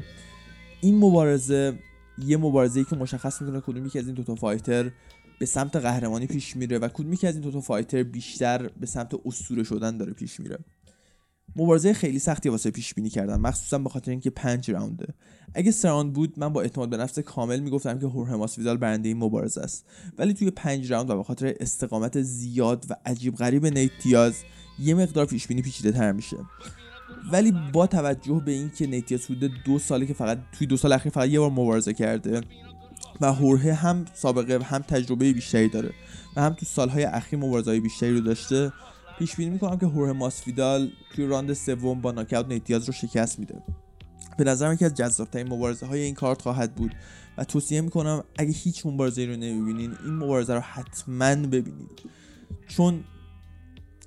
این 0.81 0.99
مبارزه 0.99 1.79
یه 2.19 2.37
مبارزه 2.37 2.85
که 2.85 2.97
مشخص 2.97 3.43
می‌کنه 3.43 3.61
کدوم 3.61 3.87
یکی 3.87 3.99
از 3.99 4.07
این 4.07 4.15
دوتا 4.15 4.35
fighter 4.35 4.91
به 5.39 5.47
سمت 5.47 5.77
قهرمانی 5.77 6.27
پیش 6.27 6.57
میره 6.57 6.79
و 6.79 6.89
کدوم 6.89 7.13
یکی 7.13 7.27
از 7.27 7.35
این 7.35 7.43
دوتا 7.43 7.61
fighter 7.61 8.03
بیشتر 8.03 8.69
به 8.81 8.87
سمت 8.87 9.15
اسطوره 9.27 9.63
شدن 9.63 9.97
داره 9.97 10.13
پیش 10.13 10.41
میره. 10.41 10.59
مبارزه 11.57 11.93
خیلی 11.93 12.19
سختی 12.19 12.49
واسه 12.49 12.71
پیش 12.71 12.95
بینی 12.95 13.11
کردم 13.11 13.41
مخصوصا 13.41 13.79
به 13.79 13.89
خاطر 13.89 14.11
اینکه 14.11 14.31
پنج 14.31 14.71
round 14.71 15.02
ه. 15.02 15.15
اگه 15.55 15.71
سراند 15.71 16.13
بود 16.13 16.35
من 16.39 16.49
با 16.49 16.63
اعتماد 16.63 16.91
به 16.91 16.97
نفس 16.97 17.19
کامل 17.19 17.61
می‌گفتم 17.61 17.99
که 17.99 18.07
هورهم 18.07 18.37
ماسویدال 18.37 18.77
برنده 18.77 19.09
این 19.09 19.19
مبارزه 19.19 19.61
است. 19.61 19.87
ولی 20.19 20.35
توی 20.35 20.51
پنج 20.51 20.93
راوند 20.93 21.11
و 21.11 21.17
به 21.17 21.23
خاطر 21.23 21.55
استقامت 21.61 22.23
زیاد 22.23 22.87
و 22.91 22.97
عجیب 23.07 23.37
غریب 23.37 23.67
نیتیاز 23.67 24.35
یه 24.79 24.95
مقدار 24.95 25.27
پیش 25.27 25.47
بینی 25.47 25.63
پیچیده 25.63 25.93
تر 25.93 26.13
میشه. 26.13 26.37
ولی 27.33 27.53
با 27.73 27.87
توجه 27.87 28.43
به 28.45 28.53
اینکه 28.53 28.87
نیتیاز 28.87 29.25
حدود 29.25 29.53
دو 29.65 29.79
ساله 29.79 30.07
که 30.07 30.15
فقط 30.15 30.39
توی 30.53 30.67
دو 30.67 30.77
سال 30.77 30.93
اخیر 30.93 31.13
فقط 31.13 31.29
یه 31.29 31.41
بار 31.41 31.51
مبارزه 31.51 31.93
کرده 31.93 32.41
و 33.21 33.33
هورهه 33.33 33.73
هم 33.73 34.05
سابقه 34.15 34.65
هم 34.65 34.83
تجربه 34.83 35.33
بیشتری 35.33 35.69
داره 35.69 35.91
و 36.37 36.43
هم 36.43 36.53
تو 36.53 36.67
سالهای 36.67 37.05
اخیر 37.05 37.39
مبارزه 37.39 37.81
بیشتری 37.81 38.13
رو 38.13 38.21
داشته 38.21 38.73
پیش 39.19 39.37
بینی 39.37 39.51
می‌کنم 39.51 39.79
که 39.79 39.87
هوره 39.87 40.13
ماسفیدال 40.13 40.91
توی 41.15 41.27
راند 41.27 41.53
سوم 41.53 42.01
با 42.01 42.13
ناکاوت 42.13 42.47
نیتیاز 42.47 42.85
رو 42.85 42.93
شکست 42.93 43.39
میده. 43.39 43.63
به 44.39 44.45
نظرم 44.45 44.73
یکی 44.73 44.85
از 44.85 44.95
جذابترین 44.95 45.49
مبارزه 45.53 45.87
های 45.87 46.01
این 46.01 46.15
کارت 46.15 46.43
خواهد 46.43 46.75
بود 46.75 46.95
و 47.39 47.45
توصیه 47.45 47.81
می‌کنم 47.81 48.25
اگه 48.39 48.51
هیچ 48.51 48.87
مبارزه 48.87 49.27
رو 49.27 49.37
نمی‌بینین 49.37 49.97
این 50.05 50.15
مبارزه 50.15 50.55
رو 50.55 50.61
حتما 50.61 51.35
ببینید. 51.35 52.03
چون 52.69 53.05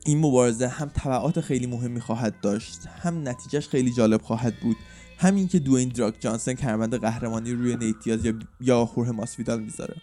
این 0.06 0.20
مبارزه 0.20 0.68
هم 0.68 0.92
طبعات 0.94 1.42
خیلی 1.42 1.68
مهمی 1.68 2.00
خواهد 2.00 2.42
داشت 2.42 2.80
هم 2.88 3.28
نتیجهش 3.28 3.68
خیلی 3.68 3.94
جالب 3.94 4.22
خواهد 4.22 4.60
بود 4.60 4.78
همین 5.18 5.48
که 5.48 5.60
دوین 5.60 5.90
دراک 5.90 6.16
جانسن 6.20 6.54
کمربند 6.54 6.96
قهرمانی 6.96 7.52
روی 7.52 7.76
نیتیاز 7.76 8.26
یا 8.26 8.34
یا 8.62 8.86
خورهه 8.86 9.12
ماسویدال 9.12 9.64
می‌ذاره. 9.64 9.96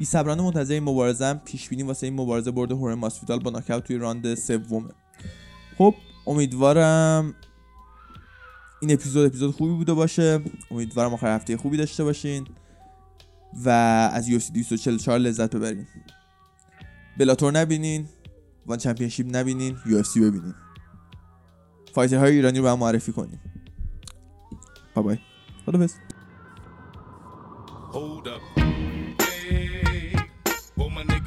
بی 0.00 0.06
صبرانه 0.06 0.42
منتظر 0.42 0.74
این 0.74 0.82
مبارزه 0.82 1.24
هم 1.24 1.38
پیش 1.38 1.68
بینی 1.68 1.82
واسه 1.82 2.06
این 2.06 2.16
مبارزه 2.16 2.50
برد 2.50 2.72
هورن 2.72 2.94
ماسویدال 2.94 3.38
با 3.38 3.50
ناکاوت 3.50 3.84
توی 3.84 3.96
راند 3.96 4.34
سومه. 4.34 4.90
خب 5.78 5.94
امیدوارم 6.26 7.34
این 8.80 8.92
اپیزود 8.92 9.26
اپیزود 9.26 9.54
خوبی 9.54 9.72
بوده 9.72 9.94
باشه. 9.94 10.40
امیدوارم 10.70 11.14
آخر 11.14 11.34
هفته 11.34 11.56
خوبی 11.56 11.76
داشته 11.76 12.04
باشین 12.04 12.46
و 13.64 13.68
از 14.14 14.28
UFC 14.28 14.52
244 14.52 15.18
لذت 15.18 15.56
ببرین. 15.56 15.86
بلاتور 17.18 17.52
نبینین 17.52 18.08
وان 18.66 18.78
چمپیونشیپ 18.78 19.36
نبینین 19.36 19.76
UFC 19.76 20.16
ببینین. 20.16 20.54
فایترهای 21.94 22.32
ایرانی 22.32 22.58
رو 22.58 22.64
به 22.64 22.70
هم 22.70 22.78
معرفی 22.78 23.12
کنین. 23.12 23.38
بای 24.94 25.04
بای 25.04 25.18
خدافظ 25.66 25.94
Hold 27.92 28.28
up. 28.28 28.49